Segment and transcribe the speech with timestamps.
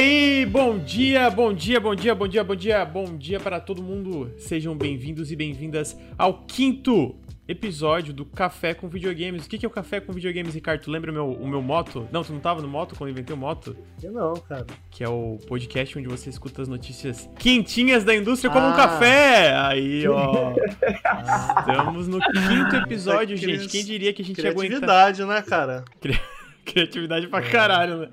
[0.00, 3.82] aí, bom dia, bom dia, bom dia, bom dia, bom dia, bom dia para todo
[3.82, 4.32] mundo.
[4.38, 7.14] Sejam bem-vindos e bem-vindas ao quinto
[7.46, 9.44] episódio do Café com Videogames.
[9.44, 10.80] O que, é o Café com Videogames, Ricardo?
[10.80, 12.08] Tu lembra o meu, o meu moto?
[12.10, 13.76] Não, tu não tava no moto quando eu inventei o moto?
[14.02, 14.66] Eu não, cara.
[14.90, 18.76] Que é o podcast onde você escuta as notícias quentinhas da indústria como um Ah.
[18.76, 19.54] café.
[19.54, 20.54] Aí, ó.
[21.60, 23.68] Estamos no quinto episódio, gente.
[23.68, 24.78] Quem diria que a gente ia aguentar...
[24.80, 25.84] Criatividade, né, cara?
[26.64, 28.08] Criatividade pra caralho, né?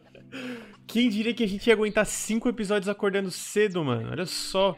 [0.88, 4.10] Quem diria que a gente ia aguentar cinco episódios acordando cedo, mano?
[4.12, 4.76] Olha só.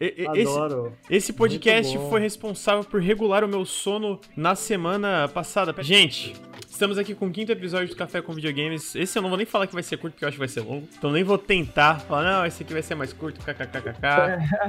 [0.00, 0.92] E- Esse, Adoro.
[1.10, 5.74] esse podcast foi responsável por regular o meu sono na semana passada.
[5.82, 6.34] Gente,
[6.68, 8.94] estamos aqui com o quinto episódio do Café com Videogames.
[8.94, 10.46] Esse eu não vou nem falar que vai ser curto, porque eu acho que vai
[10.46, 10.88] ser longo.
[10.96, 13.98] Então nem vou tentar falar, não, esse aqui vai ser mais curto, kkkk.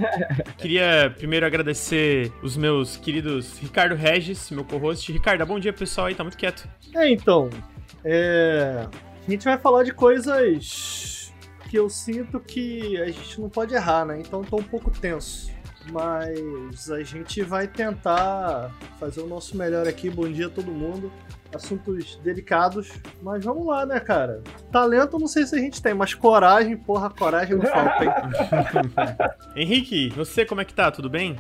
[0.58, 5.12] Queria primeiro agradecer os meus queridos Ricardo Regis, meu co-host.
[5.12, 6.68] Ricardo, bom dia pessoal aí, tá muito quieto.
[6.96, 7.52] É, então.
[8.04, 8.88] É...
[9.30, 11.32] A gente vai falar de coisas
[11.70, 14.20] que eu sinto que a gente não pode errar, né?
[14.20, 15.52] Então tô um pouco tenso.
[15.92, 20.10] Mas a gente vai tentar fazer o nosso melhor aqui.
[20.10, 21.12] Bom dia a todo mundo.
[21.54, 22.92] Assuntos delicados,
[23.22, 24.42] mas vamos lá, né, cara?
[24.72, 28.12] Talento eu não sei se a gente tem, mas coragem, porra, coragem não falta, hein?
[29.56, 30.90] Henrique, você como é que tá?
[30.90, 31.38] Tudo bem?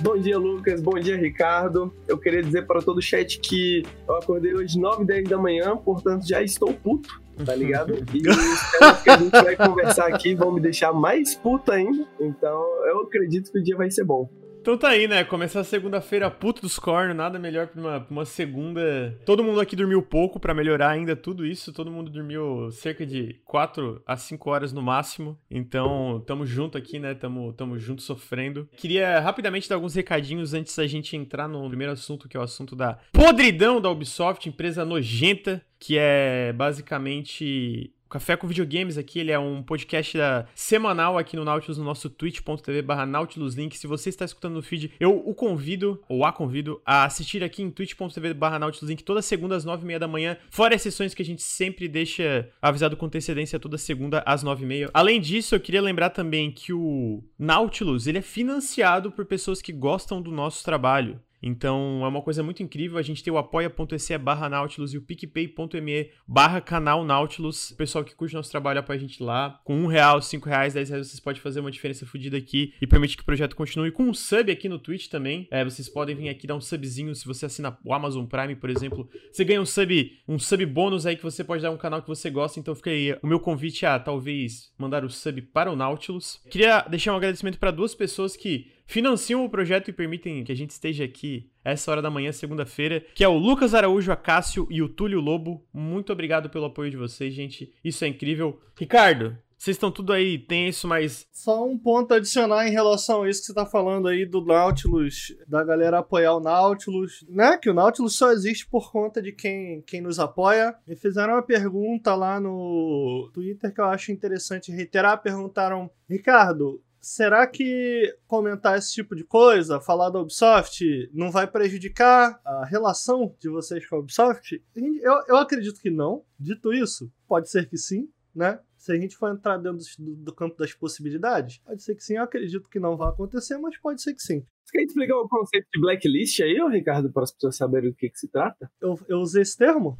[0.00, 0.80] Bom dia, Lucas.
[0.80, 1.94] Bom dia, Ricardo.
[2.08, 5.76] Eu queria dizer para todo o chat que eu acordei hoje 9 10 da manhã,
[5.76, 7.94] portanto já estou puto, tá ligado?
[8.14, 12.06] E os temas que a gente vai conversar aqui vão me deixar mais puto ainda.
[12.20, 14.28] Então eu acredito que o dia vai ser bom.
[14.68, 15.24] Então tá aí, né?
[15.24, 19.18] Começar a segunda-feira puto dos cornos, nada melhor pra uma, pra uma segunda.
[19.24, 21.72] Todo mundo aqui dormiu pouco pra melhorar ainda tudo isso.
[21.72, 25.38] Todo mundo dormiu cerca de 4 a 5 horas no máximo.
[25.50, 27.14] Então, tamo junto aqui, né?
[27.14, 28.68] Tamo, tamo junto sofrendo.
[28.76, 32.42] Queria rapidamente dar alguns recadinhos antes da gente entrar no primeiro assunto, que é o
[32.42, 39.18] assunto da podridão da Ubisoft, empresa nojenta, que é basicamente o Café com Videogames aqui,
[39.18, 43.76] ele é um podcast da- semanal aqui no Nautilus, no nosso twitch.tv barra Nautilus Link.
[43.76, 47.62] Se você está escutando no feed, eu o convido, ou a convido, a assistir aqui
[47.62, 50.80] em twitch.tv barra Nautilus Link toda segunda às nove e meia da manhã, fora as
[50.80, 54.90] sessões que a gente sempre deixa avisado com antecedência toda segunda às nove e meia.
[54.94, 59.70] Além disso, eu queria lembrar também que o Nautilus, ele é financiado por pessoas que
[59.72, 61.20] gostam do nosso trabalho.
[61.42, 62.98] Então é uma coisa muito incrível.
[62.98, 67.70] A gente tem o apoia.se barra Nautilus e o picpay.me barra canal Nautilus.
[67.70, 69.60] O pessoal que curte nosso trabalho apoia a gente lá.
[69.64, 72.86] Com um real, cinco reais, dez reais, vocês podem fazer uma diferença fodida aqui e
[72.86, 73.90] permite que o projeto continue.
[73.90, 75.46] Com um sub aqui no Twitch também.
[75.50, 77.14] É, vocês podem vir aqui dar um subzinho.
[77.14, 81.06] Se você assina o Amazon Prime, por exemplo, você ganha um sub, um sub bônus
[81.06, 82.58] aí que você pode dar um canal que você gosta.
[82.58, 86.40] Então fica aí o meu convite a talvez mandar o sub para o Nautilus.
[86.50, 90.56] Queria deixar um agradecimento para duas pessoas que financiam o projeto e permitem que a
[90.56, 94.82] gente esteja aqui essa hora da manhã, segunda-feira, que é o Lucas Araújo Acácio e
[94.82, 95.62] o Túlio Lobo.
[95.72, 97.72] Muito obrigado pelo apoio de vocês, gente.
[97.84, 98.58] Isso é incrível.
[98.74, 103.28] Ricardo, vocês estão tudo aí tenso, mas Só um ponto a adicionar em relação a
[103.28, 107.58] isso que você tá falando aí do Nautilus, da galera apoiar o Nautilus, né?
[107.58, 110.74] Que o Nautilus só existe por conta de quem, quem nos apoia.
[110.86, 115.20] Me fizeram uma pergunta lá no Twitter que eu acho interessante reiterar.
[115.20, 122.40] Perguntaram, Ricardo, será que comentar esse tipo de coisa, falar da Ubisoft, não vai prejudicar
[122.44, 124.62] a relação de vocês com a Ubisoft?
[124.74, 126.24] Eu, eu acredito que não.
[126.38, 128.60] Dito isso, pode ser que sim, né?
[128.76, 132.14] Se a gente for entrar dentro do, do campo das possibilidades, pode ser que sim.
[132.14, 134.44] Eu acredito que não vai acontecer, mas pode ser que sim.
[134.64, 138.08] Você quer explicar o conceito de blacklist aí, Ricardo, para as pessoas saberem do que,
[138.08, 138.70] que se trata?
[138.80, 139.98] Eu, eu usei esse termo?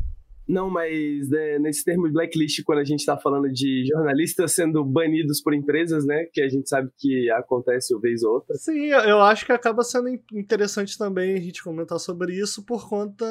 [0.48, 4.84] Não, mas né, nesse termo de blacklist, quando a gente está falando de jornalistas sendo
[4.84, 6.24] banidos por empresas, né?
[6.32, 8.56] Que a gente sabe que acontece uma vez ou outra.
[8.56, 12.88] Sim, eu- acho que acaba sendo in- interessante também a gente comentar sobre isso por
[12.88, 13.24] conta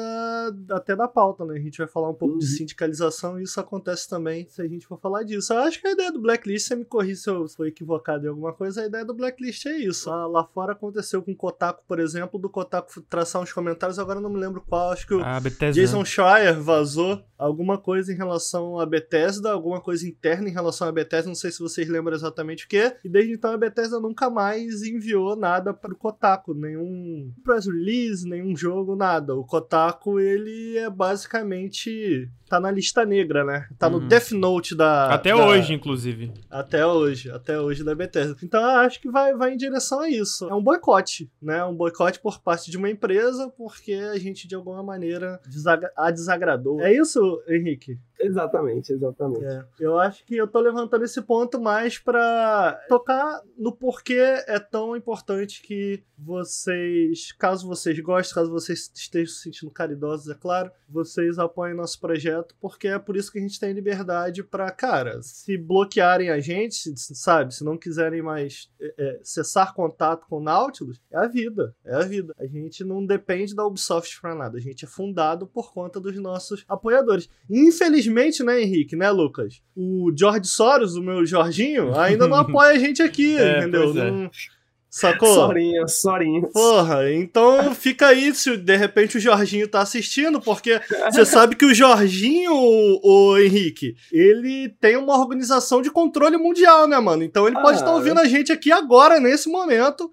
[0.70, 1.54] até da pauta, né?
[1.56, 2.50] A gente vai falar um pouco de Uhum.
[2.52, 5.52] sindicalização e isso acontece também se a gente for falar disso.
[5.52, 8.28] Eu acho que a ideia do blacklist, você me corri se eu for equivocado em
[8.28, 10.08] alguma coisa, a ideia do blacklist é isso.
[10.08, 14.18] Lá, lá fora aconteceu com o Kotaku, por exemplo, do Kotaku traçar uns comentários, agora
[14.18, 15.80] eu não me lembro qual, acho que o a Bethesda...
[15.80, 17.07] Jason Schreier vazou
[17.38, 21.50] alguma coisa em relação à Bethesda, alguma coisa interna em relação à Bethesda, não sei
[21.50, 22.96] se vocês lembram exatamente o que.
[23.04, 28.28] E desde então a Bethesda nunca mais enviou nada para o Kotaku, nenhum press release,
[28.28, 29.34] nenhum jogo, nada.
[29.34, 30.88] O Kotaku ele é
[31.48, 33.68] basicamente tá na lista negra, né?
[33.78, 34.08] Tá no Uhum.
[34.08, 36.32] Death Note da Até da- hoje, inclusive.
[36.50, 38.36] até hoje, até hoje da Bethesda.
[38.42, 40.48] Então eu acho que vai, vai em direção a isso.
[40.48, 41.62] É um boicote, né?
[41.64, 46.10] Um boicote por parte de uma empresa porque a gente de alguma maneira desagra- a
[46.10, 46.80] desagradou.
[46.80, 47.98] É isso, Henrique?
[48.20, 49.44] Exatamente, exatamente.
[49.44, 49.64] É.
[49.78, 54.96] Eu acho que eu tô levantando esse ponto mais pra tocar no porquê é tão
[54.96, 61.38] importante que vocês, caso vocês gostem, caso vocês estejam se sentindo caridosos, é claro, vocês
[61.38, 65.56] apoiem nosso projeto, porque é por isso que a gente tem liberdade pra, cara, se
[65.56, 71.00] bloquearem a gente, sabe, se não quiserem mais é, é, cessar contato com o Nautilus,
[71.10, 72.34] é a vida, é a vida.
[72.38, 76.16] A gente não depende da Ubisoft pra nada, a gente é fundado por conta dos
[76.16, 77.28] nossos apoiadores.
[77.48, 78.07] Infelizmente,
[78.44, 79.60] né, Henrique, né, Lucas?
[79.76, 83.84] O George Soros, o meu Jorginho, ainda não apoia a gente aqui, É, entendeu?
[83.92, 84.10] pois é.
[84.10, 84.30] Não-
[84.90, 85.34] Sacou?
[85.34, 86.40] Sorinha, sorinha.
[86.48, 90.80] Porra, então fica aí se de repente o Jorginho tá assistindo, porque
[91.12, 93.00] você sabe que o Jorginho, o,
[93.32, 97.22] o Henrique, ele tem uma organização de controle mundial, né, mano?
[97.22, 100.10] Então ele pode Ah, estar ouvindo a gente aqui agora, nesse momento.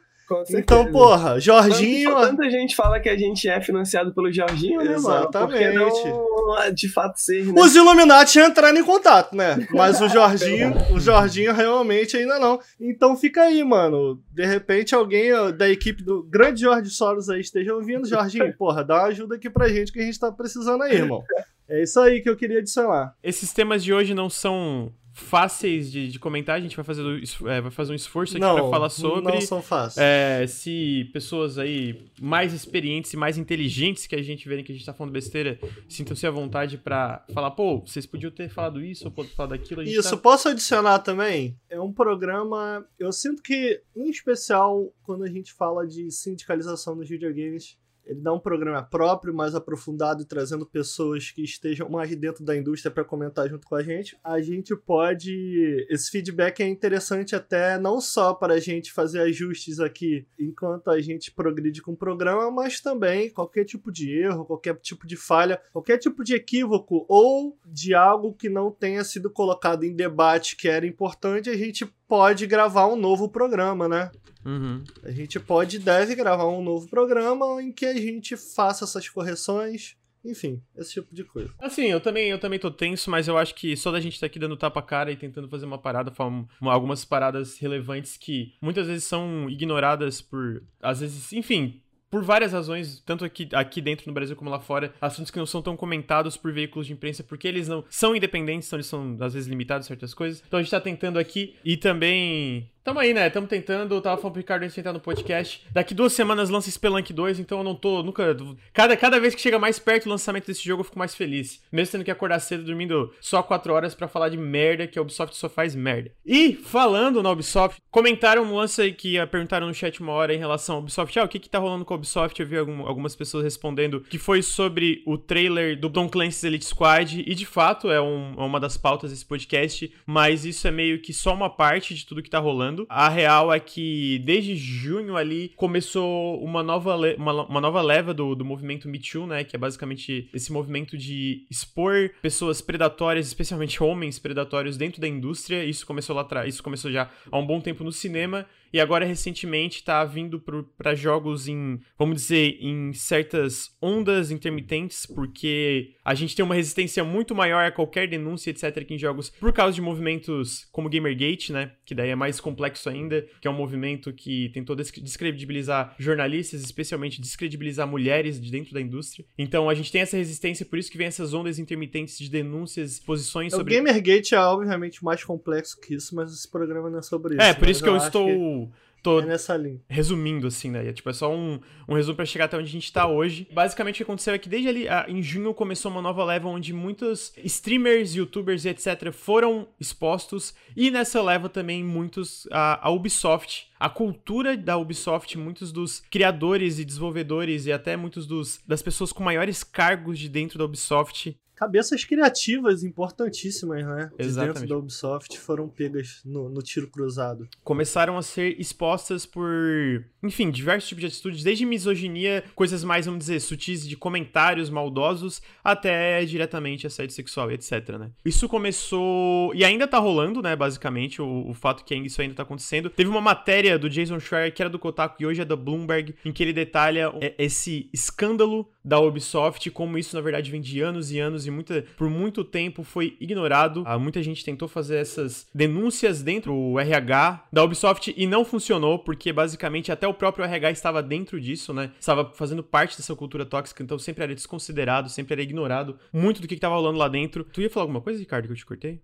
[0.49, 2.11] Então, porra, Jorginho.
[2.13, 5.29] Tanto- Tanta gente fala que a gente é financiado pelo Jorginho, né, mano?
[5.31, 6.03] Por que Exatamente.
[6.07, 7.61] não, de fato, ser, né?
[7.61, 9.67] Os Illuminati entraram em contato, né?
[9.71, 12.59] Mas o Jorginho, o Jorginho realmente ainda não.
[12.79, 14.21] Então fica aí, mano.
[14.31, 18.07] De repente alguém da equipe do grande Jorge Soros aí esteja ouvindo.
[18.07, 21.23] Jorginho, porra, dá uma ajuda aqui pra gente que a gente tá precisando aí, irmão.
[21.67, 23.15] É isso aí que eu queria adicionar.
[23.23, 27.49] Esses temas de hoje não são fáceis de, de comentar, a gente vai fazer, do-
[27.49, 29.33] é, vai fazer um esforço aqui pra falar sobre.
[29.33, 29.97] não são fáceis.
[30.05, 34.75] É, se pessoas aí mais experientes e mais inteligentes que a gente verem que a
[34.75, 35.57] gente tá falando besteira,
[35.87, 39.81] sintam-se à vontade pra falar, pô, vocês podiam ter falado isso ou falado aquilo.
[39.83, 41.57] Isso, tá- posso adicionar também?
[41.69, 42.85] É um programa.
[42.99, 48.33] Eu sinto que, em especial, quando a gente fala de sindicalização nos videogames, ele dá
[48.33, 53.49] um programa próprio, mais aprofundado trazendo pessoas que estejam mais dentro da indústria para comentar
[53.49, 54.17] junto com a gente.
[54.23, 55.85] A gente pode.
[55.89, 61.01] Esse feedback é interessante até não só para a gente fazer ajustes aqui enquanto a
[61.01, 65.59] gente progride com o programa, mas também qualquer tipo de erro, qualquer tipo de falha,
[65.71, 70.67] qualquer tipo de equívoco ou de algo que não tenha sido colocado em debate que
[70.67, 74.11] era importante, a gente pode gravar um novo programa, né?
[74.45, 74.83] Uhum.
[75.03, 79.09] A gente pode e deve gravar um novo programa em que a gente faça essas
[79.09, 81.51] correções, enfim, esse tipo de coisa.
[81.59, 84.25] Assim, eu também, eu também tô tenso, mas eu acho que só da gente tá
[84.27, 88.17] aqui dando tapa cara e tentando fazer uma parada, falar um- uma- algumas paradas relevantes
[88.17, 90.63] que muitas vezes são ignoradas por.
[90.81, 91.81] Às vezes, enfim.
[92.15, 95.45] Por várias razões, tanto aqui, aqui dentro no Brasil como lá fora, assuntos que não
[95.45, 99.17] são tão comentados por veículos de imprensa, porque eles não são independentes, então eles são
[99.19, 100.41] às vezes limitados a certas coisas.
[100.47, 102.71] Então a gente tá tentando aqui e também.
[102.85, 103.31] Tamo aí, né?
[103.31, 103.95] Tamo tentando.
[103.95, 105.65] Eu tava falando pro Ricardo antes de entrar no podcast.
[105.73, 108.37] Daqui duas semanas lança Spelunk 2, então eu não tô nunca.
[108.71, 111.63] Cada, cada vez que chega mais perto do lançamento desse jogo, eu fico mais feliz.
[111.71, 115.01] Mesmo tendo que acordar cedo, dormindo só 4 horas pra falar de merda, que a
[115.01, 116.11] Ubisoft só faz merda.
[116.23, 120.31] E, falando na Ubisoft, comentaram um lance aí que ah, perguntaram no chat uma hora
[120.35, 121.17] em relação à Ubisoft.
[121.17, 122.39] Ah, o que que tá rolando com a Ubisoft?
[122.39, 126.65] Eu vi algum- algumas pessoas respondendo que foi sobre o trailer do Tom Clancy's Elite
[126.65, 127.23] Squad.
[127.25, 129.91] E, de fato, é, um- é uma das pautas desse podcast.
[130.05, 132.74] Mas isso é meio que só uma parte de tudo que tá rolando.
[132.89, 138.35] A real é que, desde junho ali, começou uma nova, uma, uma nova leva do,
[138.35, 139.43] do movimento Me Too, né?
[139.43, 145.63] Que é basicamente esse movimento de expor pessoas predatórias, especialmente homens predatórios, dentro da indústria.
[145.63, 148.45] Isso começou lá atrás, isso começou já há um bom tempo no cinema.
[148.75, 150.37] E agora, recentemente, tá vindo
[150.77, 157.01] para jogos em, vamos dizer, em certas ondas intermitentes, porque a gente tem uma resistência
[157.01, 161.53] muito maior a qualquer denúncia, etc., que em jogos, por causa de movimentos como Gamergate,
[161.53, 161.71] né?
[161.85, 166.59] Que daí é mais complexo ainda, que é um movimento que tentou descre- descredibilizar jornalistas,
[166.59, 169.25] especialmente descredibilizar mulheres de dentro da indústria.
[169.37, 172.99] Então a gente tem essa resistência, por isso que vem essas ondas intermitentes de denúncias,
[172.99, 173.73] posições O sobre.
[173.73, 177.41] Gamergate é obviamente mais complexo que isso, mas esse programa não é sobre isso.
[177.41, 178.64] É, por mas isso que eu acho estou.
[179.05, 179.79] Tô É nessa linha.
[179.87, 180.87] resumindo, assim, né?
[180.87, 183.47] É, Tipo, é só um, um resumo pra chegar até onde a gente tá hoje.
[183.53, 186.73] Basicamente, o que aconteceu é que desde ali, em junho, começou uma nova leva onde
[186.73, 189.11] muitos streamers, youtubers e etc.
[189.11, 190.53] foram expostos.
[190.75, 196.79] E nessa leva também muitos, a, a Ubisoft, a cultura da Ubisoft, muitos dos criadores
[196.79, 201.37] e desenvolvedores e até muitos dos, das pessoas com maiores cargos de dentro da Ubisoft
[201.55, 204.11] Cabeças criativas importantíssimas, né?
[204.17, 204.53] De Exatamente.
[204.53, 207.47] dentro da Ubisoft foram pegas no, no tiro cruzado.
[207.63, 213.19] começaram a ser expostas por, enfim, diversos tipos de atitudes, desde misoginia, coisas mais, vamos
[213.19, 218.11] dizer, sutis de comentários maldosos, até diretamente assédio sexual e etc, né?
[218.23, 222.43] Isso começou, e ainda tá rolando, né, basicamente, o, o fato que isso ainda tá
[222.43, 222.89] acontecendo.
[222.89, 226.15] Teve uma matéria do Jason Schreier, que era do Kotaku e hoje é da Bloomberg,
[226.25, 230.79] em que ele detalha é, esse escândalo da Ubisoft, como isso na verdade vem de
[230.79, 233.83] anos e anos e muita, por muito tempo foi ignorado.
[233.85, 238.99] Ah, muita gente tentou fazer essas denúncias dentro do RH da Ubisoft e não funcionou,
[238.99, 241.91] porque basicamente até o próprio RH estava dentro disso, né?
[241.99, 246.47] Estava fazendo parte dessa cultura tóxica, então sempre era desconsiderado, sempre era ignorado muito do
[246.47, 247.43] que estava rolando lá dentro.
[247.43, 249.01] Tu ia falar alguma coisa, Ricardo, que eu te cortei?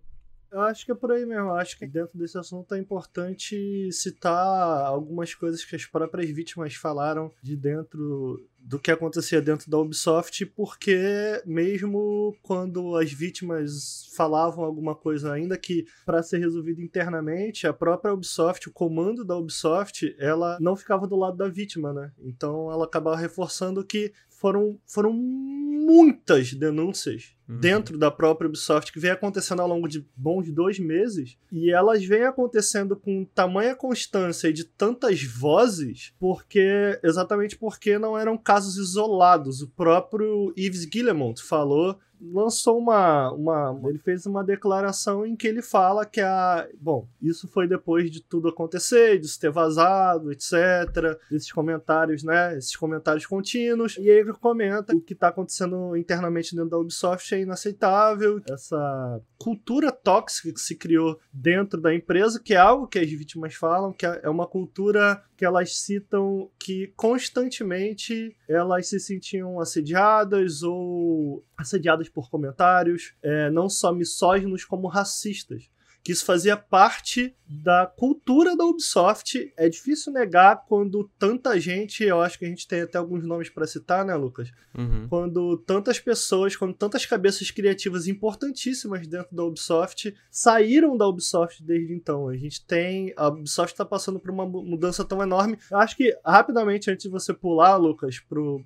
[0.51, 1.45] Eu acho que é por aí mesmo.
[1.45, 6.75] Eu acho que dentro desse assunto é importante citar algumas coisas que as próprias vítimas
[6.75, 14.63] falaram de dentro do que acontecia dentro da Ubisoft, porque mesmo quando as vítimas falavam
[14.63, 20.15] alguma coisa, ainda que para ser resolvido internamente, a própria Ubisoft, o comando da Ubisoft,
[20.20, 22.12] ela não ficava do lado da vítima, né?
[22.20, 27.60] Então ela acabava reforçando que foram, foram muitas denúncias uhum.
[27.60, 32.03] dentro da própria Ubisoft que vem acontecendo ao longo de bons dois meses e elas
[32.03, 38.75] vêm acontecendo com tamanha constância e de tantas vozes porque exatamente porque não eram casos
[38.75, 39.62] isolados.
[39.62, 43.80] O próprio Yves Guillemot falou lançou uma, uma.
[43.90, 46.68] Ele fez uma declaração em que ele fala que a.
[46.80, 51.18] Bom, isso foi depois de tudo acontecer, disso ter vazado, etc.
[51.30, 52.58] Desses comentários, né?
[52.58, 53.98] Esses comentários contínuos.
[53.98, 58.42] E ele comenta o que está acontecendo internamente dentro da Ubisoft é inaceitável.
[58.50, 63.56] Essa cultura tóxica que se criou dentro da empresa, que é algo que as vítimas
[63.56, 71.44] falam, que é uma cultura que elas citam que constantemente elas se sentiam assediadas ou
[71.58, 75.70] assediadas por comentários, é, não só misóginos como racistas
[76.03, 79.53] que isso fazia parte da cultura da Ubisoft.
[79.56, 83.50] É difícil negar quando tanta gente, eu acho que a gente tem até alguns nomes
[83.50, 84.51] para citar, né, Lucas?
[84.75, 85.08] Uhum.
[85.08, 91.94] Quando tantas pessoas, quando tantas cabeças criativas importantíssimas dentro da Ubisoft saíram da Ubisoft desde
[91.94, 92.27] então.
[92.27, 93.13] A gente tem.
[93.15, 95.60] A Ubisoft está passando por uma mudança tão enorme.
[95.70, 98.65] Eu acho que, rapidamente, antes de você pular, Lucas, pro,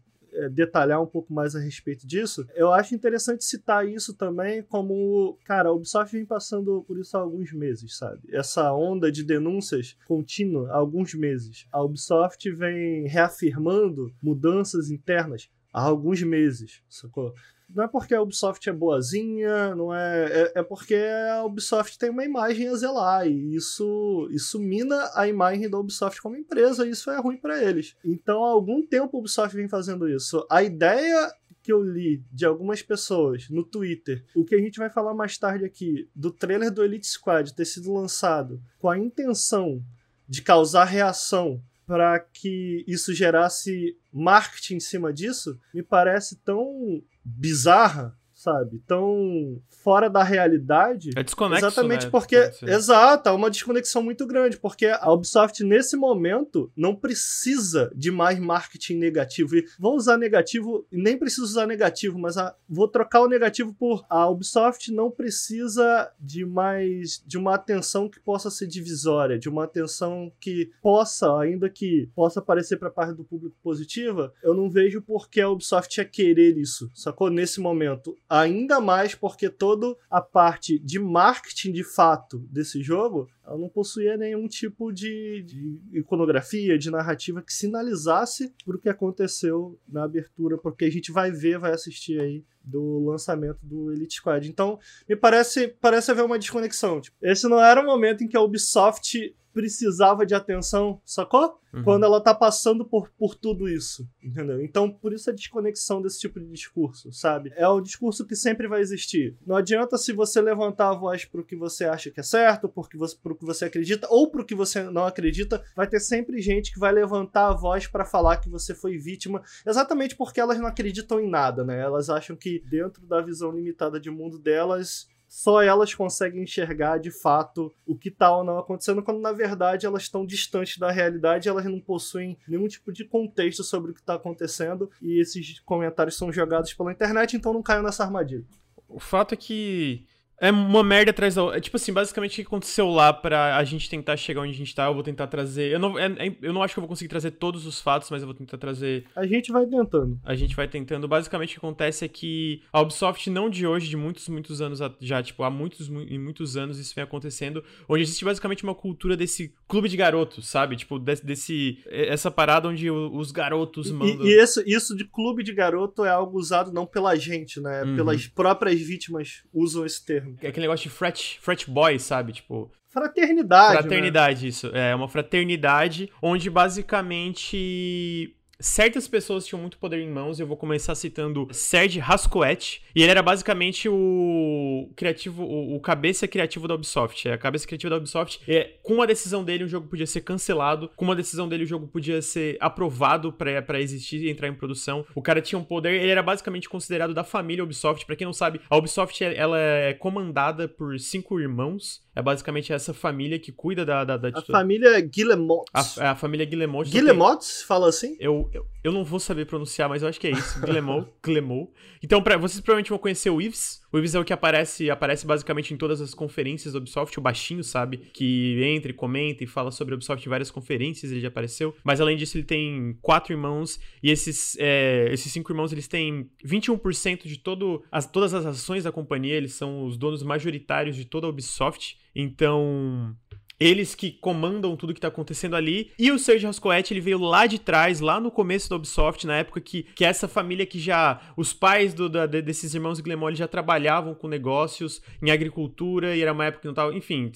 [0.52, 5.70] detalhar um pouco mais a respeito disso, eu acho interessante citar isso também como, cara,
[5.70, 8.22] a Ubisoft vem passando por isso há alguns meses, sabe?
[8.32, 11.68] Essa onda de denúncias contínua há alguns meses.
[11.72, 17.34] A Ubisoft vem reafirmando mudanças internas há alguns meses, sacou?
[17.70, 22.10] Não é porque a Ubisoft é boazinha, não é, é, é porque a Ubisoft tem
[22.10, 26.92] uma imagem a zelar e isso isso mina a imagem da Ubisoft como empresa e
[26.92, 27.96] isso é ruim para eles.
[28.04, 30.46] Então, há algum tempo a Ubisoft vem fazendo isso.
[30.50, 31.32] A ideia
[31.66, 35.36] que eu li de algumas pessoas no Twitter, o que a gente vai falar mais
[35.36, 39.84] tarde aqui, do trailer do Elite Squad ter sido lançado com a intenção
[40.30, 48.16] de causar reação para que isso gerasse marketing em cima disso, me parece tão bizarra
[48.46, 48.80] sabe?
[48.86, 51.10] Tão fora da realidade.
[51.16, 52.12] É desconexo, Exatamente né?
[52.12, 52.36] porque.
[52.62, 58.40] Exato, é uma desconexão muito grande, porque a Ubisoft, nesse momento, não precisa de mais
[58.40, 59.56] marketing negativo.
[59.56, 64.06] E vou usar negativo, nem preciso usar negativo, mas a, vou trocar o negativo por.
[64.10, 67.24] A Ubisoft não precisa de mais.
[67.26, 72.42] de uma atenção que possa ser divisória, de uma atenção que possa, ainda que possa
[72.42, 76.58] parecer para parte do público positiva, eu não vejo por que a Ubisoft ia querer
[76.58, 77.30] isso, sacou?
[77.30, 83.58] Nesse momento ainda mais porque toda a parte de marketing de fato desse jogo ela
[83.58, 90.04] não possuía nenhum tipo de, de iconografia, de narrativa que sinalizasse o que aconteceu na
[90.04, 94.50] abertura, porque a gente vai ver, vai assistir aí do lançamento do Elite Squad.
[94.50, 97.00] Então, me parece, parece haver uma desconexão.
[97.00, 101.58] Tipo, esse não era o momento em que a Ubisoft precisava de atenção, sacou?
[101.74, 101.82] Uhum.
[101.82, 104.62] Quando ela tá passando por, por tudo isso, entendeu?
[104.62, 107.54] Então, por isso a desconexão desse tipo de discurso, sabe?
[107.56, 109.38] É o discurso que sempre vai existir.
[109.48, 112.98] Não adianta se você levantar a voz pro que você acha que é certo, porque
[112.98, 116.74] você, pro que você acredita, ou pro que você não acredita, vai ter sempre gente
[116.74, 120.68] que vai levantar a voz para falar que você foi vítima, exatamente porque elas não
[120.68, 121.80] acreditam em nada, né?
[121.80, 127.12] Elas acham que dentro da visão limitada de mundo delas, só elas conseguem enxergar de
[127.12, 131.50] fato o que está ou não acontecendo, quando na verdade elas estão distantes da realidade,
[131.50, 136.16] elas não possuem nenhum tipo de contexto sobre o que está acontecendo e esses comentários
[136.16, 138.46] são jogados pela internet, então não caiam nessa armadilha.
[138.88, 140.08] O fato é que
[140.40, 141.58] é uma merda atrás da outra.
[141.58, 144.56] É, tipo assim, basicamente o que aconteceu lá pra a gente tentar chegar onde a
[144.56, 145.72] gente tá, eu vou tentar trazer.
[145.72, 148.10] Eu não, é, é, eu não acho que eu vou conseguir trazer todos os fatos,
[148.10, 149.06] mas eu vou tentar trazer.
[149.16, 150.20] A gente vai tentando.
[150.24, 151.08] A gente vai tentando.
[151.08, 154.80] Basicamente o que acontece é que a Ubisoft, não de hoje, de muitos, muitos anos
[155.00, 159.16] já, tipo, há muitos e muitos anos isso vem acontecendo, onde existe basicamente uma cultura
[159.16, 160.76] desse clube de garotos, sabe?
[160.76, 161.26] Tipo, desse.
[161.26, 164.26] desse essa parada onde os garotos mandam.
[164.26, 167.84] E, e isso, isso de clube de garoto é algo usado não pela gente, né?
[167.84, 167.96] Uhum.
[167.96, 170.25] Pelas próprias vítimas usam esse termo.
[170.42, 172.34] É aquele negócio de frat, frat boy, sabe?
[172.34, 172.72] Tipo.
[172.90, 173.74] Fraternidade.
[173.74, 174.48] Fraternidade, né?
[174.50, 174.68] isso.
[174.68, 180.40] É uma fraternidade onde basicamente certas pessoas tinham muito poder em mãos.
[180.40, 182.82] Eu vou começar citando Serge Hascoët.
[182.96, 187.28] E ele era basicamente o criativo, o, o cabeça criativo da Ubisoft.
[187.28, 188.42] É, a cabeça criativa da Ubisoft.
[188.48, 190.90] É, com uma decisão dele, o jogo podia ser cancelado.
[190.96, 195.06] Com uma decisão dele, o jogo podia ser aprovado para existir e entrar em produção.
[195.14, 196.02] O cara tinha um poder.
[196.02, 198.06] Ele era basicamente considerado da família Ubisoft.
[198.06, 202.04] Para quem não sabe, a Ubisoft ela é comandada por cinco irmãos.
[202.16, 204.04] É basicamente essa família que cuida da.
[204.06, 205.66] da, da a família Guillemot.
[205.74, 206.90] A, a família Guillemot.
[206.90, 207.44] Guillemot?
[207.68, 208.16] Fala assim?
[208.20, 210.60] Eu, eu, eu, não vou saber pronunciar, mas eu acho que é isso.
[210.60, 211.08] Guillemot.
[211.24, 211.70] Guillemot.
[212.04, 213.82] Então, pra, vocês provavelmente vão conhecer o Yves.
[213.92, 217.22] O Yves é o que aparece, aparece basicamente em todas as conferências da Ubisoft, o
[217.22, 217.98] baixinho, sabe?
[217.98, 221.76] Que entra e comenta e fala sobre a Ubisoft em várias conferências, ele já apareceu.
[221.84, 226.30] Mas além disso, ele tem quatro irmãos, e esses, é, esses cinco irmãos, eles têm
[226.46, 231.06] 21% de todo, as, todas as ações da companhia, eles são os donos majoritários de
[231.06, 231.98] toda a Ubisoft.
[232.16, 233.16] Então,
[233.60, 235.92] eles que comandam tudo que tá acontecendo ali.
[235.98, 239.38] E o Serge Rascoet, ele veio lá de trás, lá no começo da Ubisoft, na
[239.38, 241.22] época que, que essa família que já.
[241.38, 246.34] Os pais do, da, desses irmãos Glemol já trabalhavam com negócios em agricultura e era
[246.34, 246.94] uma época que não tava.
[246.94, 247.32] Enfim,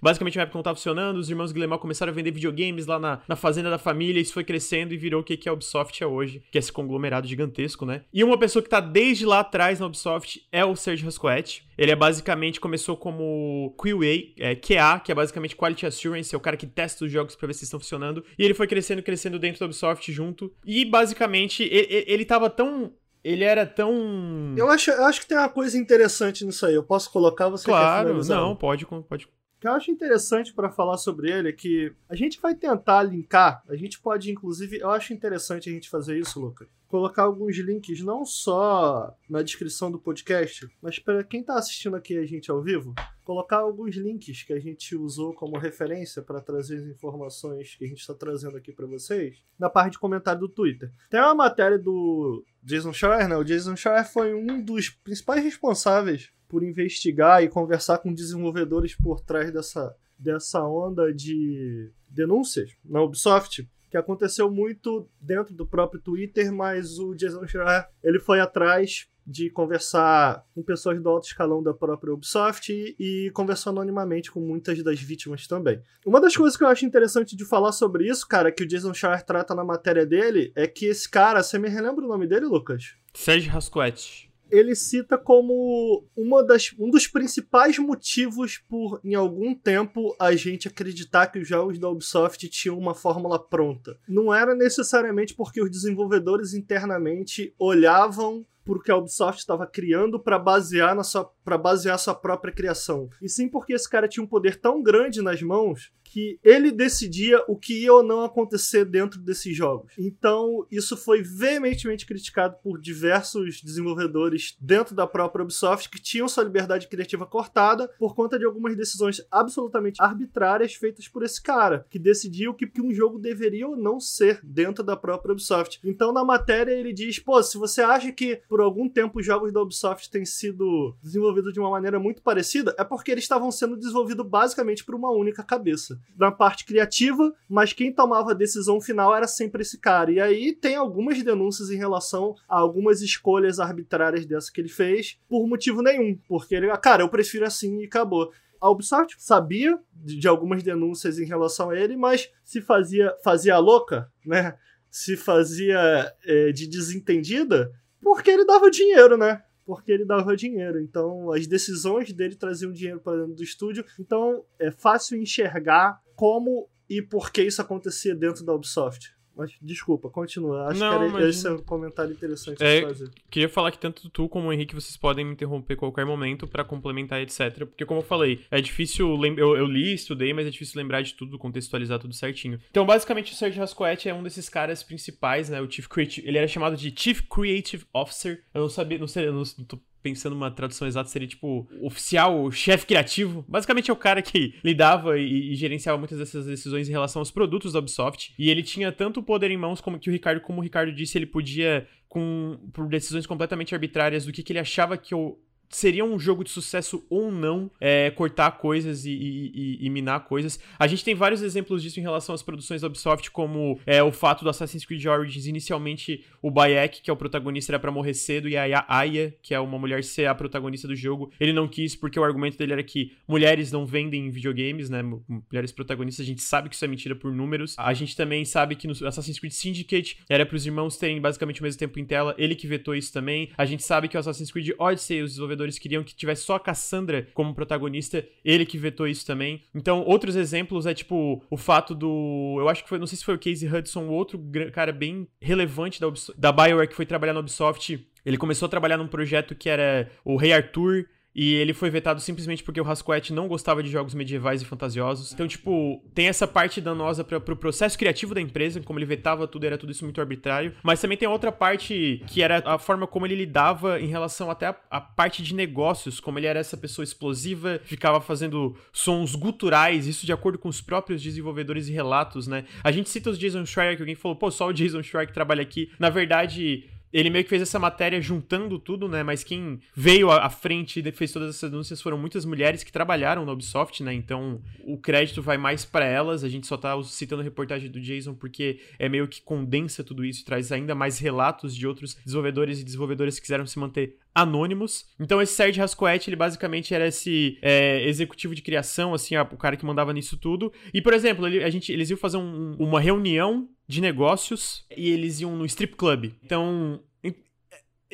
[0.00, 1.16] basicamente uma época que não tava funcionando.
[1.16, 4.20] Os irmãos Glemol começaram a vender videogames lá na, na fazenda da família.
[4.20, 6.72] Isso foi crescendo e virou o que, que a Ubisoft é hoje, que é esse
[6.72, 8.02] conglomerado gigantesco, né?
[8.12, 11.64] E uma pessoa que tá desde lá atrás na Ubisoft é o Serge Rascoet.
[11.76, 16.40] Ele é basicamente começou como QA, é, QA, que é basicamente Quality Assurance, é o
[16.40, 18.24] cara que testa os jogos para ver se estão funcionando.
[18.38, 20.52] E ele foi crescendo, crescendo dentro da Ubisoft junto.
[20.64, 22.92] E basicamente ele, ele tava tão
[23.24, 24.54] ele era tão.
[24.54, 26.74] Eu acho, eu acho que tem uma coisa interessante nisso aí.
[26.74, 29.26] Eu posso colocar você Claro, não, pode, pode.
[29.64, 33.02] O que eu acho interessante para falar sobre ele é que a gente vai tentar
[33.02, 33.62] linkar.
[33.66, 38.00] A gente pode, inclusive, eu acho interessante a gente fazer isso, Lucas colocar alguns links
[38.02, 42.62] não só na descrição do podcast, mas para quem está assistindo aqui a gente ao
[42.62, 42.94] vivo,
[43.24, 47.88] colocar alguns links que a gente usou como referência para trazer as informações que a
[47.88, 50.92] gente está trazendo aqui para vocês na parte de comentário do Twitter.
[51.10, 53.36] Tem uma matéria do Jason Schreier, né?
[53.36, 59.20] O Jason Schreier foi um dos principais responsáveis por investigar e conversar com desenvolvedores por
[59.20, 66.52] trás dessa, dessa onda de denúncias na Ubisoft que aconteceu muito dentro do próprio Twitter,
[66.52, 71.74] mas o Jason Schreier, ele foi atrás de conversar com pessoas do alto escalão da
[71.74, 75.82] própria Ubisoft e, e conversou anonimamente com muitas das vítimas também.
[76.06, 78.94] Uma das coisas que eu acho interessante de falar sobre isso, cara, que o Jason
[78.94, 82.46] Schreier trata na matéria dele, é que esse cara, você me relembra o nome dele,
[82.46, 82.94] Lucas?
[83.12, 90.14] Sérgio Rasquet ele cita como uma das, um dos principais motivos por, em algum tempo,
[90.18, 93.98] a gente acreditar que os jogos da Ubisoft tinham uma fórmula pronta.
[94.08, 100.38] Não era necessariamente porque os desenvolvedores internamente olhavam por que a Ubisoft estava criando para
[100.38, 103.10] basear na sua para basear sua própria criação.
[103.20, 107.42] E sim porque esse cara tinha um poder tão grande nas mãos que ele decidia
[107.48, 109.92] o que ia ou não acontecer dentro desses jogos.
[109.98, 116.44] Então, isso foi veementemente criticado por diversos desenvolvedores dentro da própria Ubisoft que tinham sua
[116.44, 121.98] liberdade criativa cortada por conta de algumas decisões absolutamente arbitrárias feitas por esse cara, que
[121.98, 125.80] decidiu o que, que um jogo deveria ou não ser dentro da própria Ubisoft.
[125.82, 129.52] Então, na matéria, ele diz: pô, se você acha que por algum tempo os jogos
[129.52, 133.76] da Ubisoft têm sido desenvolvidos de uma maneira muito parecida, é porque eles estavam sendo
[133.76, 139.14] desenvolvidos basicamente por uma única cabeça na parte criativa, mas quem tomava a decisão final
[139.14, 140.10] era sempre esse cara.
[140.12, 145.18] E aí tem algumas denúncias em relação a algumas escolhas arbitrárias dessa que ele fez,
[145.28, 146.18] por motivo nenhum.
[146.28, 148.30] Porque ele, cara, eu prefiro assim e acabou.
[148.60, 154.10] A Ubisoft sabia de algumas denúncias em relação a ele, mas se fazia, fazia louca,
[154.24, 154.56] né?
[154.90, 159.42] Se fazia é, de desentendida, porque ele dava dinheiro, né?
[159.64, 160.80] Porque ele dava dinheiro.
[160.80, 163.84] Então, as decisões dele traziam dinheiro para dentro do estúdio.
[163.98, 169.14] Então, é fácil enxergar como e por que isso acontecia dentro da Ubisoft.
[169.36, 170.68] Mas desculpa, continua.
[170.68, 173.10] Acho não, que era, esse é um comentário interessante é, de fazer.
[173.30, 176.46] Queria falar que tanto tu como o Henrique vocês podem me interromper a qualquer momento
[176.46, 177.66] para complementar, etc.
[177.66, 179.20] Porque, como eu falei, é difícil.
[179.36, 182.60] Eu, eu, li, estudei, mas é difícil lembrar de tudo, contextualizar tudo certinho.
[182.70, 185.60] Então, basicamente, o Sergio Rascoet é um desses caras principais, né?
[185.60, 186.26] O Chief Creative.
[186.26, 188.44] Ele era chamado de Chief Creative Officer.
[188.54, 191.66] Eu não sabia, não sei, eu não, não tô pensando uma tradução exata, seria tipo
[191.80, 193.42] oficial, chefe criativo.
[193.48, 197.30] Basicamente é o cara que lidava e, e, gerenciava muitas dessas decisões em relação aos
[197.30, 198.34] produtos da Ubisoft.
[198.38, 201.16] E ele tinha tanto poder em mãos como que o Ricardo, como o Ricardo disse,
[201.16, 205.38] ele podia, com por decisões completamente arbitrárias do que, que ele achava que o
[205.68, 210.58] seria um jogo de sucesso ou não é, cortar coisas e, e, e, minar coisas.
[210.78, 214.12] A gente tem vários exemplos disso em relação às produções da Ubisoft, como é, o
[214.12, 218.14] fato do Assassin's Creed Origins, inicialmente o Bayek, que é o protagonista, era pra morrer
[218.14, 221.32] cedo, e a Aya, que é uma mulher, ser a protagonista do jogo.
[221.40, 225.02] Ele não quis, porque o argumento dele era que mulheres não vendem videogames, né?
[225.02, 227.74] Mulheres protagonistas, a gente sabe que isso é mentira por números.
[227.78, 231.64] A gente também sabe que no Assassin's Creed Syndicate era pros irmãos terem basicamente o
[231.64, 233.50] mesmo tempo em tela, ele que vetou isso também.
[233.56, 236.56] A gente sabe que o Assassin's Creed Odyssey, os desenvolvedores desenvolvedores queriam que tivesse só
[236.56, 239.62] a Cassandra como protagonista, ele que vetou isso também.
[239.74, 242.56] Então, outros exemplos é tipo o fato do.
[242.58, 244.40] Eu acho que foi, não sei se foi o Casey Hudson, outro
[244.72, 248.06] cara bem relevante da, da Bioware que foi trabalhar na Ubisoft.
[248.24, 252.20] Ele começou a trabalhar num projeto que era o Rei Arthur, e ele foi vetado
[252.20, 255.32] simplesmente porque o Rasquet não gostava de jogos medievais e fantasiosos.
[255.32, 259.46] Então, tipo, tem essa parte danosa para pro processo criativo da empresa, como ele vetava
[259.48, 260.74] tudo, era tudo isso muito arbitrário.
[260.82, 264.66] Mas também tem outra parte que era a forma como ele lidava em relação até
[264.66, 270.06] a, a parte de negócios, como ele era essa pessoa explosiva, ficava fazendo sons guturais,
[270.06, 272.64] isso de acordo com os próprios desenvolvedores e relatos, né?
[272.82, 275.34] A gente cita os Jason Schreier, que alguém falou, pô, só o Jason Schreier que
[275.34, 275.90] trabalha aqui.
[275.98, 279.22] Na verdade, ele meio que fez essa matéria juntando tudo, né?
[279.22, 283.46] Mas quem veio à frente e fez todas essas denúncias foram muitas mulheres que trabalharam
[283.46, 284.12] na Ubisoft, né?
[284.12, 286.42] Então o crédito vai mais para elas.
[286.42, 290.24] A gente só tá citando a reportagem do Jason porque é meio que condensa tudo
[290.24, 295.06] isso, traz ainda mais relatos de outros desenvolvedores e desenvolvedoras que quiseram se manter anônimos.
[295.18, 299.76] Então esse Serge Rascoet, ele basicamente era esse é, executivo de criação, assim, o cara
[299.76, 300.72] que mandava nisso tudo.
[300.92, 305.10] E, por exemplo, ele, a gente, eles iam fazer um, uma reunião de negócios e
[305.10, 306.32] eles iam no strip club.
[306.42, 307.00] Então,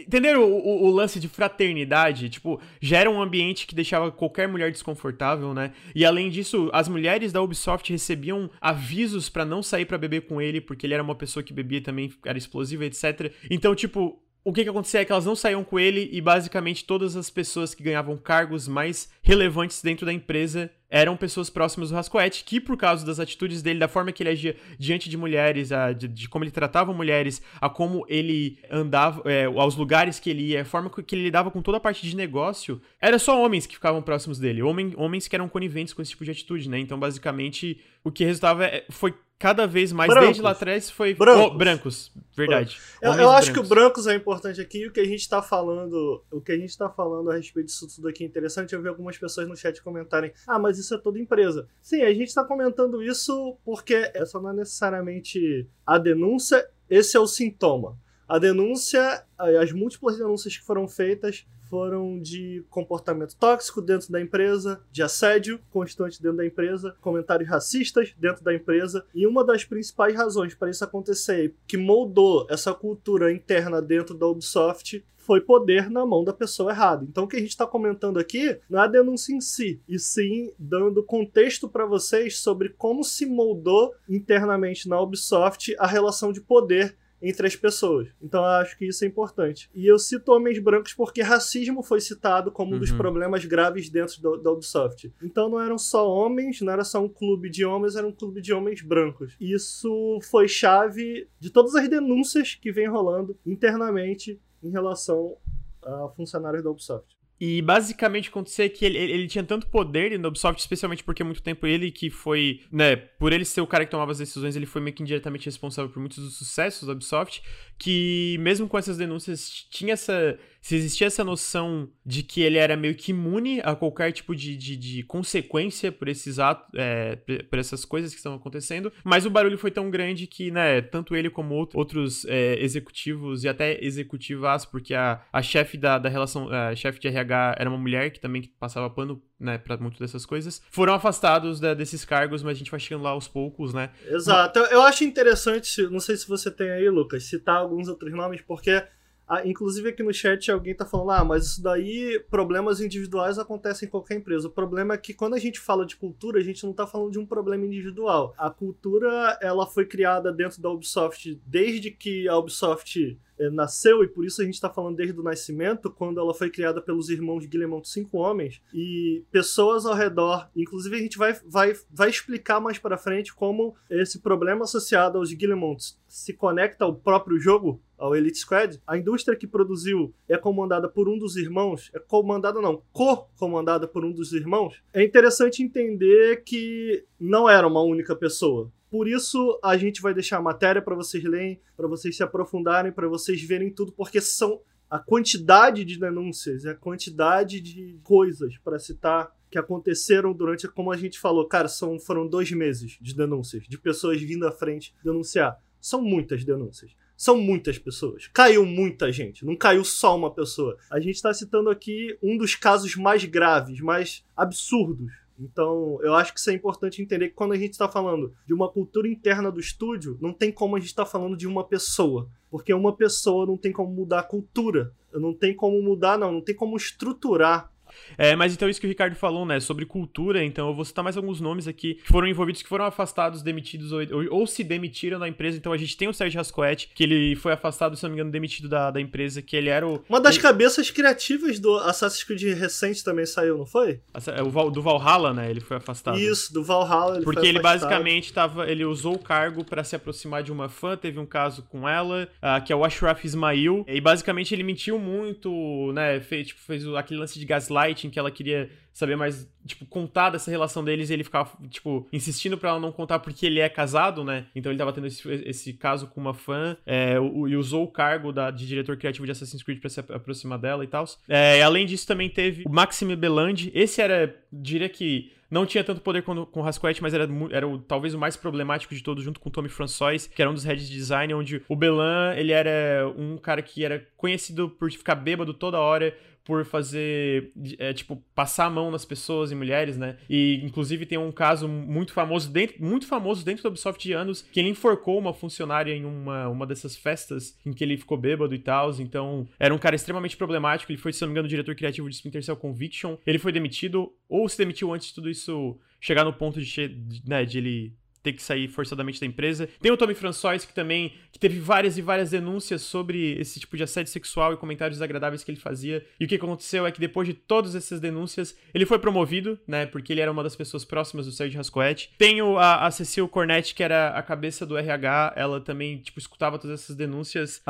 [0.07, 2.29] Entenderam o, o, o, lance de fraternidade?
[2.29, 5.73] Tipo, gera um ambiente que deixava qualquer mulher desconfortável, né?
[5.95, 10.41] E além disso, as mulheres da Ubisoft recebiam avisos para não sair para beber com
[10.41, 13.33] ele, porque ele era uma pessoa que bebia também, era explosiva, etc.
[13.51, 16.85] Então, tipo, o que que acontecia é que elas não saíam com ele e basicamente
[16.85, 21.95] todas as pessoas que ganhavam cargos mais relevantes dentro da empresa eram pessoas próximas do
[21.95, 25.71] Rascoete, que por causa das atitudes dele, da forma que ele agia diante de mulheres,
[25.71, 30.31] a, de, de, como ele tratava mulheres, a como ele andava, é, aos lugares que
[30.31, 33.41] ele ia, a forma que ele lidava com toda a parte de negócio, era só
[33.41, 36.69] homens que ficavam próximos dele, homem, homens que eram coniventes com esse tipo de atitude,
[36.69, 36.79] né?
[36.81, 40.29] Então, basicamente, o que resultava é, foi cada vez mais, brancos.
[40.29, 41.15] desde lá atrás, foi.
[41.15, 41.47] Brancos.
[41.47, 42.79] Oh, brancos, verdade.
[43.01, 45.41] Eu, eu acho que o brancos é importante aqui e o que a gente tá
[45.41, 46.23] falando.
[46.31, 48.75] O que a gente tá falando a respeito disso tudo aqui é interessante.
[48.75, 51.67] Eu vi algumas pessoas no chat comentarem: Ah, mas isso é toda empresa.
[51.81, 57.21] Sim, a gente tá comentando isso porque essa não é necessariamente a denúncia, esse é
[57.21, 57.99] o sintoma.
[58.29, 64.83] A denúncia, as múltiplas denúncias que foram feitas foram de comportamento tóxico dentro da empresa,
[64.91, 69.07] de assédio constante dentro da empresa, comentários racistas dentro da empresa.
[69.15, 74.27] E uma das principais razões para isso acontecer, que moldou essa cultura interna dentro da
[74.27, 77.07] Ubisoft, foi poder na mão da pessoa errada.
[77.09, 79.97] Então o que a gente está comentando aqui não é a denúncia em si, e
[79.97, 86.41] sim dando contexto para vocês sobre como se moldou internamente na Ubisoft a relação de
[86.41, 88.09] poder entre as pessoas.
[88.21, 89.71] Então eu acho que isso é importante.
[89.75, 92.97] E eu cito homens brancos porque racismo foi citado como um dos uhum.
[92.97, 95.13] problemas graves dentro do, da Ubisoft.
[95.23, 98.41] Então não eram só homens, não era só um clube de homens, era um clube
[98.41, 99.37] de homens brancos.
[99.41, 105.37] Isso foi chave de todas as denúncias que vem rolando internamente em relação
[105.83, 107.20] a funcionários da Ubisoft.
[107.41, 111.67] E basicamente acontecia que ele, ele, tinha tanto poder no Ubisoft, especialmente porque muito tempo
[111.67, 114.83] ele que foi, né, por ele ser o cara que tomava as decisões, ele foi
[114.83, 117.43] meio que indiretamente responsável por muitos dos sucessos da Ubisoft,
[117.79, 122.77] que mesmo com essas denúncias tinha essa se existia essa noção de que ele era
[122.77, 127.17] meio que imune a qualquer tipo de, de, de consequência por esses atos, é,
[127.49, 131.17] por essas coisas que estão acontecendo, mas o barulho foi tão grande que, né, tanto
[131.17, 136.51] ele como outros é, executivos e até executivas, porque a, a chefe da, da relação,
[136.51, 140.27] a chefe de RH era uma mulher que também passava pano né, para muitas dessas
[140.27, 143.91] coisas, foram afastados desses cargos, mas a gente vai chegando lá aos poucos, né?
[144.07, 144.59] Exato.
[144.59, 148.83] Eu acho interessante, não sei se você tem aí, Lucas, citar alguns outros nomes, porque
[149.31, 153.87] ah, inclusive aqui no chat alguém tá falando, ah, mas isso daí, problemas individuais acontecem
[153.87, 154.49] em qualquer empresa.
[154.49, 157.13] O problema é que quando a gente fala de cultura, a gente não tá falando
[157.13, 158.35] de um problema individual.
[158.37, 164.09] A cultura, ela foi criada dentro da Ubisoft desde que a Ubisoft é, nasceu, e
[164.09, 167.47] por isso a gente está falando desde o nascimento, quando ela foi criada pelos irmãos
[167.47, 172.79] Guillemont, cinco homens, e pessoas ao redor, inclusive a gente vai, vai, vai explicar mais
[172.79, 178.39] para frente como esse problema associado aos Guillemonts se conecta ao próprio jogo, ao Elite
[178.39, 178.81] Squad.
[178.87, 184.05] A indústria que produziu é comandada por um dos irmãos, é comandada não, co-comandada por
[184.05, 184.83] um dos irmãos.
[184.93, 188.73] É interessante entender que não era uma única pessoa.
[188.91, 192.91] Por isso, a gente vai deixar a matéria para vocês lerem, para vocês se aprofundarem,
[192.91, 198.81] para vocês verem tudo, porque são a quantidade de denúncias, a quantidade de coisas para
[198.81, 203.65] citar que aconteceram durante, como a gente falou, cara, são, foram dois meses de denúncias,
[203.69, 205.57] de pessoas vindo à frente denunciar.
[205.81, 206.93] São muitas denúncias.
[207.21, 208.29] São muitas pessoas.
[208.29, 209.45] Caiu muita gente.
[209.45, 210.79] Não caiu só uma pessoa.
[210.91, 215.13] A gente está citando aqui um dos casos mais graves, mais absurdos.
[215.39, 218.55] Então, eu acho que isso é importante entender que quando a gente está falando de
[218.55, 221.63] uma cultura interna do estúdio, não tem como a gente estar tá falando de uma
[221.63, 222.27] pessoa.
[222.51, 224.91] Porque uma pessoa não tem como mudar a cultura.
[225.13, 226.33] Não tem como mudar, não.
[226.33, 227.71] Não tem como estruturar
[228.17, 231.03] é, mas então isso que o Ricardo falou, né, sobre cultura, então eu vou citar
[231.03, 234.63] mais alguns nomes aqui que foram envolvidos, que foram afastados, demitidos ou, ou, ou se
[234.63, 235.57] demitiram da empresa.
[235.57, 238.31] Então a gente tem o Sérgio Rascoetti, que ele foi afastado, se não me engano,
[238.31, 240.03] demitido da, da empresa, que ele era o...
[240.09, 240.43] Uma das ele...
[240.43, 244.01] cabeças criativas do Assassin's Creed recente também saiu, não foi?
[244.37, 246.19] É, o Val, do Valhalla, né, ele foi afastado.
[246.19, 250.43] Isso, do Valhalla ele Porque ele basicamente tava, ele usou o cargo para se aproximar
[250.43, 254.01] de uma fã, teve um caso com ela, uh, que é o Ashraf Ismail, e
[254.01, 257.45] basicamente ele mentiu muito, né, fez, tipo, fez aquele lance de
[257.81, 262.07] gaslighting que ela queria saber mais, tipo, contar dessa relação deles e ele ficava, tipo,
[262.13, 264.47] insistindo para ela não contar porque ele é casado, né?
[264.55, 267.89] Então ele tava tendo esse, esse caso com uma fã é, o, e usou o
[267.89, 271.05] cargo da, de diretor criativo de Assassin's Creed pra se aproximar dela e tal.
[271.29, 273.71] É, além disso, também teve o Maxime Belandi.
[273.75, 277.67] Esse era, diria que não tinha tanto poder com, com o Rasquette, mas era, era
[277.67, 280.55] o, talvez o mais problemático de todos, junto com o Tommy François, que era um
[280.55, 284.91] dos heads de design, onde o Belan, ele era um cara que era conhecido por
[284.93, 289.97] ficar bêbado toda hora, por fazer, é, tipo, passar a mão nas pessoas e mulheres,
[289.97, 290.17] né?
[290.29, 294.43] E, inclusive, tem um caso muito famoso dentro, muito famoso dentro do Ubisoft de anos,
[294.43, 298.55] que ele enforcou uma funcionária em uma, uma dessas festas em que ele ficou bêbado
[298.55, 298.91] e tal.
[298.99, 300.91] Então, era um cara extremamente problemático.
[300.91, 303.17] Ele foi, se não me engano, diretor criativo de Splinter Cell Conviction.
[303.27, 307.45] Ele foi demitido, ou se demitiu antes de tudo isso chegar no ponto de, né,
[307.45, 309.69] de ele ter que sair forçadamente da empresa.
[309.81, 313.77] Tem o Tommy François, que também que teve várias e várias denúncias sobre esse tipo
[313.77, 316.05] de assédio sexual e comentários desagradáveis que ele fazia.
[316.19, 319.87] E o que aconteceu é que depois de todas essas denúncias, ele foi promovido, né?
[319.87, 322.11] Porque ele era uma das pessoas próximas do Sérgio Rascoetti.
[322.19, 325.35] Tem o, a, a Cecil Cornetti, que era a cabeça do RH.
[325.37, 327.63] Ela também, tipo, escutava todas essas denúncias,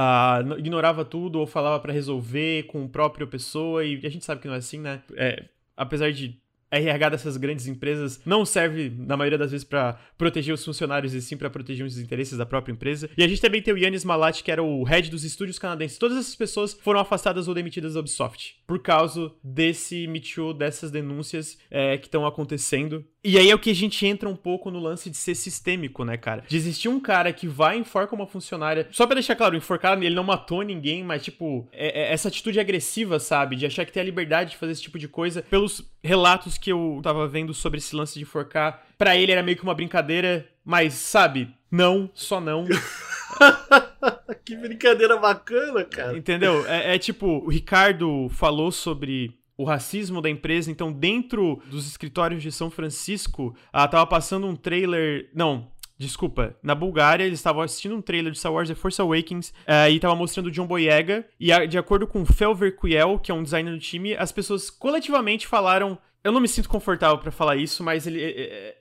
[0.58, 3.84] ignorava tudo ou falava para resolver com o próprio pessoa.
[3.84, 5.02] E a gente sabe que não é assim, né?
[5.16, 5.44] É,
[5.76, 6.39] apesar de
[6.70, 11.20] RH dessas grandes empresas não serve, na maioria das vezes, para proteger os funcionários e
[11.20, 13.10] sim para proteger os interesses da própria empresa.
[13.16, 15.98] E a gente também tem o Yannis Malat, que era o head dos estúdios canadenses.
[15.98, 20.90] Todas essas pessoas foram afastadas ou demitidas da Ubisoft por causa desse Me Too, dessas
[20.90, 23.04] denúncias é, que estão acontecendo.
[23.22, 26.04] E aí é o que a gente entra um pouco no lance de ser sistêmico,
[26.04, 26.42] né, cara?
[26.48, 28.88] De existir um cara que vai e enforca uma funcionária.
[28.90, 32.58] Só pra deixar claro, enforcar, ele não matou ninguém, mas, tipo, é, é essa atitude
[32.58, 33.56] agressiva, sabe?
[33.56, 35.42] De achar que tem a liberdade de fazer esse tipo de coisa.
[35.42, 39.56] Pelos relatos que eu tava vendo sobre esse lance de enforcar, para ele era meio
[39.56, 41.54] que uma brincadeira, mas, sabe?
[41.70, 42.64] Não, só não.
[44.44, 46.16] que brincadeira bacana, cara.
[46.16, 46.66] Entendeu?
[46.66, 50.70] É, é tipo, o Ricardo falou sobre o racismo da empresa.
[50.70, 55.28] Então, dentro dos escritórios de São Francisco, ah, tava passando um trailer.
[55.34, 55.68] Não,
[55.98, 59.90] Desculpa, na Bulgária eles estavam assistindo um trailer de Star Wars The Force Awakens uh,
[59.90, 61.26] e tava mostrando o John Boyega.
[61.38, 64.70] E a, de acordo com Felver Quiel, que é um designer do time, as pessoas
[64.70, 65.98] coletivamente falaram.
[66.24, 68.76] Eu não me sinto confortável para falar isso, mas ele, é, é,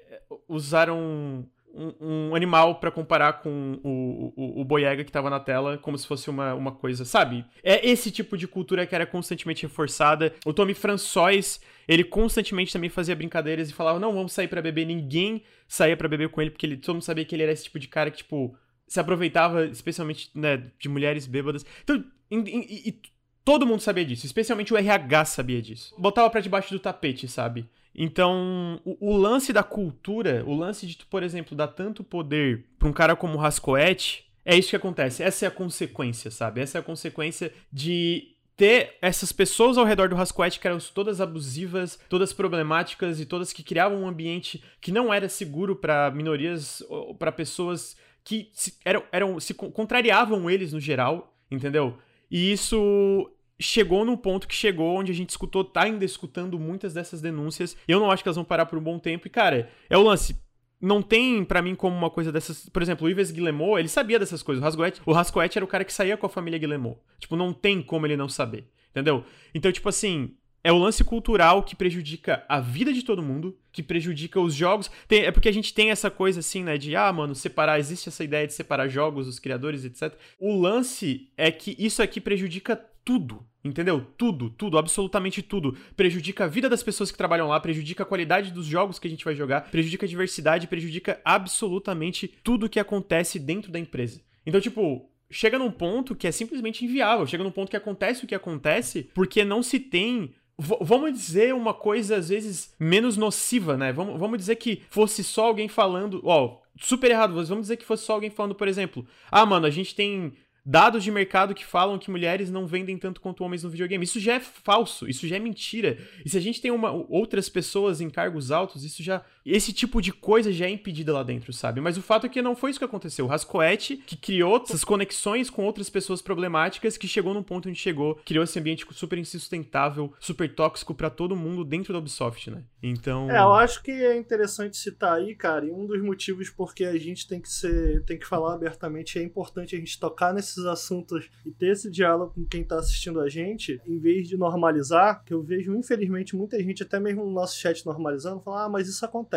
[0.48, 5.98] usaram um, animal para comparar com o, o, o Boyega que tava na tela, como
[5.98, 7.46] se fosse uma, uma coisa, sabe?
[7.64, 10.34] É esse tipo de cultura que era constantemente reforçada.
[10.46, 14.86] O Tommy François, ele constantemente também fazia brincadeiras e falava: não, vamos sair para beber.
[14.86, 17.66] Ninguém saía para beber com ele, porque ele, todo mundo sabia que ele era esse
[17.66, 18.56] tipo de cara que, tipo,
[18.88, 21.66] se aproveitava especialmente né, de mulheres bêbadas.
[21.84, 23.02] Então, e, e
[23.46, 25.96] todo mundo sabia disso, especialmente o RH sabia disso.
[25.98, 27.68] Botava para debaixo do tapete, sabe?
[28.02, 32.88] Então, o, o, lance da cultura, o lance de, por exemplo, dar tanto poder pra
[32.88, 35.22] um cara como o Rascoete, é isso que acontece.
[35.22, 36.62] Essa é a consequência, sabe?
[36.62, 41.20] Essa é a consequência de ter essas pessoas ao redor do Rascoete que eram todas
[41.20, 46.82] abusivas, todas problemáticas e todas que criavam um ambiente que não era seguro para minorias,
[47.18, 51.98] para pessoas que se, eram, eram, se contrariavam eles no geral, entendeu?
[52.32, 56.94] E isso chegou no ponto que chegou, onde a gente escutou, tá ainda escutando muitas
[56.94, 57.76] dessas denúncias.
[57.88, 59.28] Eu não acho que elas vão parar por um bom tempo.
[59.28, 60.40] E, cara, é o lance.
[60.82, 62.70] Não tem para mim como uma coisa dessas.
[62.70, 64.62] Por exemplo, o Ives Guillemot, ele sabia dessas coisas.
[64.62, 66.98] O Rascoet, o Rascoet era o cara que saía com a família Guillemot.
[67.20, 68.70] Tipo, não tem como ele não saber.
[68.92, 69.26] Entendeu?
[69.54, 73.84] Então, tipo assim, é o lance cultural que prejudica a vida de todo mundo, que
[73.84, 74.90] prejudica os jogos.
[75.08, 78.10] Tem, é porque a gente tem essa coisa assim, né, de ah, mano, separar, existe
[78.10, 80.18] essa ideia de separar jogos, os criadores, etc.
[80.40, 83.46] O lance é que isso aqui prejudica tudo.
[83.64, 84.06] Entendeu?
[84.18, 85.78] Tudo, tudo, absolutamente tudo.
[85.96, 89.10] Prejudica a vida das pessoas que trabalham lá, prejudica a qualidade dos jogos que a
[89.10, 94.22] gente vai jogar, prejudica a diversidade, prejudica absolutamente tudo que acontece dentro da empresa.
[94.46, 97.28] Então, tipo, chega num ponto que é simplesmente inviável.
[97.28, 101.74] Chega num ponto que acontece o que acontece porque não se tem vamos dizer uma
[101.74, 103.94] coisa às vezes menos nociva, né?
[103.94, 108.04] Vamos, vamos dizer que fosse só alguém falando, ó, super errado, vamos dizer que fosse
[108.04, 110.34] só alguém falando, por exemplo, ah, mano, a gente tem
[110.66, 114.04] dados de mercado que falam que mulheres não vendem tanto quanto homens no videogame.
[114.04, 115.98] Isso já é falso, isso já é mentira.
[116.24, 119.24] E se a gente tem uma, outras pessoas em cargos altos, isso já.
[119.46, 121.82] Esse tipo de coisa já é impedida lá dentro, sabe?
[121.82, 123.26] Mas o fato é que não foi isso que aconteceu.
[123.26, 127.80] O Rascoete, que criou essas conexões com outras pessoas problemáticas, que chegou num ponto onde
[127.80, 132.64] chegou, criou esse ambiente super insustentável, super tóxico para todo mundo dentro da Ubisoft, né?
[132.84, 133.30] Então.
[133.32, 136.98] É, eu acho que é interessante citar aí, cara, e um dos motivos porque a
[136.98, 138.04] gente tem que ser.
[138.04, 141.90] tem que falar abertamente, é importante a gente tocar nesses esses assuntos e ter esse
[141.90, 146.36] diálogo com quem está assistindo a gente, em vez de normalizar, que eu vejo, infelizmente,
[146.36, 149.29] muita gente, até mesmo no nosso chat normalizando, falar, ah, mas isso acontece.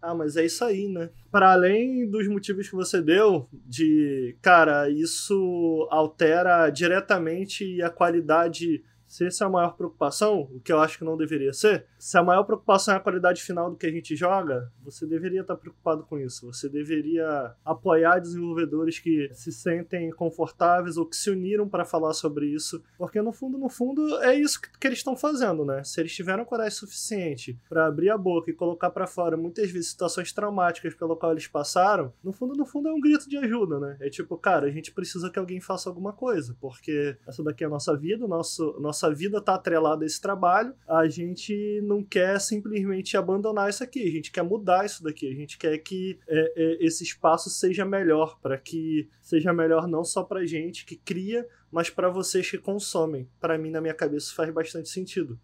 [0.00, 1.10] Ah, mas é isso aí, né?
[1.30, 8.84] Para além dos motivos que você deu, de, cara, isso altera diretamente a qualidade
[9.16, 12.18] se essa é a maior preocupação, o que eu acho que não deveria ser, se
[12.18, 15.56] a maior preocupação é a qualidade final do que a gente joga, você deveria estar
[15.56, 16.52] preocupado com isso.
[16.52, 22.44] Você deveria apoiar desenvolvedores que se sentem confortáveis ou que se uniram para falar sobre
[22.46, 25.82] isso, porque no fundo, no fundo, é isso que, eles estão fazendo, né?
[25.82, 29.88] Se eles tiveram coragem suficiente para abrir a boca e colocar para fora muitas vezes
[29.88, 33.80] situações traumáticas pelo qual eles passaram, no fundo, no fundo é um grito de ajuda,
[33.80, 33.96] né?
[33.98, 37.66] É tipo, cara, a gente precisa que alguém faça alguma coisa, porque essa daqui é
[37.66, 42.40] a nossa vida, nosso, nossa vida tá atrelada a esse trabalho, a gente não quer
[42.40, 46.52] simplesmente abandonar isso aqui, a gente quer mudar isso daqui, a gente quer que é,
[46.56, 51.46] é, esse espaço seja melhor, para que seja melhor não só pra gente que cria,
[51.70, 53.28] mas para vocês que consomem.
[53.40, 55.38] Para mim, na minha cabeça, faz bastante sentido.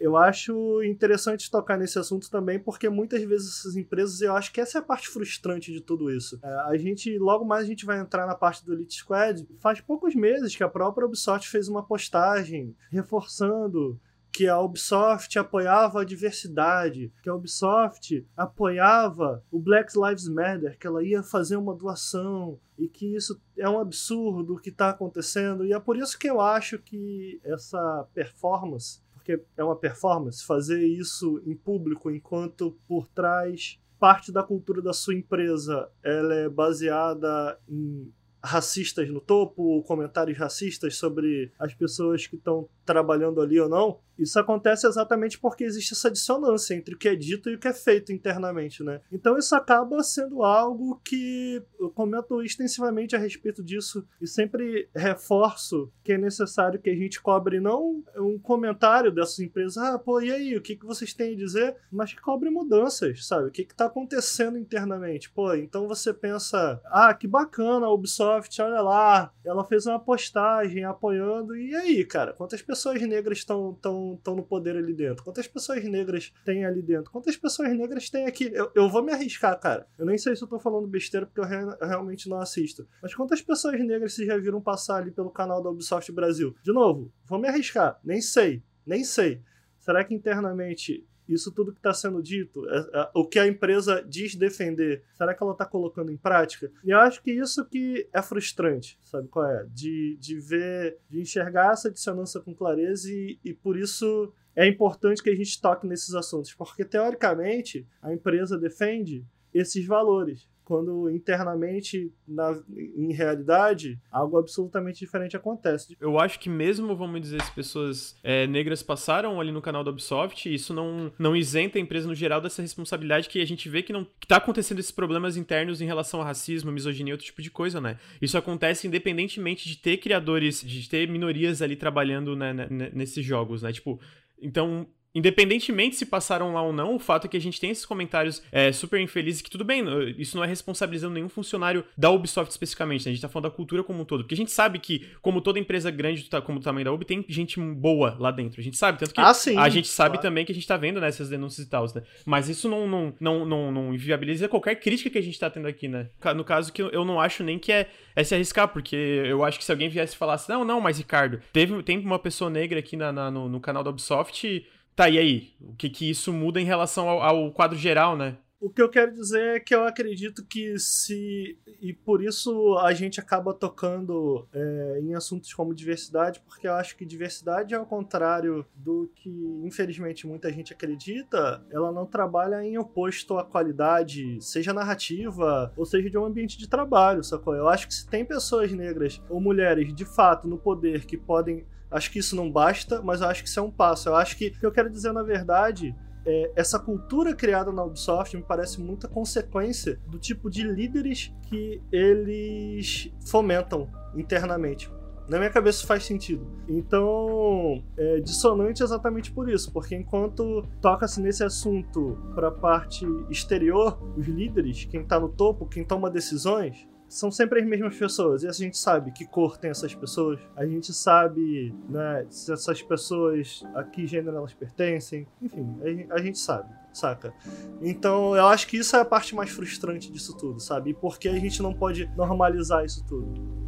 [0.00, 4.60] Eu acho interessante tocar nesse assunto também, porque muitas vezes essas empresas, eu acho que
[4.60, 6.40] essa é a parte frustrante de tudo isso.
[6.42, 9.46] É, a gente, logo mais a gente vai entrar na parte do Elite Squad.
[9.60, 14.00] Faz poucos meses que a própria Ubisoft fez uma postagem reforçando
[14.32, 20.86] que a Ubisoft apoiava a diversidade, que a Ubisoft apoiava o Black Lives Matter, que
[20.86, 25.66] ela ia fazer uma doação e que isso é um absurdo o que está acontecendo.
[25.66, 30.82] E é por isso que eu acho que essa performance porque é uma performance, fazer
[30.82, 37.60] isso em público enquanto por trás parte da cultura da sua empresa ela é baseada
[37.68, 38.10] em
[38.42, 44.38] racistas no topo, comentários racistas sobre as pessoas que estão trabalhando ali ou não, isso
[44.38, 47.72] acontece exatamente porque existe essa dissonância entre o que é dito e o que é
[47.72, 49.00] feito internamente, né?
[49.10, 55.90] Então isso acaba sendo algo que eu comento extensivamente a respeito disso e sempre reforço
[56.04, 60.30] que é necessário que a gente cobre não um comentário dessas empresas, ah, pô, e
[60.30, 61.76] aí, o que, que vocês têm a dizer?
[61.90, 63.48] Mas que cobre mudanças, sabe?
[63.48, 65.30] O que está acontecendo internamente?
[65.30, 70.84] Pô, então você pensa, ah, que bacana a Ubisoft, olha lá, ela fez uma postagem
[70.84, 75.24] apoiando, e aí, cara, quantas pessoas negras estão tão estão no poder ali dentro?
[75.24, 77.10] Quantas pessoas negras tem ali dentro?
[77.10, 78.50] Quantas pessoas negras tem aqui?
[78.52, 79.86] Eu, eu vou me arriscar, cara.
[79.98, 82.86] Eu nem sei se eu tô falando besteira porque eu, re, eu realmente não assisto.
[83.02, 86.54] Mas quantas pessoas negras vocês já viram passar ali pelo canal da Ubisoft Brasil?
[86.62, 87.98] De novo, vou me arriscar.
[88.04, 88.62] Nem sei.
[88.86, 89.42] Nem sei.
[89.78, 94.04] Será que internamente isso tudo que está sendo dito, é, é, o que a empresa
[94.06, 96.70] diz defender, será que ela está colocando em prática?
[96.84, 99.64] E eu acho que isso que é frustrante, sabe qual é?
[99.72, 105.22] De, de ver, de enxergar essa dissonância com clareza e, e por isso é importante
[105.22, 112.12] que a gente toque nesses assuntos, porque teoricamente a empresa defende esses valores quando internamente,
[112.28, 115.96] na, em realidade, algo absolutamente diferente acontece.
[116.00, 119.90] Eu acho que mesmo, vamos dizer, se pessoas é, negras passaram ali no canal da
[119.90, 123.82] Ubisoft, isso não, não isenta a empresa no geral dessa responsabilidade que a gente vê
[123.82, 127.42] que não que tá acontecendo esses problemas internos em relação a racismo, misoginia, outro tipo
[127.42, 127.98] de coisa, né?
[128.22, 133.62] Isso acontece independentemente de ter criadores, de ter minorias ali trabalhando né, né nesses jogos,
[133.62, 133.72] né?
[133.72, 133.98] Tipo,
[134.40, 137.84] então Independentemente se passaram lá ou não, o fato é que a gente tem esses
[137.84, 139.84] comentários é, super infelizes que tudo bem,
[140.16, 143.10] isso não é responsabilizando nenhum funcionário da Ubisoft especificamente, né?
[143.10, 144.22] A gente tá falando da cultura como um todo.
[144.22, 147.24] Porque a gente sabe que, como toda empresa grande como o tamanho da Ubi, tem
[147.28, 148.60] gente boa lá dentro.
[148.60, 150.22] A gente sabe, tanto que ah, sim, a gente sabe claro.
[150.22, 152.02] também que a gente tá vendo nessas né, denúncias e tal, né?
[152.24, 155.66] Mas isso não, não, não, não, não inviabiliza qualquer crítica que a gente tá tendo
[155.66, 156.08] aqui, né?
[156.36, 159.58] No caso que eu não acho nem que é, é se arriscar, porque eu acho
[159.58, 162.78] que se alguém viesse e falasse, não, não, mas Ricardo, teve, tem uma pessoa negra
[162.78, 164.64] aqui na, na no, no canal da Ubisoft
[165.00, 165.54] Tá, e aí?
[165.62, 168.36] O que que isso muda em relação ao, ao quadro geral, né?
[168.60, 171.58] O que eu quero dizer é que eu acredito que se.
[171.80, 176.98] E por isso a gente acaba tocando é, em assuntos como diversidade, porque eu acho
[176.98, 179.30] que diversidade, ao contrário do que
[179.64, 186.10] infelizmente muita gente acredita, ela não trabalha em oposto à qualidade, seja narrativa ou seja
[186.10, 187.54] de um ambiente de trabalho, sacou?
[187.54, 191.64] Eu acho que se tem pessoas negras ou mulheres de fato no poder que podem.
[191.90, 194.08] Acho que isso não basta, mas eu acho que isso é um passo.
[194.08, 197.82] Eu acho que o que eu quero dizer, na verdade, é, essa cultura criada na
[197.82, 204.90] Ubisoft me parece muita consequência do tipo de líderes que eles fomentam internamente.
[205.28, 206.44] Na minha cabeça faz sentido.
[206.68, 213.96] Então, é dissonante exatamente por isso, porque enquanto toca-se nesse assunto para a parte exterior,
[214.16, 218.44] os líderes, quem está no topo, quem toma decisões, são sempre as mesmas pessoas.
[218.44, 220.38] E a gente sabe que cor tem essas pessoas.
[220.56, 225.26] A gente sabe, né, se essas pessoas a que gênero elas pertencem.
[225.42, 225.76] Enfim,
[226.08, 227.34] a gente sabe, saca?
[227.82, 230.90] Então eu acho que isso é a parte mais frustrante disso tudo, sabe?
[230.90, 233.60] E por que a gente não pode normalizar isso tudo?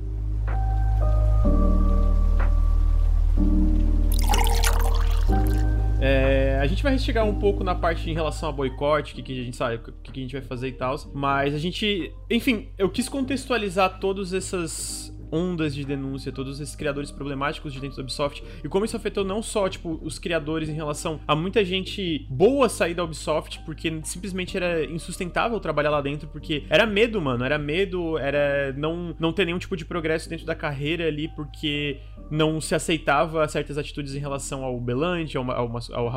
[6.04, 9.22] É, a gente vai chegar um pouco na parte em relação a boicote, o que,
[9.22, 10.96] que a gente sabe, o que, que a gente vai fazer e tal.
[11.14, 12.12] Mas a gente.
[12.28, 17.96] Enfim, eu quis contextualizar todas essas ondas de denúncia, todos esses criadores problemáticos de dentro
[17.96, 21.64] da Ubisoft e como isso afetou não só, tipo, os criadores em relação a muita
[21.64, 27.20] gente boa sair da Ubisoft porque simplesmente era insustentável trabalhar lá dentro porque era medo,
[27.20, 31.28] mano, era medo, era não, não ter nenhum tipo de progresso dentro da carreira ali
[31.28, 31.98] porque
[32.30, 36.12] não se aceitava certas atitudes em relação ao Belange, ao, ao, ao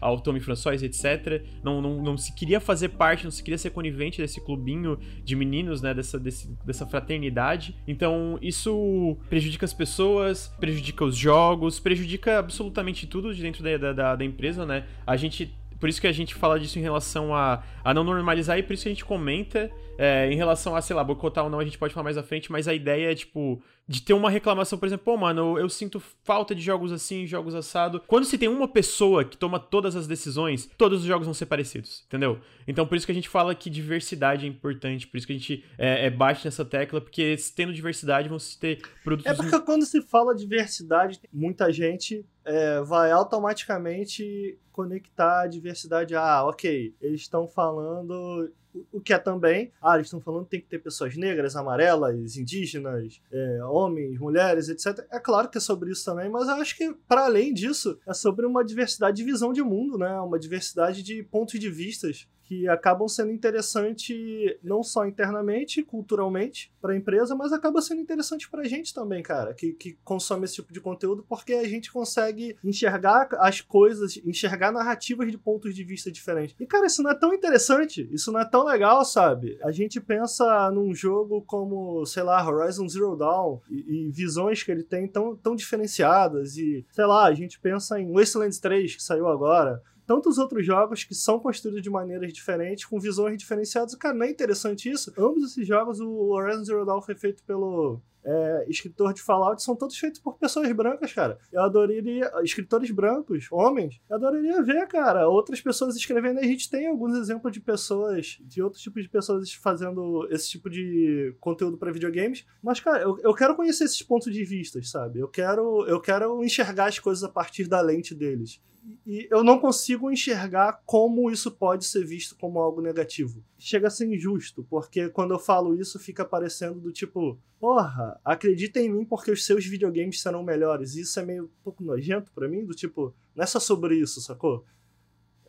[0.00, 1.44] ao Tommy François, etc.
[1.62, 5.36] Não, não, não se queria fazer parte, não se queria ser conivente desse clubinho de
[5.36, 7.76] meninos, né, dessa, desse, dessa fraternidade.
[7.86, 14.16] Então, isso prejudica as pessoas, prejudica os jogos, prejudica absolutamente tudo de dentro da, da,
[14.16, 14.84] da empresa, né?
[15.06, 18.58] A gente por isso que a gente fala disso em relação a, a não normalizar
[18.58, 21.50] e por isso que a gente comenta é, em relação a, sei lá, boicotar ou
[21.50, 24.12] não, a gente pode falar mais à frente, mas a ideia é, tipo, de ter
[24.12, 28.00] uma reclamação, por exemplo, pô, mano, eu, eu, sinto falta de jogos assim, jogos assado.
[28.06, 31.46] Quando se tem uma pessoa que toma todas as decisões, todos os jogos vão ser
[31.46, 32.38] parecidos, entendeu?
[32.66, 35.36] Então por isso que a gente fala que diversidade é importante, por isso que a
[35.36, 39.32] gente é, é bate nessa tecla, porque tendo diversidade vão se ter produtos.
[39.32, 46.14] É porque quando se fala diversidade, muita gente é, vai automaticamente conectar a diversidade.
[46.14, 48.48] Ah, ok, eles estão falando
[48.92, 52.36] o que é também, ah, eles estão falando que tem que ter pessoas negras, amarelas,
[52.36, 55.06] indígenas, é, homens, mulheres, etc.
[55.10, 58.12] É claro que é sobre isso também, mas eu acho que, para além disso, é
[58.12, 60.18] sobre uma diversidade de visão de mundo, né?
[60.20, 66.94] Uma diversidade de pontos de vistas que acabam sendo interessante não só internamente, culturalmente para
[66.94, 70.54] a empresa, mas acaba sendo interessante para a gente também, cara, que, que consome esse
[70.54, 75.84] tipo de conteúdo, porque a gente consegue enxergar as coisas, enxergar narrativas de pontos de
[75.84, 76.56] vista diferentes.
[76.58, 79.58] E, cara, isso não é tão interessante, isso não é tão legal, sabe?
[79.62, 84.72] A gente pensa num jogo como, sei lá, Horizon Zero Dawn e, e visões que
[84.72, 89.02] ele tem tão, tão diferenciadas, e, sei lá, a gente pensa em Wastelands 3, que
[89.02, 93.94] saiu agora tantos outros jogos que são construídos de maneiras diferentes, com visões diferenciadas.
[93.94, 95.12] Cara, não é interessante isso?
[95.18, 99.76] Ambos esses jogos, o Horizon Zero Dawn foi feito pelo é, escritor de Fallout são
[99.76, 101.38] todos feitos por pessoas brancas, cara.
[101.52, 102.32] Eu adoraria.
[102.42, 106.38] Escritores brancos, homens, eu adoraria ver, cara, outras pessoas escrevendo.
[106.38, 110.70] A gente tem alguns exemplos de pessoas, de outros tipos de pessoas fazendo esse tipo
[110.70, 112.46] de conteúdo para videogames.
[112.62, 115.18] Mas, cara, eu, eu quero conhecer esses pontos de vista, sabe?
[115.18, 118.58] Eu quero, eu quero enxergar as coisas a partir da lente deles
[119.06, 123.42] e eu não consigo enxergar como isso pode ser visto como algo negativo.
[123.58, 128.80] Chega a ser injusto, porque quando eu falo isso fica parecendo do tipo, porra, acredita
[128.80, 130.94] em mim porque os seus videogames serão melhores.
[130.94, 133.96] E isso é meio um pouco nojento para mim, do tipo, não é só sobre
[133.96, 134.64] isso, sacou?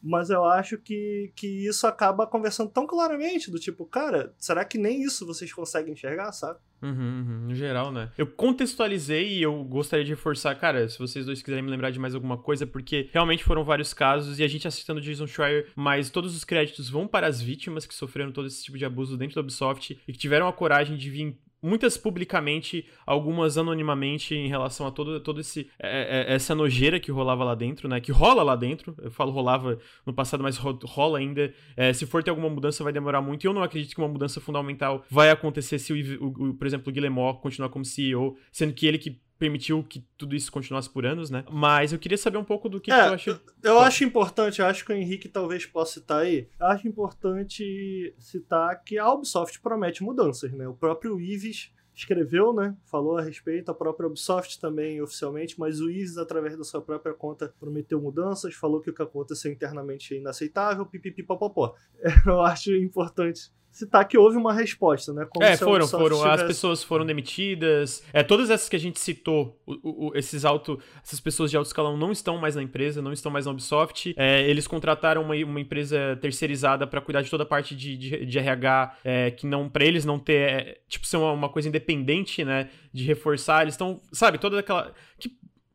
[0.01, 4.77] Mas eu acho que, que isso acaba conversando tão claramente, do tipo, cara, será que
[4.77, 6.59] nem isso vocês conseguem enxergar, sabe?
[6.81, 8.09] Uhum, uhum, no geral, né?
[8.17, 11.99] Eu contextualizei e eu gostaria de reforçar, cara, se vocês dois quiserem me lembrar de
[11.99, 16.09] mais alguma coisa, porque realmente foram vários casos e a gente assistindo Jason Schreier, mas
[16.09, 19.35] todos os créditos vão para as vítimas que sofreram todo esse tipo de abuso dentro
[19.35, 24.87] da Ubisoft e que tiveram a coragem de vir muitas publicamente, algumas anonimamente em relação
[24.87, 27.99] a todo, todo esse é, é, essa nojeira que rolava lá dentro, né?
[27.99, 28.95] Que rola lá dentro.
[29.01, 31.53] Eu falo rolava no passado, mas rola ainda.
[31.75, 33.43] É, se for ter alguma mudança, vai demorar muito.
[33.43, 36.65] E eu não acredito que uma mudança fundamental vai acontecer se, o, o, o por
[36.67, 40.89] exemplo, o Guillemot continuar como CEO, sendo que ele que permitiu que tudo isso continuasse
[40.89, 41.45] por anos, né?
[41.49, 43.29] Mas eu queria saber um pouco do que, é, que eu acho.
[43.29, 46.49] Eu, eu acho importante, eu acho que o Henrique talvez possa citar aí.
[46.59, 50.67] Eu acho importante citar que a Ubisoft promete mudanças, né?
[50.67, 52.75] O próprio Ives escreveu, né?
[52.85, 57.13] Falou a respeito, a própria Ubisoft também oficialmente, mas o Isis, através da sua própria
[57.13, 61.75] conta, prometeu mudanças, falou que o que aconteceu internamente é inaceitável, pipipipopopó.
[62.25, 65.25] Eu acho importante citar que houve uma resposta, né?
[65.29, 66.17] Como é, foram, foram.
[66.17, 66.41] Tivesse...
[66.41, 68.03] As pessoas foram demitidas.
[68.11, 71.67] É, todas essas que a gente citou, o, o, esses alto, essas pessoas de alto
[71.67, 74.13] escalão não estão mais na empresa, não estão mais na Ubisoft.
[74.17, 78.25] É, eles contrataram uma, uma empresa terceirizada para cuidar de toda a parte de, de,
[78.25, 81.67] de RH, é, que não, para eles não ter, é, tipo, ser uma, uma, coisa
[81.69, 82.69] independente, né?
[82.91, 83.61] De reforçar.
[83.61, 84.93] Eles estão, sabe, toda aquela.
[85.19, 85.29] Que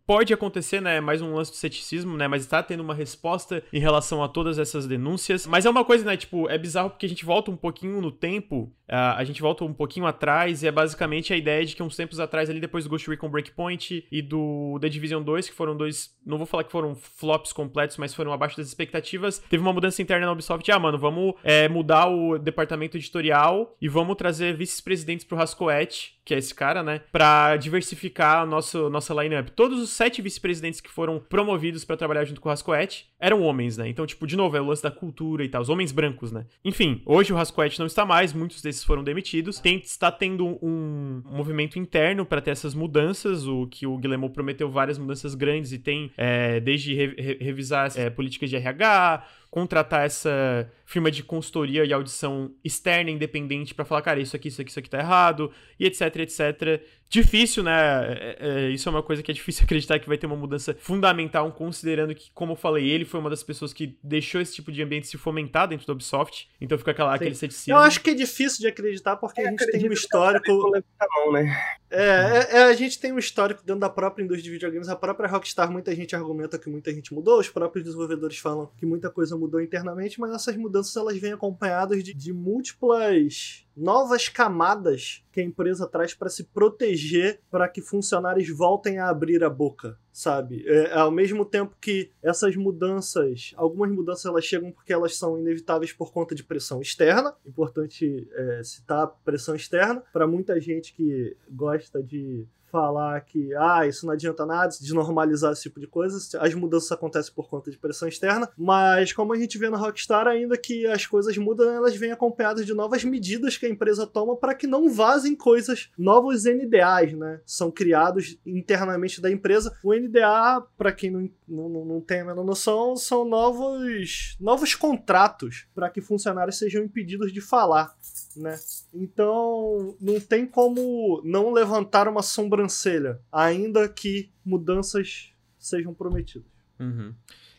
[0.07, 1.01] Pode acontecer, né?
[1.01, 2.29] Mais um lance de ceticismo, né?
[2.29, 5.47] Mas está tendo uma resposta em relação a todas essas denúncias.
[5.47, 6.15] Mas é uma coisa, né?
[6.15, 8.71] Tipo, é bizarro porque a gente volta um pouquinho no tempo.
[8.87, 11.97] Uh, a gente volta um pouquinho atrás e é basicamente a ideia de que uns
[11.97, 15.75] tempos atrás, ali depois do Ghost Recon Breakpoint e do The Division 2, que foram
[15.75, 16.15] dois.
[16.25, 19.39] Não vou falar que foram flops completos, mas foram abaixo das expectativas.
[19.39, 20.71] Teve uma mudança interna na Ubisoft.
[20.71, 26.35] Ah, mano, vamos é, mudar o departamento editorial e vamos trazer vice-presidentes pro Rascoete que
[26.35, 27.03] é esse cara, né?
[27.13, 29.51] Pra diversificar a nossa, nossa lineup.
[29.51, 33.77] Todos os sete vice-presidentes que foram promovidos para trabalhar junto com o Rascoete eram homens,
[33.77, 33.89] né?
[33.89, 36.45] Então, tipo, de novo, é o lance da cultura e tal, os homens brancos, né?
[36.65, 39.59] Enfim, hoje o Rascoete não está mais, muitos desses foram demitidos.
[39.61, 44.71] Tem, está tendo um movimento interno para ter essas mudanças, o que o Guilherme prometeu
[44.71, 49.25] várias mudanças grandes e tem é, desde re, re, revisar é, políticas de RH,
[49.55, 54.61] contratar essa firma de consultoria e audição externa independente para falar, cara, isso aqui, isso
[54.61, 55.49] aqui, isso aqui tá errado,
[55.79, 56.83] e etc, etc.
[57.09, 57.73] Difícil, né?
[57.73, 60.75] É, é, isso é uma coisa que é difícil acreditar que vai ter uma mudança
[60.81, 64.73] fundamental, considerando que, como eu falei, ele foi uma das pessoas que deixou esse tipo
[64.73, 67.75] de ambiente se fomentar dentro do Ubisoft, então fica aquela, aquele ceticismo.
[67.75, 70.53] Eu acho que é difícil de acreditar porque é, a gente tem um histórico.
[70.53, 71.57] Mão, né?
[71.95, 74.97] É, é, é, a gente tem um histórico dentro da própria indústria de videogames, a
[74.97, 79.09] própria Rockstar, muita gente argumenta que muita gente mudou, os próprios desenvolvedores falam que muita
[79.09, 85.41] coisa mudou internamente, mas essas mudanças elas vêm acompanhadas de, de múltiplas novas camadas que
[85.41, 90.65] a empresa traz para se proteger para que funcionários voltem a abrir a boca, sabe?
[90.67, 95.93] É, ao mesmo tempo que essas mudanças, algumas mudanças elas chegam porque elas são inevitáveis
[95.93, 102.03] por conta de pressão externa, importante é, citar pressão externa para muita gente que gosta
[102.03, 106.18] de falar que ah, isso não adianta nada, desnormalizar esse tipo de coisa.
[106.41, 110.27] As mudanças acontecem por conta de pressão externa, mas como a gente vê na Rockstar,
[110.27, 114.37] ainda que as coisas mudam, elas vêm acompanhadas de novas medidas que a empresa toma
[114.37, 117.41] para que não vazem coisas, novos NDAs, né?
[117.47, 119.72] São criados internamente da empresa.
[119.81, 125.68] O NDA, para quem não, não, não tem a menor noção, são novos, novos contratos
[125.72, 127.95] para que funcionários sejam impedidos de falar
[128.37, 128.59] né?
[128.93, 136.51] Então, não tem como não levantar uma sobrancelha, ainda que mudanças sejam prometidas.
[136.78, 137.14] Uhum.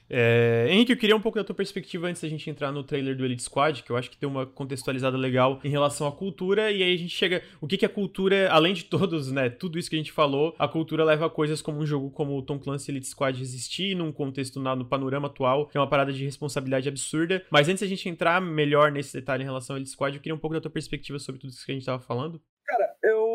[0.09, 3.15] É, Henrique, eu queria um pouco da tua perspectiva antes da gente entrar no trailer
[3.15, 6.71] do Elite Squad, que eu acho que tem uma contextualizada legal em relação à cultura,
[6.71, 7.41] e aí a gente chega.
[7.59, 9.49] O que, que a cultura, além de todos, né?
[9.49, 12.37] Tudo isso que a gente falou, a cultura leva a coisas como um jogo como
[12.37, 15.89] o Tom Clancy Elite Squad existir num contexto na, no panorama atual, que é uma
[15.89, 17.43] parada de responsabilidade absurda.
[17.49, 20.35] Mas antes da gente entrar melhor nesse detalhe em relação ao Elite Squad, eu queria
[20.35, 22.41] um pouco da tua perspectiva sobre tudo isso que a gente tava falando.
[22.65, 23.34] Cara, eu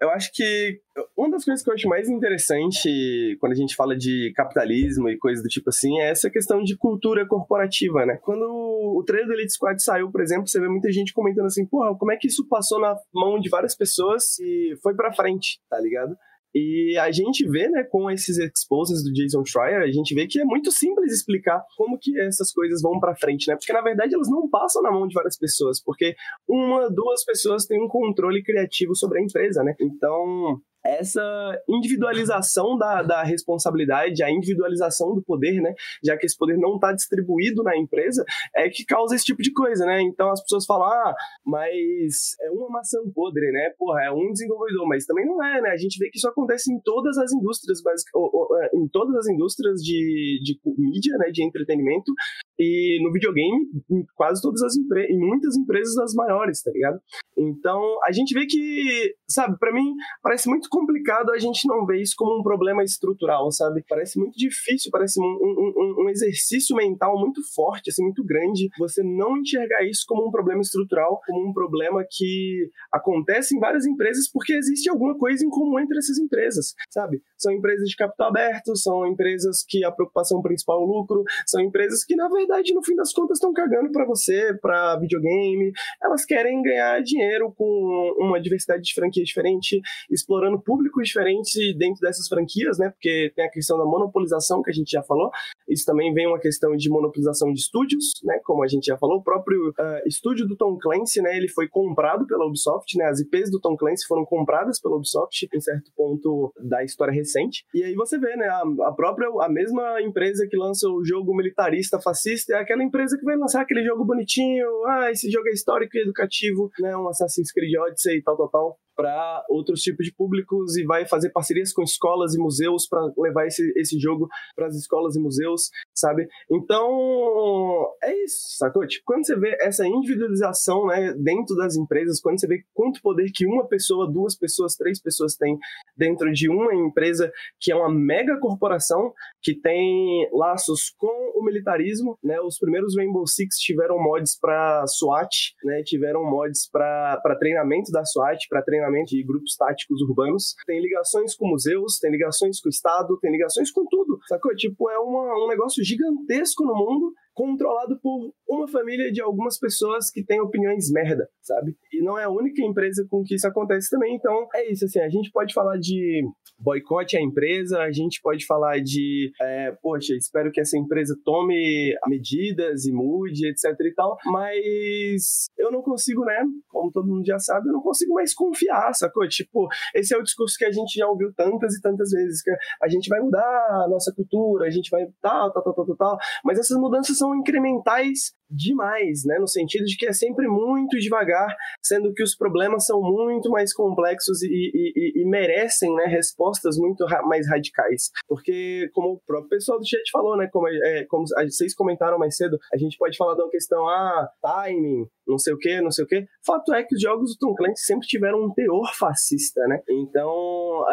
[0.00, 0.80] eu acho que
[1.16, 5.18] uma das coisas que eu acho mais interessante quando a gente fala de capitalismo e
[5.18, 8.16] coisas do tipo assim é essa questão de cultura corporativa, né?
[8.22, 11.66] Quando o trailer do Elite Squad saiu, por exemplo, você vê muita gente comentando assim,
[11.66, 15.60] porra, como é que isso passou na mão de várias pessoas e foi pra frente,
[15.68, 16.16] tá ligado?
[16.54, 20.40] E a gente vê, né, com esses exposes do Jason Schreier, a gente vê que
[20.40, 23.56] é muito simples explicar como que essas coisas vão para frente, né?
[23.56, 26.14] Porque na verdade elas não passam na mão de várias pessoas, porque
[26.48, 29.74] uma, duas pessoas têm um controle criativo sobre a empresa, né?
[29.80, 31.22] Então, essa
[31.68, 35.74] individualização da, da responsabilidade, a individualização do poder, né?
[36.02, 38.24] Já que esse poder não está distribuído na empresa,
[38.54, 40.00] é que causa esse tipo de coisa, né?
[40.02, 41.14] Então as pessoas falam, ah,
[41.44, 43.72] mas é uma maçã podre, né?
[43.78, 45.70] Porra, é um desenvolvedor, mas também não é, né?
[45.70, 49.80] A gente vê que isso acontece em todas as indústrias, é, em todas as indústrias
[49.80, 51.30] de, de mídia, né?
[51.30, 52.12] De entretenimento
[52.58, 57.00] e no videogame, em quase todas as empresas, em muitas empresas das maiores, tá ligado?
[57.36, 62.00] Então a gente vê que, sabe, para mim parece muito complicado a gente não ver
[62.00, 63.84] isso como um problema estrutural, sabe?
[63.88, 69.02] Parece muito difícil, parece um, um, um, exercício mental muito forte, assim, muito grande, você
[69.02, 74.30] não enxergar isso como um problema estrutural, como um problema que acontece em várias empresas
[74.30, 77.22] porque existe alguma coisa em comum entre essas empresas, sabe?
[77.36, 81.60] São empresas de capital aberto, são empresas que a preocupação principal é o lucro, são
[81.60, 86.24] empresas que, na verdade, no fim das contas, estão cagando para você, para videogame, elas
[86.24, 92.78] querem ganhar dinheiro com uma diversidade de franquias diferente, explorando públicos diferentes dentro dessas franquias,
[92.78, 92.90] né?
[92.90, 95.30] Porque tem a questão da monopolização que a gente já falou.
[95.68, 98.38] Isso também vem uma questão de monopolização de estúdios, né?
[98.44, 101.36] Como a gente já falou, o próprio uh, estúdio do Tom Clancy, né?
[101.36, 103.06] Ele foi comprado pela Ubisoft, né?
[103.06, 107.64] As IPs do Tom Clancy foram compradas pela Ubisoft em certo ponto da história recente.
[107.74, 108.46] E aí você vê, né?
[108.46, 113.16] A, a própria, a mesma empresa que lança o jogo militarista fascista é aquela empresa
[113.18, 114.66] que vai lançar aquele jogo bonitinho.
[114.86, 116.96] Ah, esse jogo é histórico e educativo, né?
[116.96, 121.06] Um Assassin's Creed Odyssey e tal, tal, tal para outros tipos de públicos e vai
[121.06, 125.20] fazer parcerias com escolas e museus para levar esse, esse jogo para as escolas e
[125.20, 126.26] museus, sabe?
[126.50, 128.84] Então, é isso, sacou?
[128.84, 133.30] Tipo, quando você vê essa individualização né, dentro das empresas, quando você vê quanto poder
[133.32, 135.56] que uma pessoa, duas pessoas, três pessoas têm
[135.96, 137.30] dentro de uma empresa
[137.60, 142.40] que é uma mega corporação, que tem laços com o militarismo, né?
[142.40, 145.82] Os primeiros Rainbow Six tiveram mods para SWAT, né?
[145.84, 151.48] Tiveram mods para treinamento da SWAT, para treinamento de grupos táticos urbanos, tem ligações com
[151.48, 154.54] museus, tem ligações com o Estado, tem ligações com tudo, sacou?
[154.54, 160.10] Tipo, é uma, um negócio gigantesco no mundo controlado por uma família de algumas pessoas
[160.10, 161.76] que têm opiniões merda, sabe?
[161.92, 164.16] E não é a única empresa com que isso acontece também.
[164.16, 166.24] Então, é isso, assim, a gente pode falar de
[166.58, 171.94] boicote à empresa, a gente pode falar de, é, poxa, espero que essa empresa tome
[172.08, 176.44] medidas e mude, etc e tal, mas eu não consigo, né,
[176.78, 179.26] como todo mundo já sabe, eu não consigo mais confiar, sacou?
[179.28, 182.50] Tipo, esse é o discurso que a gente já ouviu tantas e tantas vezes, que
[182.82, 186.18] a gente vai mudar a nossa cultura, a gente vai tal, tal, tal, tal, tal,
[186.44, 189.38] mas essas mudanças são são incrementais demais, né?
[189.38, 193.72] No sentido de que é sempre muito devagar, sendo que os problemas são muito mais
[193.74, 198.10] complexos e, e, e merecem né, respostas muito ra mais radicais.
[198.26, 200.48] Porque, como o próprio pessoal do chat falou, né?
[200.52, 204.28] Como, é, como vocês comentaram mais cedo, a gente pode falar de uma questão, ah,
[204.42, 206.26] timing, não sei o que, não sei o que.
[206.44, 209.80] Fato é que os jogos do Tom Clancy sempre tiveram um teor fascista, né?
[209.88, 210.84] Então,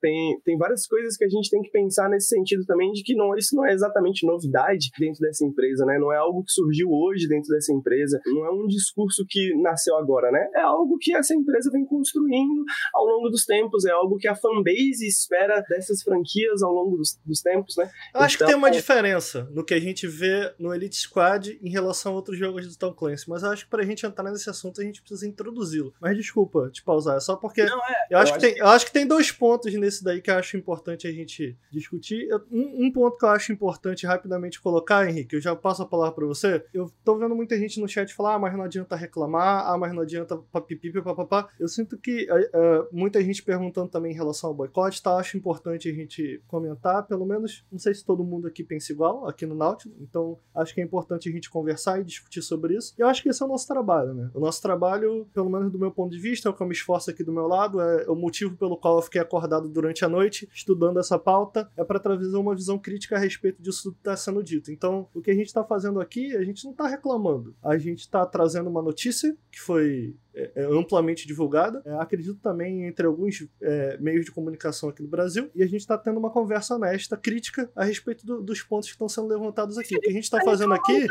[0.00, 3.14] tem, tem várias coisas que a gente tem que pensar nesse sentido também, de que
[3.14, 5.98] não, isso não é exatamente novidade dentro dessa empresa, né?
[5.98, 9.96] Não é algo que surgiu hoje dentro dessa empresa, não é um discurso que nasceu
[9.96, 10.48] agora, né?
[10.54, 12.64] É algo que essa empresa vem construindo
[12.94, 17.18] ao longo dos tempos, é algo que a fanbase espera dessas franquias ao longo dos,
[17.24, 17.84] dos tempos, né?
[17.84, 20.96] Eu então, acho que tem uma então, diferença no que a gente vê no Elite
[20.96, 24.04] Squad em relação a outros jogos do Tom Clancy, mas eu acho que pra gente
[24.04, 25.92] entrar nesse assunto a gente precisa introduzi-lo.
[26.00, 28.54] Mas desculpa te pausar, é só porque não, é, eu, acho eu, que acho tem,
[28.54, 28.60] que...
[28.60, 32.28] eu acho que tem dois pontos nesse daí que eu acho importante a gente discutir.
[32.50, 36.14] Um, um ponto que eu acho importante rapidamente colocar, Henrique, eu já passo a palavra
[36.14, 36.55] para você.
[36.72, 39.92] Eu tô vendo muita gente no chat falar, ah, mas não adianta reclamar, ah, mas
[39.92, 41.48] não adianta papipi, papapá.
[41.58, 45.16] Eu sinto que uh, muita gente perguntando também em relação ao boicote, tá?
[45.16, 49.26] Acho importante a gente comentar, pelo menos, não sei se todo mundo aqui pensa igual,
[49.28, 52.94] aqui no Nautilus, então acho que é importante a gente conversar e discutir sobre isso.
[52.98, 54.30] E eu acho que esse é o nosso trabalho, né?
[54.34, 56.72] O nosso trabalho, pelo menos do meu ponto de vista, é o que eu me
[56.72, 60.08] esforço aqui do meu lado, é o motivo pelo qual eu fiquei acordado durante a
[60.08, 64.16] noite, estudando essa pauta, é para trazer uma visão crítica a respeito disso que está
[64.16, 64.70] sendo dito.
[64.70, 67.54] Então, o que a gente está fazendo aqui, gente não está reclamando.
[67.62, 71.82] A gente está trazendo uma notícia que foi é, é, amplamente divulgada.
[71.84, 75.50] É, acredito também entre alguns é, meios de comunicação aqui no Brasil.
[75.54, 78.94] E a gente está tendo uma conversa honesta, crítica, a respeito do, dos pontos que
[78.94, 79.96] estão sendo levantados aqui.
[79.96, 81.06] O que a gente está fazendo aqui.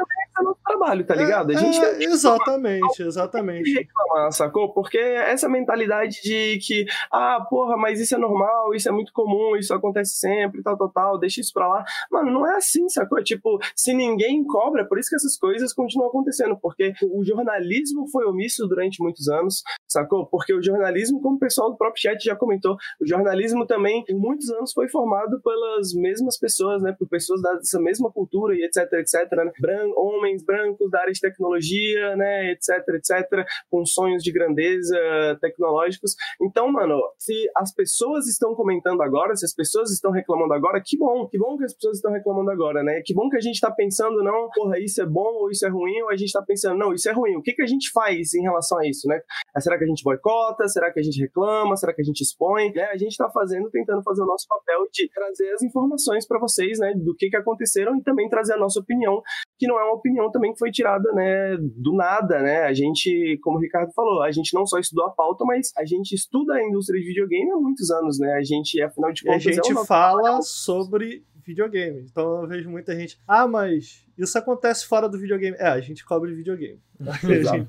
[0.86, 1.52] É trabalho, tá ligado?
[1.52, 3.74] A gente, é, exatamente, exatamente.
[3.74, 4.74] reclamar, sacou?
[4.74, 9.56] Porque essa mentalidade de que, ah, porra, mas isso é normal, isso é muito comum,
[9.56, 11.84] isso acontece sempre, tal, tal, tal, deixa isso pra lá.
[12.12, 13.22] Mano, não é assim, sacou?
[13.24, 18.26] Tipo, se ninguém cobra, por isso que essas coisas continuam acontecendo, porque o jornalismo foi
[18.26, 20.26] omisso durante muito muitos anos, sacou?
[20.28, 24.16] Porque o jornalismo, como o pessoal do próprio chat já comentou, o jornalismo também, por
[24.16, 26.94] muitos anos, foi formado pelas mesmas pessoas, né?
[26.98, 29.52] Por pessoas dessa mesma cultura e etc, etc, né?
[29.60, 32.52] Bran homens brancos da área de tecnologia, né?
[32.52, 34.98] Etc, etc, com sonhos de grandeza
[35.42, 36.16] tecnológicos.
[36.42, 40.98] Então, mano, se as pessoas estão comentando agora, se as pessoas estão reclamando agora, que
[40.98, 43.02] bom, que bom que as pessoas estão reclamando agora, né?
[43.06, 45.70] Que bom que a gente tá pensando, não, porra, isso é bom ou isso é
[45.70, 47.36] ruim, ou a gente tá pensando, não, isso é ruim.
[47.38, 49.06] O que, que a gente faz em relação a isso?
[49.08, 49.20] né?
[49.60, 50.68] Será que a gente boicota?
[50.68, 51.76] Será que a gente reclama?
[51.76, 52.72] Será que a gente expõe?
[52.74, 52.84] Né?
[52.86, 56.80] A gente está fazendo, tentando fazer o nosso papel de trazer as informações para vocês,
[56.80, 56.94] né?
[56.96, 59.22] Do que, que aconteceram e também trazer a nossa opinião,
[59.58, 61.58] que não é uma opinião também que foi tirada, né?
[61.58, 62.64] Do nada, né?
[62.64, 65.86] A gente, como o Ricardo falou, a gente não só estudou a pauta, mas a
[65.86, 68.34] gente estuda a indústria de videogame há muitos anos, né?
[68.34, 72.06] A gente, afinal de contas, a gente é fala sobre videogame.
[72.10, 75.56] Então eu vejo muita gente, ah, mas isso acontece fora do videogame.
[75.58, 76.80] É, a gente cobre videogame.
[77.24, 77.68] Exato.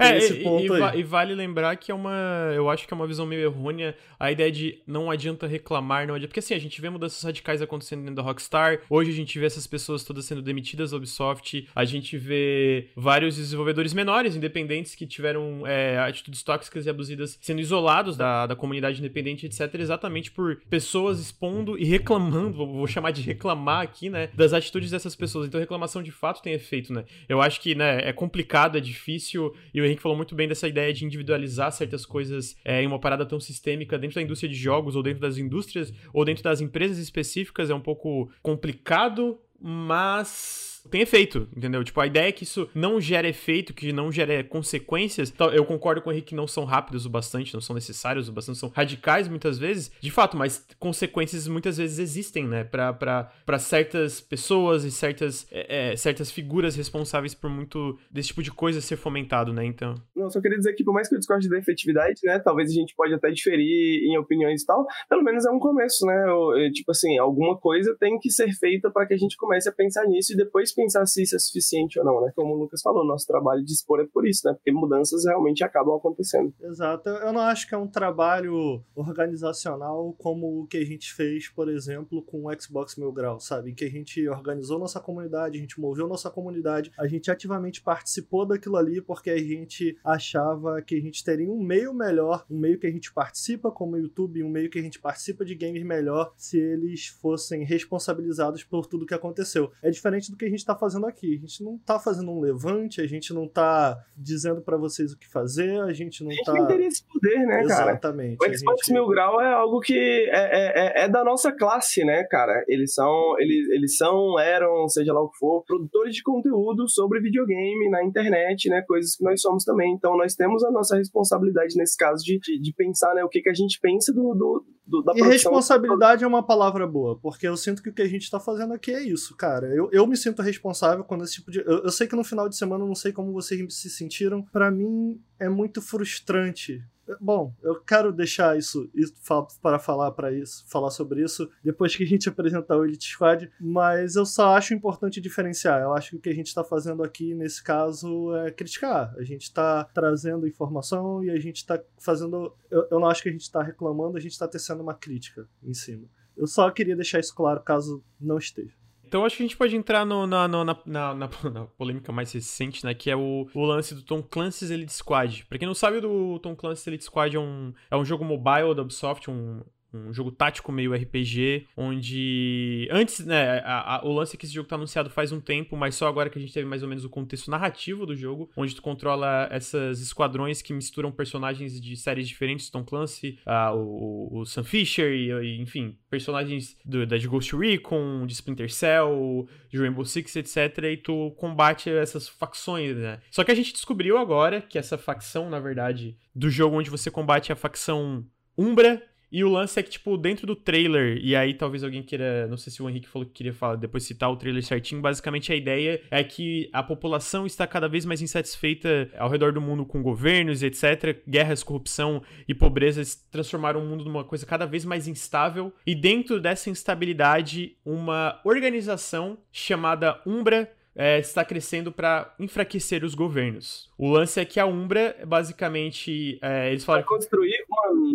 [0.00, 1.00] É, esse e, ponto e, aí.
[1.00, 2.52] e vale lembrar que é uma.
[2.54, 6.14] Eu acho que é uma visão meio errônea a ideia de não adianta reclamar, não
[6.14, 6.28] adianta.
[6.28, 8.80] Porque assim, a gente vê mudanças radicais acontecendo dentro da Rockstar.
[8.88, 11.66] Hoje a gente vê essas pessoas todas sendo demitidas da Ubisoft.
[11.74, 17.60] A gente vê vários desenvolvedores menores, independentes, que tiveram é, atitudes tóxicas e abusivas sendo
[17.60, 19.74] isolados da, da comunidade independente, etc.
[19.76, 24.28] Exatamente por pessoas expondo e reclamando, vou chamar de reclamar aqui, né?
[24.34, 25.46] Das atitudes dessas pessoas.
[25.46, 27.04] Então reclamação de fato tem efeito, né?
[27.26, 29.54] Eu acho que, né, é complicado, é difícil.
[29.72, 32.98] E o Henrique falou muito bem dessa ideia de individualizar certas coisas é, em uma
[32.98, 36.60] parada tão sistêmica dentro da indústria de jogos ou dentro das indústrias ou dentro das
[36.60, 37.70] empresas específicas.
[37.70, 41.82] É um pouco complicado, mas tem efeito, entendeu?
[41.84, 45.30] Tipo, a ideia é que isso não gera efeito, que não gera consequências.
[45.30, 48.28] Então, eu concordo com o Henrique que não são rápidos o bastante, não são necessários
[48.28, 52.64] o bastante, são radicais muitas vezes, de fato, mas consequências muitas vezes existem, né?
[52.64, 58.52] Para certas pessoas e certas, é, é, certas figuras responsáveis por muito desse tipo de
[58.52, 59.64] coisa ser fomentado, né?
[59.64, 59.94] Então.
[60.14, 62.38] Não, só queria dizer que, por mais que eu discorde da efetividade, né?
[62.38, 66.06] Talvez a gente pode até diferir em opiniões e tal, pelo menos é um começo,
[66.06, 66.24] né?
[66.26, 69.68] Eu, eu, tipo assim, alguma coisa tem que ser feita para que a gente comece
[69.68, 72.32] a pensar nisso e depois pensar se isso é suficiente ou não, né?
[72.34, 74.54] Como o Lucas falou, nosso trabalho de expor é por isso, né?
[74.54, 76.52] Porque mudanças realmente acabam acontecendo.
[76.60, 77.08] Exato.
[77.08, 81.68] Eu não acho que é um trabalho organizacional como o que a gente fez, por
[81.68, 83.74] exemplo, com o Xbox Mil Grau, sabe?
[83.74, 88.46] Que a gente organizou nossa comunidade, a gente moveu nossa comunidade, a gente ativamente participou
[88.46, 92.78] daquilo ali porque a gente achava que a gente teria um meio melhor, um meio
[92.78, 96.32] que a gente participa como YouTube, um meio que a gente participa de games melhor
[96.36, 99.70] se eles fossem responsabilizados por tudo que aconteceu.
[99.82, 101.36] É diferente do que a gente está fazendo aqui.
[101.36, 105.18] A gente não está fazendo um levante, a gente não está dizendo para vocês o
[105.18, 106.52] que fazer, a gente não está.
[106.52, 106.74] A gente tá...
[106.76, 107.90] tem esse poder, né, cara?
[107.90, 108.36] Exatamente.
[108.40, 108.92] O Xbox gente...
[108.92, 112.64] Mil Grau é algo que é, é, é, da nossa classe, né, cara?
[112.68, 117.20] Eles são, eles, eles são, eram, seja lá o que for, produtores de conteúdo sobre
[117.20, 118.82] videogame na internet, né?
[118.86, 119.92] Coisas que nós somos também.
[119.92, 123.40] Então nós temos a nossa responsabilidade nesse caso de, de, de pensar, né, o que,
[123.40, 127.46] que a gente pensa do, do, do da E responsabilidade é uma palavra boa, porque
[127.46, 129.68] eu sinto que o que a gente está fazendo aqui é isso, cara.
[129.68, 131.60] Eu, eu me sinto responsável quando esse tipo de.
[131.60, 134.42] Eu, eu sei que no final de semana eu não sei como vocês se sentiram.
[134.52, 136.82] para mim é muito frustrante
[137.20, 139.14] Bom, eu quero deixar isso, isso
[139.62, 143.50] para falar para isso, falar sobre isso depois que a gente apresentar o Elite Squad,
[143.60, 145.80] mas eu só acho importante diferenciar.
[145.80, 149.14] Eu acho que o que a gente está fazendo aqui nesse caso é criticar.
[149.16, 152.54] A gente está trazendo informação e a gente está fazendo.
[152.70, 155.48] Eu, eu não acho que a gente está reclamando, a gente está tecendo uma crítica
[155.62, 156.06] em cima.
[156.36, 158.79] Eu só queria deixar isso claro caso não esteja.
[159.10, 161.28] Então acho que a gente pode entrar no, na, na, na, na,
[161.76, 162.94] polêmica mais recente, né?
[162.94, 165.44] Que é o, o lance do Tom Clancy's Elite Squad.
[165.46, 168.72] Pra quem não sabe, o Tom Clancy's Elite Squad é um, é um jogo mobile
[168.72, 174.36] da Ubisoft, um, um jogo tático meio RPG, onde antes, né, a, a, o lance
[174.36, 176.52] é que esse jogo tá anunciado faz um tempo, mas só agora que a gente
[176.52, 180.72] teve mais ou menos o contexto narrativo do jogo, onde tu controla essas esquadrões que
[180.72, 185.98] misturam personagens de séries diferentes, Tom Clancy, uh, o, o, Sam Fisher, e, e enfim,
[186.08, 191.32] personagens do, da de Ghost Recon, de Splinter Cell, de Rainbow Six, etc, e tu
[191.32, 193.20] combate essas facções, né.
[193.30, 197.10] Só que a gente descobriu agora que essa facção, na verdade, do jogo onde você
[197.10, 198.24] combate a facção
[198.60, 199.02] Umbra,
[199.32, 202.46] e o lance é que, tipo, dentro do trailer, e aí talvez alguém queira.
[202.48, 205.00] Não sei se o Henrique falou que queria falar, depois citar o trailer certinho.
[205.00, 209.60] Basicamente, a ideia é que a população está cada vez mais insatisfeita ao redor do
[209.60, 211.22] mundo com governos, etc.
[211.28, 215.72] Guerras, corrupção e pobreza transformaram o mundo numa coisa cada vez mais instável.
[215.86, 223.88] E dentro dessa instabilidade, uma organização chamada Umbra é, está crescendo para enfraquecer os governos.
[223.96, 227.06] O lance é que a Umbra, basicamente, é, eles falaram...
[227.06, 227.64] Para construir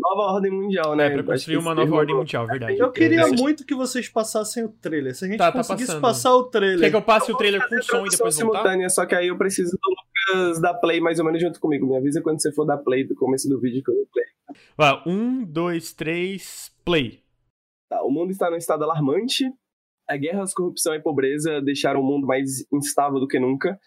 [0.10, 1.08] nova ordem mundial, né?
[1.08, 2.78] É, para construir uma nova ordem mundial, verdade.
[2.78, 3.28] Eu queria é.
[3.32, 5.16] muito que vocês passassem o trailer.
[5.16, 6.80] Se a gente tá, tá conseguisse tá passar o trailer...
[6.80, 8.60] Quer que eu passe eu o trailer com som e depois voltar?
[8.60, 11.88] simultânea, só que aí eu preciso do Lucas dar play mais ou menos junto comigo.
[11.88, 14.26] Me avisa quando você for dar play do começo do vídeo que eu dou play.
[14.78, 17.20] Vai, um, dois, três, play.
[17.90, 19.46] Tá, o mundo está num estado alarmante
[20.08, 23.80] a guerra, corrupção e pobreza deixaram o mundo mais instável do que nunca.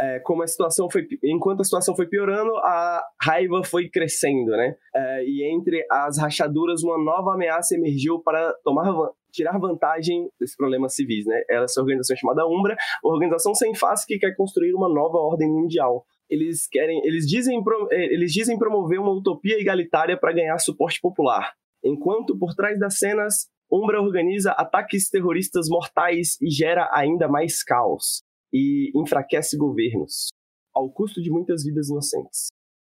[0.00, 4.76] É, como a situação foi, enquanto a situação foi piorando, a raiva foi crescendo, né?
[4.94, 8.86] É, e entre as rachaduras, uma nova ameaça emergiu para tomar
[9.32, 11.42] tirar vantagem desses problemas civis, né?
[11.48, 16.04] Essa organização é chamada Umbra, organização sem face que quer construir uma nova ordem mundial.
[16.28, 21.52] Eles querem, eles dizem, é, eles dizem promover uma utopia egalitária para ganhar suporte popular,
[21.82, 28.22] enquanto por trás das cenas Umbra organiza ataques terroristas mortais e gera ainda mais caos,
[28.52, 30.28] e enfraquece governos,
[30.74, 32.48] ao custo de muitas vidas inocentes.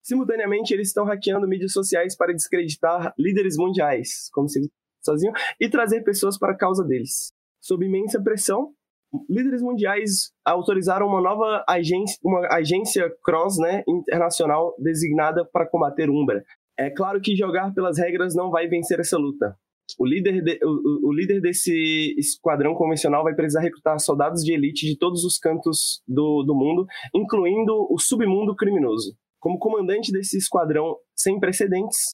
[0.04, 4.70] Simultaneamente, eles estão hackeando mídias sociais para descreditar líderes mundiais, como se eles
[5.04, 7.32] sozinhos, e trazer pessoas para a causa deles.
[7.62, 8.74] Sob imensa pressão,
[9.30, 16.44] líderes mundiais autorizaram uma nova agência, uma agência cross, né, internacional designada para combater Umbra.
[16.78, 19.56] É claro que jogar pelas regras não vai vencer essa luta.
[20.00, 24.88] O líder, de, o, o, líder desse esquadrão convencional vai precisar recrutar soldados de elite
[24.88, 29.16] de todos os cantos do, do mundo, incluindo o submundo criminoso.
[29.40, 32.14] Como comandante desse esquadrão sem precedentes,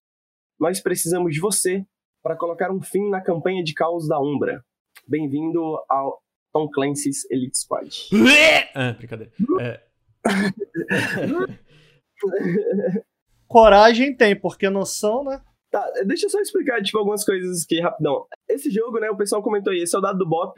[0.60, 1.86] nós precisamos de você
[2.24, 4.64] para colocar um fim na campanha de caos da Umbra.
[5.08, 8.08] Bem-vindo ao Tom Clancy's Elite Squad.
[8.74, 9.32] ah, brincadeira.
[9.62, 9.82] É...
[13.48, 15.42] Coragem tem, porque noção, né?
[15.72, 18.26] Tá, deixa eu só explicar, tipo, algumas coisas aqui rapidão.
[18.50, 20.56] Esse jogo, né, o pessoal comentou aí, soldado do Bop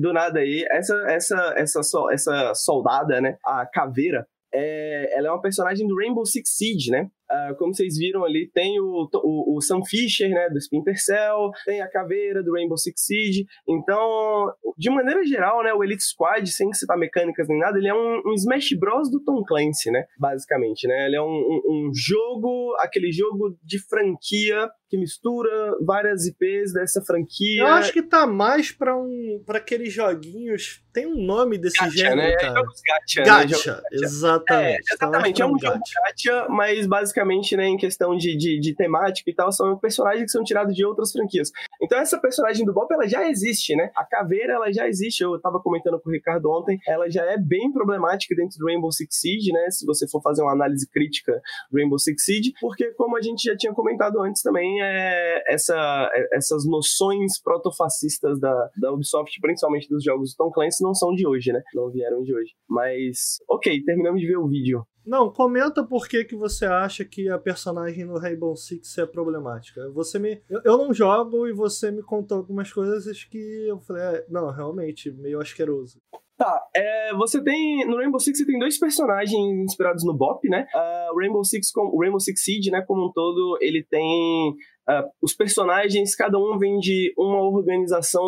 [0.00, 1.80] do nada aí, essa, essa, essa,
[2.10, 7.08] essa soldada, né, a caveira, é, ela é uma personagem do Rainbow Six Siege, né?
[7.32, 11.50] Uh, como vocês viram ali, tem o, o, o, Sam Fisher, né, do Splinter Cell,
[11.64, 13.46] tem a caveira do Rainbow Six Siege.
[13.66, 17.94] Então, de maneira geral, né, o Elite Squad, sem citar mecânicas nem nada, ele é
[17.94, 21.06] um, um Smash Bros do Tom Clancy, né, basicamente, né?
[21.06, 25.48] Ele é um, um, um jogo, aquele jogo de franquia que mistura
[25.86, 27.62] várias IPs dessa franquia.
[27.62, 30.82] Eu acho que tá mais pra um para aqueles joguinhos.
[30.92, 32.36] Tem um nome desse gacha, gênero, né?
[32.36, 32.60] cara.
[32.60, 33.82] Jogos gacha, gacha, né?
[33.90, 34.74] exatamente.
[34.74, 37.21] É, exatamente, é um, jogo gacha, mas basicamente,
[37.56, 40.84] né, em questão de, de, de, temática e tal, são personagens que são tirados de
[40.84, 41.50] outras franquias.
[41.80, 43.90] Então essa personagem do Bop, ela já existe, né?
[43.96, 45.22] A caveira, ela já existe.
[45.22, 48.90] Eu tava comentando com o Ricardo ontem, ela já é bem problemática dentro do Rainbow
[48.90, 49.70] Six Siege, né?
[49.70, 53.42] Se você for fazer uma análise crítica do Rainbow Six Siege, porque como a gente
[53.42, 60.04] já tinha comentado antes também, é, essa, essas noções protofascistas da, da Ubisoft, principalmente dos
[60.04, 61.62] jogos do Tom Clancy, não são de hoje, né?
[61.74, 62.52] Não vieram de hoje.
[62.68, 64.86] Mas, ok, terminamos de ver o vídeo.
[65.04, 69.90] Não, comenta por que, que você acha que a personagem no Rainbow Six é problemática.
[69.90, 70.40] Você me.
[70.48, 74.50] Eu, eu não jogo e você me contou algumas coisas que eu falei, é, não,
[74.50, 76.00] realmente, meio asqueroso.
[76.36, 77.86] Tá, é, você tem.
[77.86, 79.34] No Rainbow Six você tem dois personagens
[79.64, 80.66] inspirados no Bop, né?
[80.74, 84.56] Uh, o Rainbow Six, o Rainbow Six Siege, né, como um todo, ele tem
[84.88, 88.24] Uh, os personagens, cada um vem de uma organização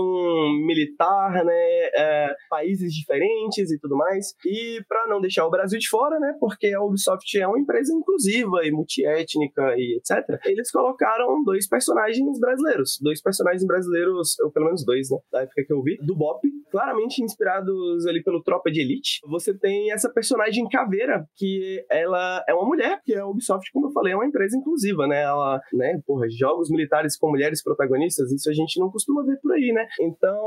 [0.65, 4.35] militar, né, uh, países diferentes e tudo mais.
[4.47, 7.93] E para não deixar o Brasil de fora, né, porque a Ubisoft é uma empresa
[7.93, 10.41] inclusiva e multiétnica e etc.
[10.47, 15.65] Eles colocaram dois personagens brasileiros, dois personagens brasileiros, ou pelo menos dois, né, da época
[15.67, 16.41] que eu vi, do Bop,
[16.71, 19.21] claramente inspirados ali pelo Tropa de Elite.
[19.29, 23.93] Você tem essa personagem Caveira, que ela é uma mulher, que a Ubisoft, como eu
[23.93, 25.23] falei, é uma empresa inclusiva, né?
[25.23, 29.53] Ela, né, porra, jogos militares com mulheres protagonistas, isso a gente não costuma ver por
[29.53, 29.87] aí, né?
[30.01, 30.39] Então,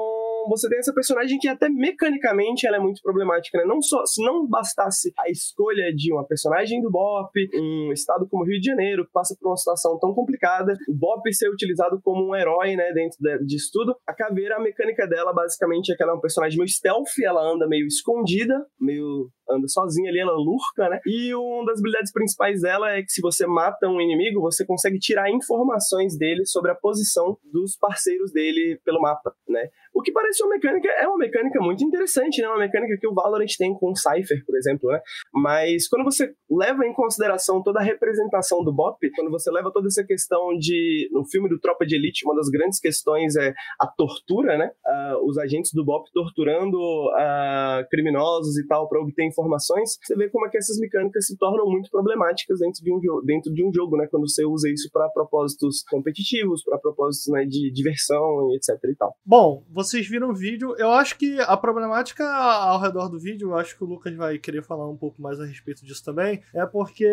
[0.47, 3.65] você tem essa personagem que até mecanicamente ela é muito problemática, né?
[3.65, 8.45] Não só, se não bastasse a escolha de uma personagem do BOP, um estado como
[8.45, 12.29] Rio de Janeiro, que passa por uma situação tão complicada, o BOP ser utilizado como
[12.29, 16.13] um herói, né, dentro disso tudo, a caveira, a mecânica dela, basicamente, é que ela
[16.13, 20.89] é um personagem meio stealth, ela anda meio escondida, meio anda sozinha ali, ela lurca,
[20.89, 20.99] né?
[21.05, 24.99] E uma das habilidades principais dela é que se você mata um inimigo, você consegue
[24.99, 29.69] tirar informações dele sobre a posição dos parceiros dele pelo mapa, né?
[29.97, 32.47] O que parece uma mecânica, é uma mecânica muito interessante, né?
[32.47, 35.01] Uma mecânica que o Valorant tem com o Cypher, por exemplo, né?
[35.33, 39.87] Mas quando você leva em consideração toda a representação do BOP, quando você leva toda
[39.87, 41.09] essa questão de.
[41.11, 44.69] No filme do Tropa de Elite, uma das grandes questões é a tortura, né?
[44.85, 49.97] Uh, os agentes do BOP torturando uh, criminosos e tal para obter informações.
[50.03, 53.51] Você vê como é que essas mecânicas se tornam muito problemáticas dentro de um, dentro
[53.51, 54.05] de um jogo, né?
[54.11, 58.95] Quando você usa isso para propósitos competitivos, para propósitos né, de diversão e etc e
[58.95, 59.15] tal.
[59.25, 60.75] Bom, você vocês viram o vídeo.
[60.77, 64.37] Eu acho que a problemática ao redor do vídeo, eu acho que o Lucas vai
[64.37, 67.07] querer falar um pouco mais a respeito disso também, é porque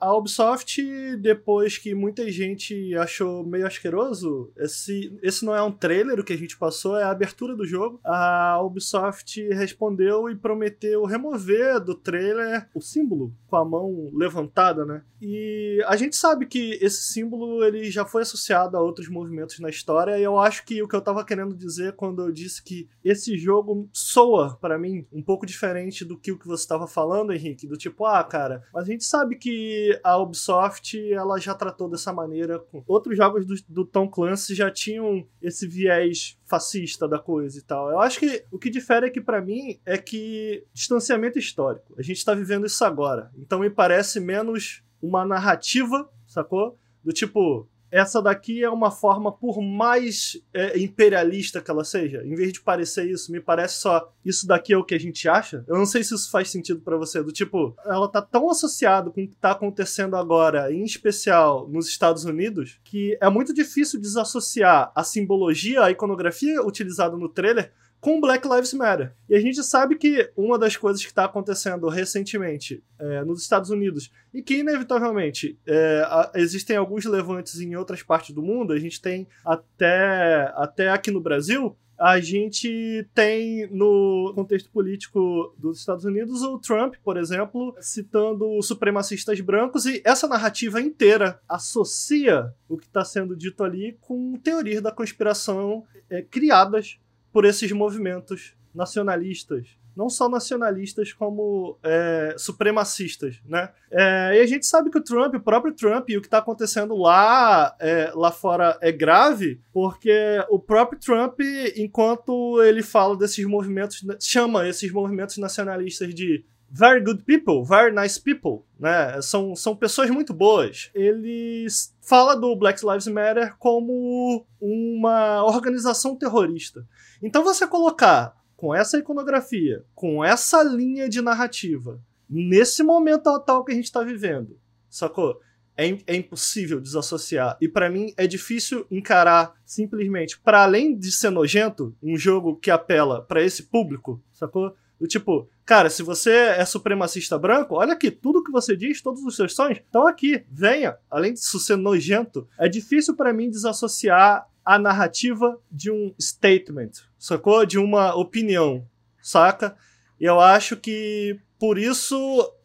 [0.00, 0.82] a Ubisoft,
[1.16, 6.32] depois que muita gente achou meio asqueroso, esse, esse não é um trailer, o que
[6.32, 8.00] a gente passou é a abertura do jogo.
[8.04, 15.02] A Ubisoft respondeu e prometeu remover do trailer o símbolo com a mão levantada, né?
[15.20, 19.68] E a gente sabe que esse símbolo ele já foi associado a outros movimentos na
[19.68, 22.88] história, e eu acho que o que eu tava querendo dizer quando eu disse que
[23.04, 27.32] esse jogo soa para mim um pouco diferente do que o que você estava falando,
[27.32, 31.88] Henrique, do tipo, ah, cara, mas a gente sabe que a Ubisoft ela já tratou
[31.88, 37.18] dessa maneira com outros jogos do, do Tom Clancy já tinham esse viés fascista da
[37.18, 37.90] coisa e tal.
[37.90, 41.94] Eu acho que o que difere aqui para mim é que distanciamento histórico.
[41.98, 43.30] A gente tá vivendo isso agora.
[43.38, 46.78] Então me parece menos uma narrativa, sacou?
[47.02, 52.34] Do tipo, essa daqui é uma forma, por mais é, imperialista que ela seja, em
[52.34, 55.62] vez de parecer isso, me parece só isso daqui é o que a gente acha.
[55.68, 59.10] Eu não sei se isso faz sentido para você, do tipo, ela tá tão associada
[59.10, 64.00] com o que tá acontecendo agora, em especial nos Estados Unidos, que é muito difícil
[64.00, 67.72] desassociar a simbologia, a iconografia utilizada no trailer
[68.02, 69.14] com Black Lives Matter.
[69.28, 73.70] E a gente sabe que uma das coisas que está acontecendo recentemente é, nos Estados
[73.70, 78.78] Unidos e que, inevitavelmente, é, a, existem alguns levantes em outras partes do mundo, a
[78.78, 86.04] gente tem até, até aqui no Brasil, a gente tem no contexto político dos Estados
[86.04, 92.86] Unidos o Trump, por exemplo, citando supremacistas brancos e essa narrativa inteira associa o que
[92.86, 96.98] está sendo dito ali com teorias da conspiração é, criadas
[97.32, 99.68] por esses movimentos nacionalistas.
[99.94, 103.70] Não só nacionalistas, como é, supremacistas, né?
[103.90, 106.38] É, e a gente sabe que o Trump, o próprio Trump, e o que está
[106.38, 111.40] acontecendo lá, é, lá fora é grave, porque o próprio Trump,
[111.76, 118.18] enquanto ele fala desses movimentos, chama esses movimentos nacionalistas de very good people, very nice
[118.18, 119.20] people, né?
[119.20, 120.90] São, são pessoas muito boas.
[120.94, 121.66] Ele
[122.02, 126.86] fala do Black Lives Matter como uma organização terrorista.
[127.22, 133.72] Então você colocar com essa iconografia, com essa linha de narrativa, nesse momento atual que
[133.72, 134.58] a gente está vivendo,
[134.90, 135.40] sacou?
[135.74, 137.56] É, é, impossível desassociar.
[137.58, 142.70] E para mim é difícil encarar simplesmente, para além de ser nojento, um jogo que
[142.70, 144.76] apela para esse público, sacou?
[145.02, 149.20] Do tipo, cara, se você é supremacista branco, olha aqui, tudo que você diz, todos
[149.24, 150.96] os seus sonhos estão aqui, venha.
[151.10, 157.66] Além disso ser nojento, é difícil para mim desassociar a narrativa de um statement, sacou?
[157.66, 158.86] De uma opinião,
[159.20, 159.76] saca?
[160.20, 162.16] E eu acho que por isso,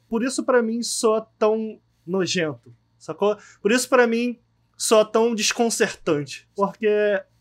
[0.07, 3.35] por isso para mim soa tão nojento, sacou?
[3.63, 4.37] Por isso para mim
[4.77, 6.47] só tão desconcertante.
[6.55, 6.87] Porque,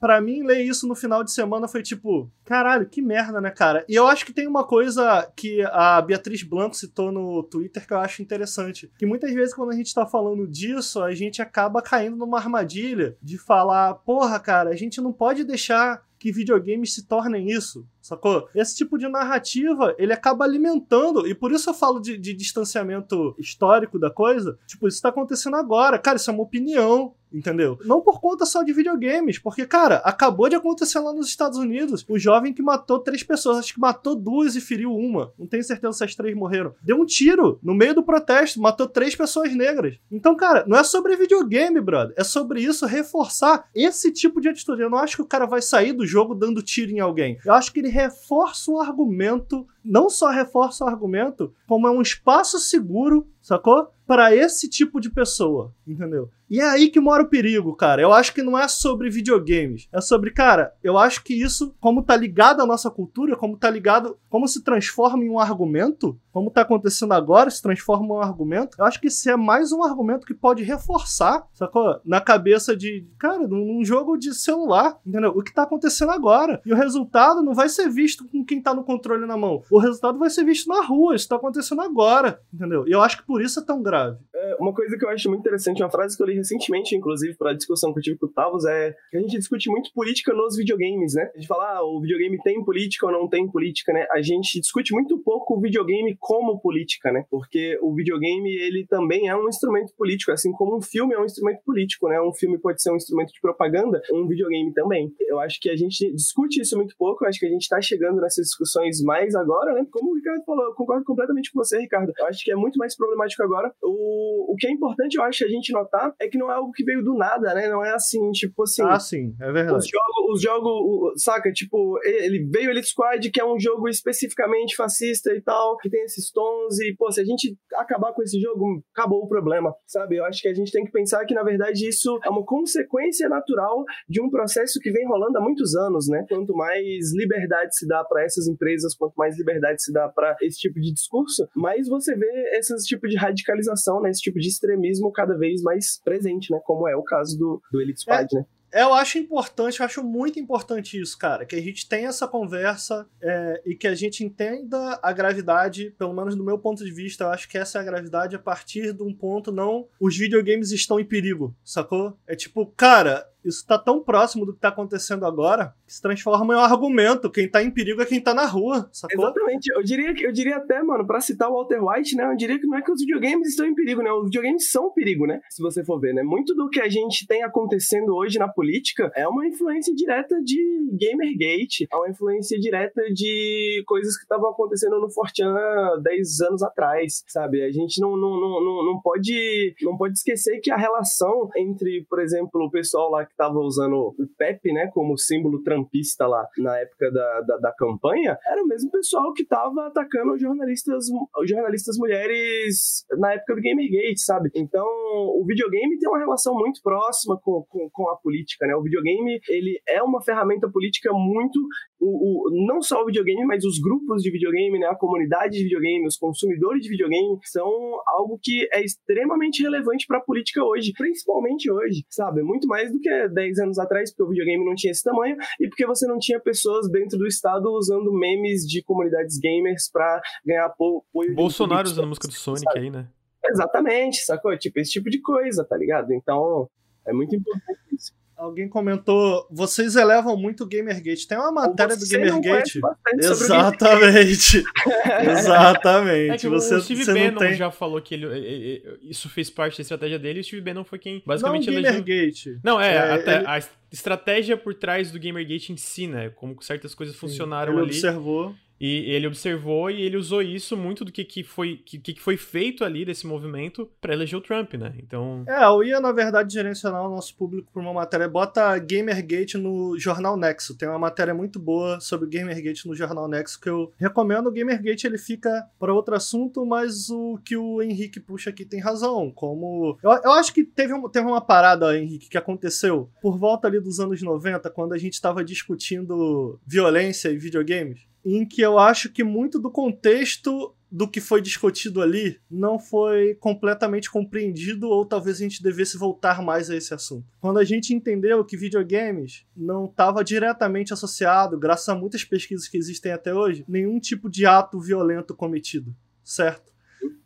[0.00, 3.84] para mim, ler isso no final de semana foi tipo, caralho, que merda, né, cara?
[3.88, 7.92] E eu acho que tem uma coisa que a Beatriz Blanco citou no Twitter que
[7.92, 8.90] eu acho interessante.
[8.98, 13.16] Que muitas vezes, quando a gente tá falando disso, a gente acaba caindo numa armadilha
[13.22, 18.48] de falar, porra, cara, a gente não pode deixar que videogames se tornem isso, sacou?
[18.54, 23.34] Esse tipo de narrativa, ele acaba alimentando, e por isso eu falo de, de distanciamento
[23.38, 24.58] histórico da coisa.
[24.66, 25.98] Tipo, isso tá acontecendo agora.
[25.98, 27.78] Cara, isso é uma opinião, entendeu?
[27.84, 32.04] Não por conta só de videogames, porque, cara, acabou de acontecer lá nos Estados Unidos
[32.08, 35.32] o jovem que matou três pessoas, acho que matou duas e feriu uma.
[35.38, 36.74] Não tenho certeza se as três morreram.
[36.82, 39.98] Deu um tiro no meio do protesto, matou três pessoas negras.
[40.10, 42.14] Então, cara, não é sobre videogame, brother.
[42.16, 44.82] É sobre isso reforçar esse tipo de atitude.
[44.82, 47.38] Eu não acho que o cara vai sair do jogo dando tiro em alguém.
[47.44, 52.02] Eu acho que ele reforça o argumento, não só reforça o argumento, como é um
[52.02, 53.90] espaço seguro, sacou?
[54.06, 56.30] Para esse tipo de pessoa, entendeu?
[56.48, 58.00] E é aí que mora o perigo, cara.
[58.00, 59.88] Eu acho que não é sobre videogames.
[59.92, 63.68] É sobre, cara, eu acho que isso, como tá ligado à nossa cultura, como tá
[63.68, 68.20] ligado, como se transforma em um argumento, como tá acontecendo agora, se transforma em um
[68.20, 68.76] argumento.
[68.78, 71.98] Eu acho que isso é mais um argumento que pode reforçar, sacou?
[72.04, 75.32] Na cabeça de, cara, num jogo de celular, entendeu?
[75.34, 76.60] O que tá acontecendo agora.
[76.64, 79.62] E o resultado não vai ser visto com quem tá no controle na mão.
[79.68, 81.16] O resultado vai ser visto na rua.
[81.16, 82.86] Isso tá acontecendo agora, entendeu?
[82.86, 83.95] E eu acho que por isso é tão grave.
[84.34, 87.34] É, uma coisa que eu acho muito interessante, uma frase que eu li recentemente, inclusive,
[87.36, 89.90] para a discussão que eu tive com o Tavos, é que a gente discute muito
[89.94, 91.30] política nos videogames, né?
[91.34, 94.06] A gente fala, ah, o videogame tem política ou não tem política, né?
[94.12, 97.24] A gente discute muito pouco o videogame como política, né?
[97.30, 101.24] Porque o videogame, ele também é um instrumento político, assim como um filme é um
[101.24, 102.20] instrumento político, né?
[102.20, 105.12] Um filme pode ser um instrumento de propaganda, um videogame também.
[105.20, 107.80] Eu acho que a gente discute isso muito pouco, eu acho que a gente está
[107.80, 109.86] chegando nessas discussões mais agora, né?
[109.90, 112.12] Como o Ricardo falou, eu concordo completamente com você, Ricardo.
[112.18, 113.72] Eu acho que é muito mais problemático agora.
[113.86, 116.72] O, o que é importante, eu acho, a gente notar é que não é algo
[116.72, 117.68] que veio do nada, né?
[117.68, 118.82] Não é assim, tipo assim.
[118.82, 119.78] Ah, sim, é verdade.
[119.78, 121.52] Os jogos, os jogos saca?
[121.52, 126.02] Tipo, ele veio Elite Squad, que é um jogo especificamente fascista e tal, que tem
[126.04, 130.16] esses tons, e, pô, se a gente acabar com esse jogo, acabou o problema, sabe?
[130.16, 133.28] Eu acho que a gente tem que pensar que, na verdade, isso é uma consequência
[133.28, 136.24] natural de um processo que vem rolando há muitos anos, né?
[136.28, 140.58] Quanto mais liberdade se dá para essas empresas, quanto mais liberdade se dá para esse
[140.58, 144.10] tipo de discurso, mais você vê esse tipo de radicalização, né?
[144.10, 146.60] Esse tipo de extremismo cada vez mais presente, né?
[146.64, 148.38] Como é o caso do, do Elite Squad, é.
[148.38, 148.46] né?
[148.72, 153.06] Eu acho importante, eu acho muito importante isso, cara, que a gente tenha essa conversa
[153.22, 157.24] é, e que a gente entenda a gravidade, pelo menos do meu ponto de vista,
[157.24, 160.72] eu acho que essa é a gravidade a partir de um ponto não os videogames
[160.72, 162.18] estão em perigo, sacou?
[162.26, 166.54] É tipo, cara, isso tá tão próximo do que tá acontecendo agora que se transforma
[166.54, 167.30] em um argumento.
[167.30, 169.24] Quem tá em perigo é quem tá na rua, sacou?
[169.24, 169.72] Exatamente.
[169.74, 172.30] Eu diria, eu diria até, mano, pra citar o Walter White, né?
[172.30, 174.12] Eu diria que não é que os videogames estão em perigo, né?
[174.12, 175.40] Os videogames são perigo, né?
[175.50, 176.22] Se você for ver, né?
[176.22, 180.58] Muito do que a gente tem acontecendo hoje na política é uma influência direta de
[181.00, 185.54] Gamergate, é uma influência direta de coisas que estavam acontecendo no Fortean
[186.02, 187.62] 10 anos atrás, sabe?
[187.62, 192.04] A gente não, não, não, não, não, pode, não pode esquecer que a relação entre,
[192.08, 196.26] por exemplo, o pessoal lá que que tava usando o Pepe, né, como símbolo trampista
[196.26, 201.06] lá na época da, da, da campanha, era o mesmo pessoal que tava atacando jornalistas,
[201.46, 204.50] jornalistas mulheres na época do Gamergate, sabe?
[204.54, 208.74] Então, o videogame tem uma relação muito próxima com, com, com a política, né?
[208.74, 211.58] O videogame, ele é uma ferramenta política muito
[212.00, 215.64] o, o, não só o videogame, mas os grupos de videogame, né, a comunidade de
[215.64, 217.68] videogame, os consumidores de videogame, são
[218.06, 222.42] algo que é extremamente relevante para a política hoje, principalmente hoje, sabe?
[222.42, 225.68] Muito mais do que 10 anos atrás, porque o videogame não tinha esse tamanho e
[225.68, 230.66] porque você não tinha pessoas dentro do Estado usando memes de comunidades gamers para ganhar
[230.66, 231.02] apoio.
[231.34, 232.78] Bolsonaro usando a música do Sonic sabe?
[232.78, 233.08] aí, né?
[233.44, 234.56] Exatamente, sacou?
[234.58, 236.12] Tipo, esse tipo de coisa, tá ligado?
[236.12, 236.68] Então,
[237.06, 238.12] é muito importante isso.
[238.36, 241.26] Alguém comentou, vocês elevam muito o Gamergate.
[241.26, 242.80] Tem uma matéria do Gamergate.
[243.14, 244.62] Exatamente.
[245.30, 246.30] Exatamente.
[246.32, 247.54] É que você, o Steve Bannon tem...
[247.54, 250.84] já falou que ele, ele, isso fez parte da estratégia dele e o Steve Bannon
[250.84, 252.04] foi quem basicamente não, elegeu.
[252.04, 252.60] Gamergate.
[252.62, 253.46] Não, é, é até, ele...
[253.46, 253.58] a
[253.90, 256.28] estratégia por trás do Gamergate em si, né?
[256.28, 257.90] Como certas coisas funcionaram ele ali.
[257.90, 258.54] observou.
[258.80, 262.36] E ele observou e ele usou isso muito do que, que, foi, que, que foi
[262.36, 264.94] feito ali desse movimento para eleger o Trump, né?
[264.98, 265.44] Então.
[265.46, 268.28] É, eu ia, na verdade, direcionar o nosso público por uma matéria.
[268.28, 270.76] Bota Gamergate no Jornal Nexo.
[270.76, 274.48] Tem uma matéria muito boa sobre Gamergate no Jornal Nexo que eu recomendo.
[274.48, 278.80] O Gamergate ele fica para outro assunto, mas o que o Henrique puxa aqui tem
[278.80, 279.30] razão.
[279.30, 279.98] Como.
[280.02, 283.80] Eu, eu acho que teve, um, teve uma parada, Henrique, que aconteceu por volta ali
[283.80, 289.08] dos anos 90, quando a gente estava discutindo violência e videogames em que eu acho
[289.10, 295.36] que muito do contexto do que foi discutido ali não foi completamente compreendido ou talvez
[295.36, 297.26] a gente devesse voltar mais a esse assunto.
[297.40, 302.76] Quando a gente entendeu que videogames não estava diretamente associado, graças a muitas pesquisas que
[302.76, 306.72] existem até hoje, nenhum tipo de ato violento cometido, certo?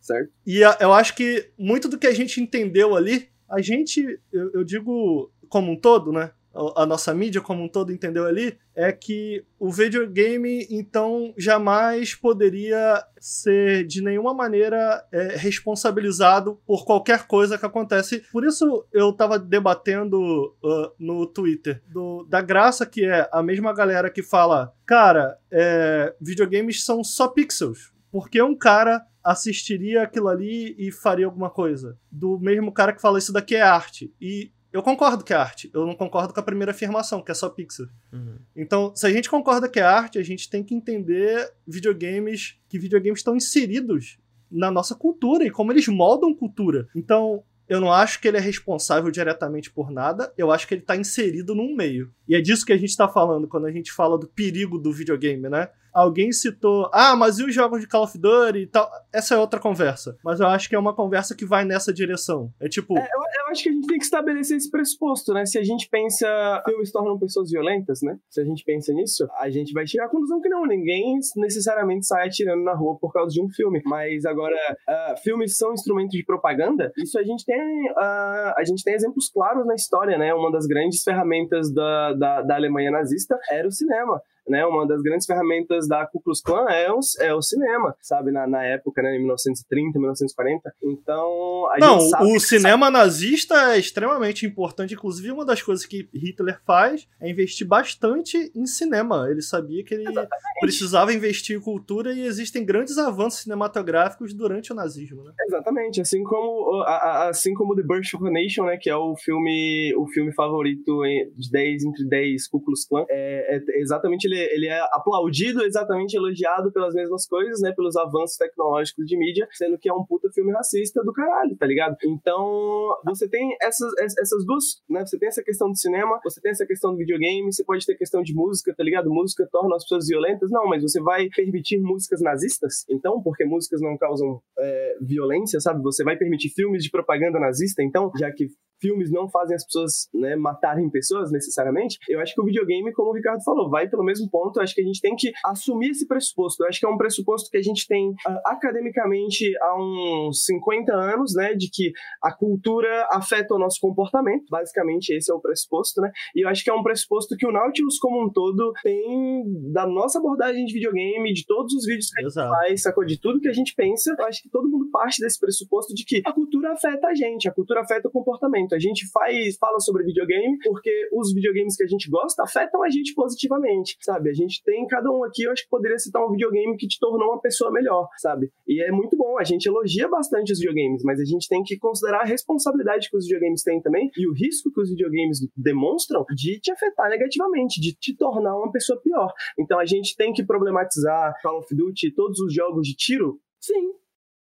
[0.01, 0.30] Certo.
[0.46, 4.64] E eu acho que muito do que a gente entendeu ali, a gente, eu, eu
[4.64, 6.32] digo como um todo, né?
[6.76, 13.05] A nossa mídia como um todo entendeu ali, é que o videogame, então, jamais poderia
[13.18, 18.24] ser de nenhuma maneira é, responsabilizado por qualquer coisa que acontece.
[18.32, 23.72] Por isso eu tava debatendo uh, no Twitter do, da graça que é a mesma
[23.72, 27.92] galera que fala, cara, é, videogames são só pixels.
[28.11, 31.96] Porque um cara assistiria aquilo ali e faria alguma coisa.
[32.11, 34.12] Do mesmo cara que fala isso daqui é arte.
[34.20, 35.70] E eu concordo que é arte.
[35.74, 37.86] Eu não concordo com a primeira afirmação, que é só pixel.
[38.12, 38.38] Uhum.
[38.54, 42.78] Então, se a gente concorda que é arte, a gente tem que entender videogames, que
[42.78, 44.18] videogames estão inseridos
[44.50, 46.88] na nossa cultura e como eles moldam cultura.
[46.94, 50.82] Então, eu não acho que ele é responsável diretamente por nada, eu acho que ele
[50.82, 52.12] está inserido num meio.
[52.28, 54.92] E é disso que a gente está falando quando a gente fala do perigo do
[54.92, 55.68] videogame, né?
[55.93, 58.91] Alguém citou, ah, mas e os jogos de Call of Duty e tal?
[59.12, 60.16] Essa é outra conversa.
[60.24, 62.53] Mas eu acho que é uma conversa que vai nessa direção.
[62.61, 62.97] É tipo.
[62.97, 65.45] É, eu, eu, acho que a gente tem que estabelecer esse pressuposto, né?
[65.45, 66.26] Se a gente pensa.
[66.64, 68.16] Filmes tornam pessoas violentas, né?
[68.28, 70.64] Se a gente pensa nisso, a gente vai chegar à conclusão que não.
[70.64, 73.82] Ninguém necessariamente sai atirando na rua por causa de um filme.
[73.84, 74.57] Mas agora,
[74.88, 76.93] uh, filmes são instrumentos de propaganda.
[76.97, 77.91] Isso a gente tem.
[77.91, 80.32] Uh, a gente tem exemplos claros na história, né?
[80.34, 84.20] Uma das grandes ferramentas da, da, da Alemanha nazista era o cinema
[84.51, 84.64] né?
[84.66, 88.30] Uma das grandes ferramentas da Ku Klux Klan é o, é o cinema, sabe?
[88.30, 89.16] Na, na época, né?
[89.16, 90.72] Em 1930, 1940.
[90.82, 92.98] Então, a Não, gente sabe o cinema sabe...
[92.98, 94.94] nazista é extremamente importante.
[94.94, 99.28] Inclusive, uma das coisas que Hitler faz é investir bastante em cinema.
[99.30, 100.61] Ele sabia que ele Exatamente.
[100.61, 105.32] precisava investir em cultura e existem grandes avanços cinematográficos durante o nazismo, né?
[105.46, 106.01] Exatamente.
[106.01, 106.82] Assim como,
[107.28, 108.76] assim como The Birth of a Nation, né?
[108.76, 111.03] Que é o filme, o filme favorito
[111.36, 113.05] de 10 entre 10 Ku Klux Klan.
[113.09, 117.72] É, é exatamente ele ele é aplaudido, exatamente elogiado pelas mesmas coisas, né?
[117.72, 121.66] Pelos avanços tecnológicos de mídia, sendo que é um puta filme racista do caralho, tá
[121.66, 121.97] ligado?
[122.05, 125.05] Então, você tem essas, essas duas, né?
[125.05, 127.95] Você tem essa questão do cinema, você tem essa questão do videogame, você pode ter
[127.95, 129.11] questão de música, tá ligado?
[129.11, 130.51] Música torna as pessoas violentas.
[130.51, 132.84] Não, mas você vai permitir músicas nazistas?
[132.88, 135.82] Então, porque músicas não causam é, violência, sabe?
[135.82, 137.82] Você vai permitir filmes de propaganda nazista?
[137.82, 138.49] Então, já que
[138.81, 143.11] filmes não fazem as pessoas né, matarem pessoas necessariamente, eu acho que o videogame, como
[143.11, 144.59] o Ricardo falou, vai pelo mesmo ponto.
[144.59, 146.62] Eu acho que a gente tem que assumir esse pressuposto.
[146.62, 150.93] Eu acho que é um pressuposto que a gente tem uh, academicamente há uns 50
[150.93, 154.45] anos, né, de que a cultura afeta o nosso comportamento.
[154.51, 156.11] Basicamente, esse é o pressuposto, né?
[156.35, 159.87] E eu acho que é um pressuposto que o Nautilus como um todo tem da
[159.87, 162.53] nossa abordagem de videogame, de todos os vídeos que Exato.
[162.53, 163.05] a gente faz, sacou?
[163.05, 164.14] De tudo que a gente pensa.
[164.18, 167.49] Eu acho que todo mundo parte desse pressuposto de que a cultura afeta a gente,
[167.49, 168.69] a cultura afeta o comportamento.
[168.74, 172.90] A gente faz, fala sobre videogame porque os videogames que a gente gosta afetam a
[172.90, 174.30] gente positivamente, sabe?
[174.30, 176.98] A gente tem cada um aqui, eu acho que poderia citar um videogame que te
[176.98, 178.50] tornou uma pessoa melhor, sabe?
[178.66, 181.78] E é muito bom, a gente elogia bastante os videogames, mas a gente tem que
[181.78, 186.24] considerar a responsabilidade que os videogames têm também e o risco que os videogames demonstram
[186.34, 189.32] de te afetar negativamente, de te tornar uma pessoa pior.
[189.58, 193.40] Então a gente tem que problematizar Call of Duty, todos os jogos de tiro?
[193.60, 193.92] Sim.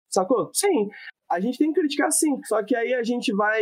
[0.09, 0.49] Sacou?
[0.53, 0.89] Sim
[1.29, 2.39] a gente tem que criticar sim.
[2.45, 3.61] Só que aí a gente vai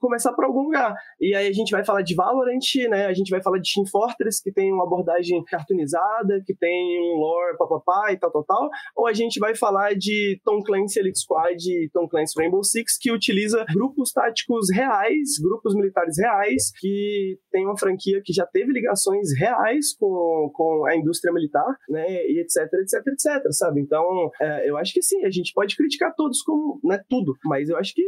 [0.00, 0.94] começar por algum lugar.
[1.20, 2.58] E aí a gente vai falar de Valorant,
[2.90, 3.06] né?
[3.06, 7.18] A gente vai falar de Team Fortress, que tem uma abordagem cartoonizada, que tem um
[7.18, 8.68] lore papapá e tal, tal, tal.
[8.96, 12.98] Ou a gente vai falar de Tom Clancy Elite Squad e Tom Clancy Rainbow Six,
[12.98, 18.72] que utiliza grupos táticos reais, grupos militares reais, que tem uma franquia que já teve
[18.72, 22.06] ligações reais com, com a indústria militar, né?
[22.26, 23.80] E etc, etc, etc, sabe?
[23.80, 26.97] Então, é, eu acho que sim, a gente pode criticar todos como, né?
[27.08, 27.34] Tudo.
[27.44, 28.02] Mas eu acho que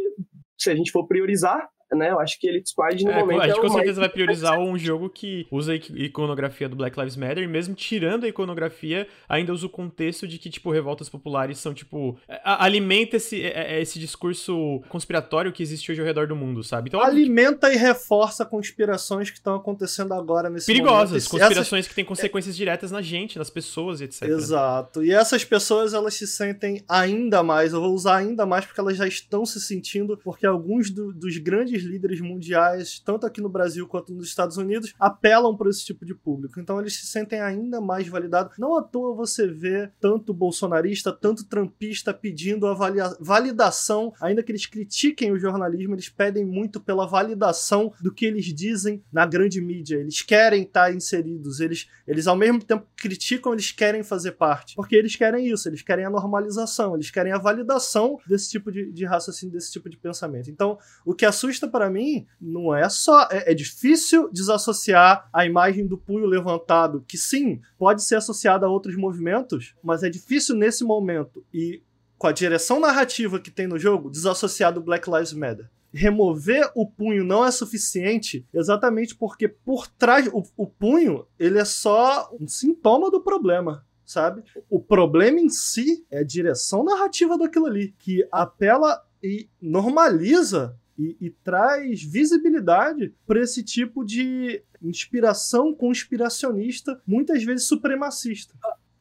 [0.59, 2.11] se a gente for priorizar, né?
[2.11, 3.43] Eu acho que Elite Squad no é, momento.
[3.43, 6.99] A gente é com certeza vai priorizar um jogo que usa a iconografia do Black
[6.99, 11.09] Lives Matter, e mesmo tirando a iconografia, ainda usa o contexto de que, tipo, revoltas
[11.09, 12.19] populares são, tipo.
[12.45, 16.89] alimenta esse, é, é, esse discurso conspiratório que existe hoje ao redor do mundo, sabe?
[16.89, 17.77] Então, alimenta que...
[17.77, 21.31] e reforça conspirações que estão acontecendo agora nesse Perigosas, momento.
[21.31, 21.89] conspirações essas...
[21.89, 24.23] que têm consequências diretas na gente, nas pessoas e etc.
[24.23, 25.05] Exato.
[25.05, 28.97] E essas pessoas, elas se sentem ainda mais, eu vou usar ainda mais porque elas
[28.97, 33.49] já estão se sentindo, porque alguns do, dos grandes grandes líderes mundiais, tanto aqui no
[33.49, 36.61] Brasil quanto nos Estados Unidos, apelam para esse tipo de público.
[36.61, 38.59] Então eles se sentem ainda mais validados.
[38.59, 42.75] Não à toa você vê tanto bolsonarista, tanto trampista pedindo a
[43.21, 48.47] validação, ainda que eles critiquem o jornalismo, eles pedem muito pela validação do que eles
[48.47, 49.97] dizem na grande mídia.
[49.97, 54.75] Eles querem estar inseridos, eles, eles ao mesmo tempo criticam, eles querem fazer parte.
[54.75, 58.91] Porque eles querem isso, eles querem a normalização, eles querem a validação desse tipo de,
[58.93, 60.51] de raciocínio, desse tipo de pensamento.
[60.51, 63.29] Então, o que assusta para mim não é só.
[63.31, 68.71] É, é, difícil desassociar a imagem do punho levantado, que sim, pode ser associada a
[68.71, 71.83] outros movimentos, mas é difícil nesse momento e
[72.19, 76.87] com a direção narrativa que tem no jogo, desassociar do Black Lives Matter remover o
[76.87, 82.47] punho não é suficiente, exatamente porque por trás o, o, punho ele é só um
[82.47, 83.85] sintoma do problema.
[84.05, 84.43] Sabe?
[84.69, 91.17] O problema em si é a direção narrativa daquilo ali, que apela e normaliza e,
[91.21, 98.55] e traz visibilidade para esse tipo de inspiração conspiracionista, muitas vezes supremacista.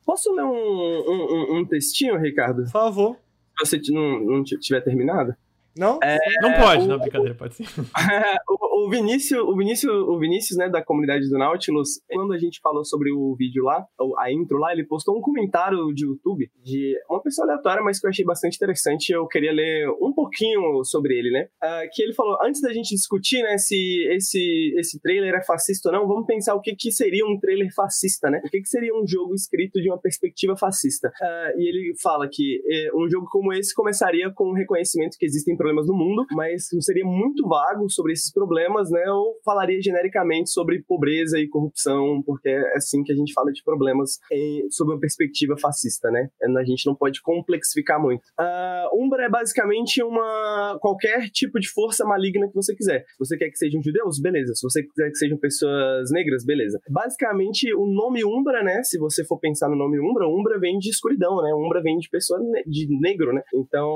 [0.06, 2.64] Posso ler um, um, um textinho, Ricardo?
[2.64, 3.18] Por favor.
[3.58, 5.36] Se você não, não tiver terminado?
[5.80, 5.98] Não?
[6.04, 7.64] É, não pode, o, não, brincadeira, pode sim.
[8.50, 12.60] o, o, Vinícius, o Vinícius, o Vinícius, né, da comunidade do Nautilus, quando a gente
[12.62, 13.86] falou sobre o vídeo lá,
[14.18, 18.06] a intro lá, ele postou um comentário de YouTube de uma pessoa aleatória, mas que
[18.06, 19.14] eu achei bastante interessante.
[19.14, 21.48] Eu queria ler um pouquinho sobre ele, né?
[21.64, 25.88] Uh, que ele falou, antes da gente discutir, né, se esse, esse trailer é fascista
[25.88, 28.42] ou não, vamos pensar o que, que seria um trailer fascista, né?
[28.46, 31.08] O que, que seria um jogo escrito de uma perspectiva fascista?
[31.08, 35.26] Uh, e ele fala que eh, um jogo como esse começaria com o reconhecimento que
[35.26, 39.04] existem problemas no mundo, mas seria muito vago sobre esses problemas, né?
[39.12, 43.64] Ou falaria genericamente sobre pobreza e corrupção, porque é assim que a gente fala de
[43.64, 46.30] problemas em, sob uma perspectiva fascista, né?
[46.42, 48.22] A gente não pode complexificar muito.
[48.40, 53.06] Uh, Umbra é basicamente uma qualquer tipo de força maligna que você quiser.
[53.10, 54.54] Se você quer que sejam judeus, beleza.
[54.56, 56.80] Se você quiser que sejam pessoas negras, beleza.
[56.90, 58.82] Basicamente, o nome Umbra, né?
[58.84, 61.54] Se você for pensar no nome Umbra, Umbra vem de escuridão, né?
[61.54, 63.42] Umbra vem de pessoa ne de negro, né?
[63.54, 63.90] Então,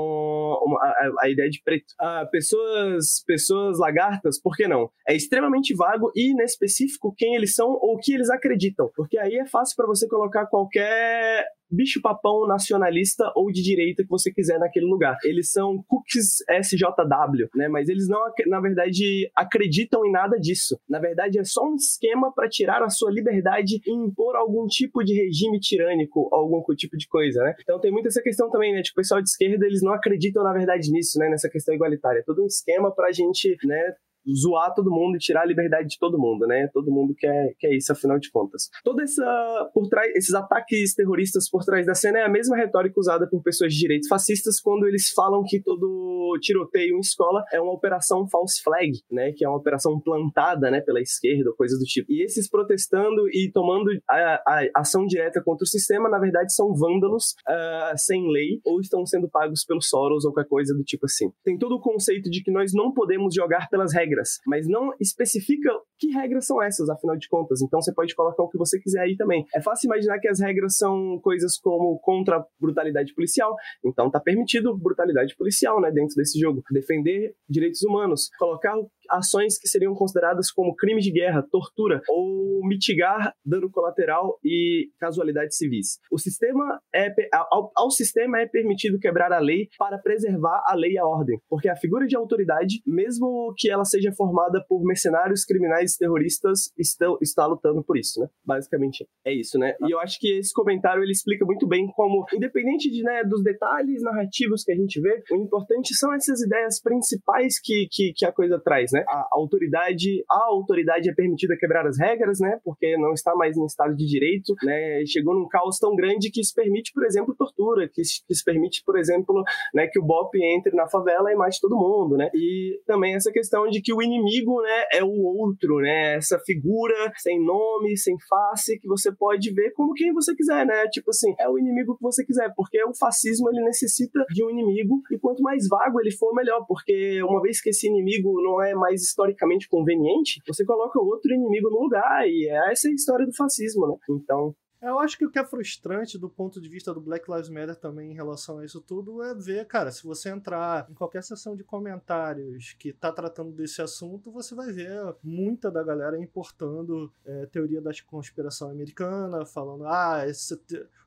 [0.80, 1.86] a, a, a ideia de preto.
[1.98, 4.90] Ah, pessoas, pessoas lagartas, por que não?
[5.08, 9.36] É extremamente vago e inespecífico quem eles são ou o que eles acreditam, porque aí
[9.36, 14.86] é fácil para você colocar qualquer bicho-papão nacionalista ou de direita que você quiser naquele
[14.86, 15.16] lugar.
[15.24, 17.68] Eles são cookies SJW, né?
[17.68, 20.78] Mas eles não, na verdade, acreditam em nada disso.
[20.88, 25.02] Na verdade, é só um esquema para tirar a sua liberdade e impor algum tipo
[25.02, 27.54] de regime tirânico, algum tipo de coisa, né?
[27.60, 28.82] Então tem muita essa questão também, né?
[28.82, 31.28] Tipo, o pessoal de esquerda, eles não acreditam, na verdade, nisso, né?
[31.28, 32.20] Nessa questão igualitária.
[32.20, 33.94] É todo um esquema pra gente, né?
[34.32, 36.68] Zoar todo mundo e tirar a liberdade de todo mundo, né?
[36.72, 38.68] Todo mundo quer, quer isso, afinal de contas.
[38.82, 42.98] Toda essa por trás, esses ataques terroristas por trás da cena é a mesma retórica
[42.98, 47.60] usada por pessoas de direitos fascistas quando eles falam que todo tiroteio em escola é
[47.60, 49.32] uma operação false flag, né?
[49.32, 50.80] Que é uma operação plantada, né?
[50.80, 52.10] Pela esquerda, coisas do tipo.
[52.12, 56.74] E esses protestando e tomando a, a ação direta contra o sistema, na verdade, são
[56.74, 61.06] vândalos uh, sem lei ou estão sendo pagos pelos Soros ou qualquer coisa do tipo
[61.06, 61.30] assim.
[61.44, 64.92] Tem todo o conceito de que nós não podemos jogar pelas regras regras, mas não
[65.00, 67.60] especifica que regras são essas, afinal de contas.
[67.62, 69.44] Então você pode colocar o que você quiser aí também.
[69.54, 73.54] É fácil imaginar que as regras são coisas como contra brutalidade policial,
[73.84, 76.62] então tá permitido brutalidade policial, né, dentro desse jogo.
[76.70, 78.74] Defender direitos humanos, colocar
[79.10, 85.56] ações que seriam consideradas como crime de guerra, tortura ou mitigar dano colateral e casualidades
[85.56, 85.98] civis.
[86.10, 90.92] O sistema é ao, ao sistema é permitido quebrar a lei para preservar a lei
[90.92, 95.44] e a ordem, porque a figura de autoridade, mesmo que ela seja formada por mercenários,
[95.44, 98.28] criminais, terroristas, estão, está lutando por isso, né?
[98.44, 99.74] Basicamente é isso, né?
[99.86, 103.42] E eu acho que esse comentário ele explica muito bem como, independente de, né, dos
[103.42, 108.26] detalhes narrativos que a gente vê, o importante são essas ideias principais que, que, que
[108.26, 109.04] a coisa traz, né?
[109.08, 112.58] A autoridade, a autoridade é permitida quebrar as regras, né?
[112.64, 115.04] Porque não está mais em estado de direito, né?
[115.06, 118.44] Chegou num caos tão grande que se permite, por exemplo, tortura, que se, que se
[118.44, 119.42] permite, por exemplo,
[119.74, 122.30] né, que o BOP entre na favela e mate todo mundo, né?
[122.34, 126.14] E também essa questão de que o inimigo, né, é o outro, né?
[126.14, 130.86] Essa figura sem nome, sem face, que você pode ver como quem você quiser, né?
[130.88, 134.50] Tipo assim, é o inimigo que você quiser, porque o fascismo ele necessita de um
[134.50, 138.62] inimigo e quanto mais vago ele for, melhor, porque uma vez que esse inimigo não
[138.62, 143.26] é mais historicamente conveniente, você coloca outro inimigo no lugar e essa é a história
[143.26, 143.94] do fascismo, né?
[144.10, 144.54] Então,
[144.84, 147.76] eu acho que o que é frustrante do ponto de vista do Black Lives Matter
[147.76, 151.56] também em relação a isso tudo é ver, cara, se você entrar em qualquer sessão
[151.56, 157.46] de comentários que tá tratando desse assunto, você vai ver muita da galera importando é,
[157.46, 160.58] teoria da conspiração americana, falando, ah, esse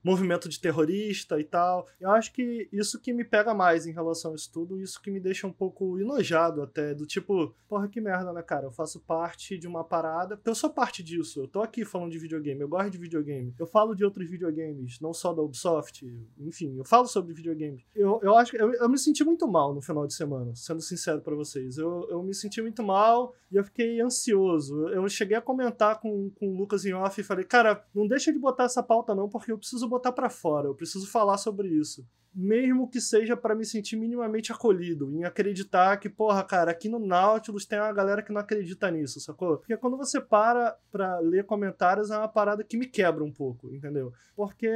[0.03, 1.87] movimento de terrorista e tal.
[1.99, 5.11] Eu acho que isso que me pega mais em relação a isso tudo, isso que
[5.11, 8.65] me deixa um pouco enojado até, do tipo, porra, que merda, né, cara?
[8.65, 12.19] Eu faço parte de uma parada, eu sou parte disso, eu tô aqui falando de
[12.19, 16.05] videogame, eu gosto de videogame, eu eu falo de outros videogames, não só da Ubisoft,
[16.39, 17.83] enfim, eu falo sobre videogames.
[17.93, 21.21] Eu, eu acho eu, eu me senti muito mal no final de semana, sendo sincero
[21.21, 21.77] para vocês.
[21.77, 24.87] Eu, eu me senti muito mal e eu fiquei ansioso.
[24.87, 28.31] Eu cheguei a comentar com, com o Lucas em off e falei, cara, não deixa
[28.31, 31.67] de botar essa pauta não, porque eu preciso botar para fora, eu preciso falar sobre
[31.67, 32.05] isso
[32.37, 36.99] mesmo que seja para me sentir minimamente acolhido, em acreditar que, porra, cara, aqui no
[36.99, 39.57] Nautilus tem uma galera que não acredita nisso, sacou?
[39.57, 43.56] Porque quando você para pra ler comentários é uma parada que me quebra um pouco,
[43.65, 44.11] entendeu?
[44.35, 44.69] Porque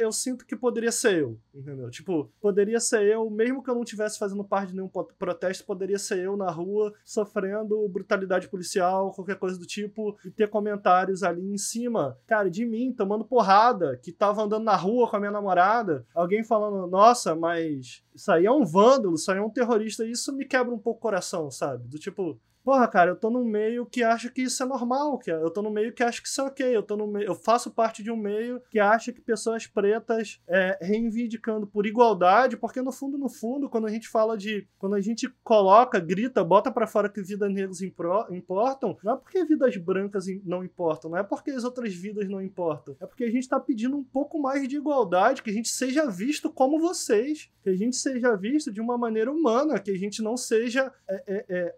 [0.00, 1.90] eu sinto que poderia ser eu, entendeu?
[1.90, 5.98] Tipo, poderia ser eu, mesmo que eu não estivesse fazendo parte de nenhum protesto, poderia
[5.98, 11.42] ser eu na rua sofrendo brutalidade policial, qualquer coisa do tipo, e ter comentários ali
[11.42, 15.32] em cima, cara, de mim, tomando porrada, que tava andando na rua com a minha
[15.32, 20.04] namorada, alguém falando nossa, mas isso aí é um vândalo, isso aí é um terrorista,
[20.04, 21.88] isso me quebra um pouco o coração, sabe?
[21.88, 22.38] Do tipo,
[22.70, 25.60] Porra, cara, eu tô num meio que acha que isso é normal, que eu tô
[25.60, 28.00] num meio que acha que isso é ok, eu tô no meio, eu faço parte
[28.00, 33.18] de um meio que acha que pessoas pretas é, reivindicando por igualdade, porque no fundo,
[33.18, 37.08] no fundo, quando a gente fala de, quando a gente coloca, grita, bota para fora
[37.08, 41.64] que vidas negras importam, não é porque vidas brancas não importam, não é porque as
[41.64, 45.42] outras vidas não importam, é porque a gente tá pedindo um pouco mais de igualdade,
[45.42, 49.32] que a gente seja visto como vocês, que a gente seja visto de uma maneira
[49.32, 51.76] humana, que a gente não seja é, é, é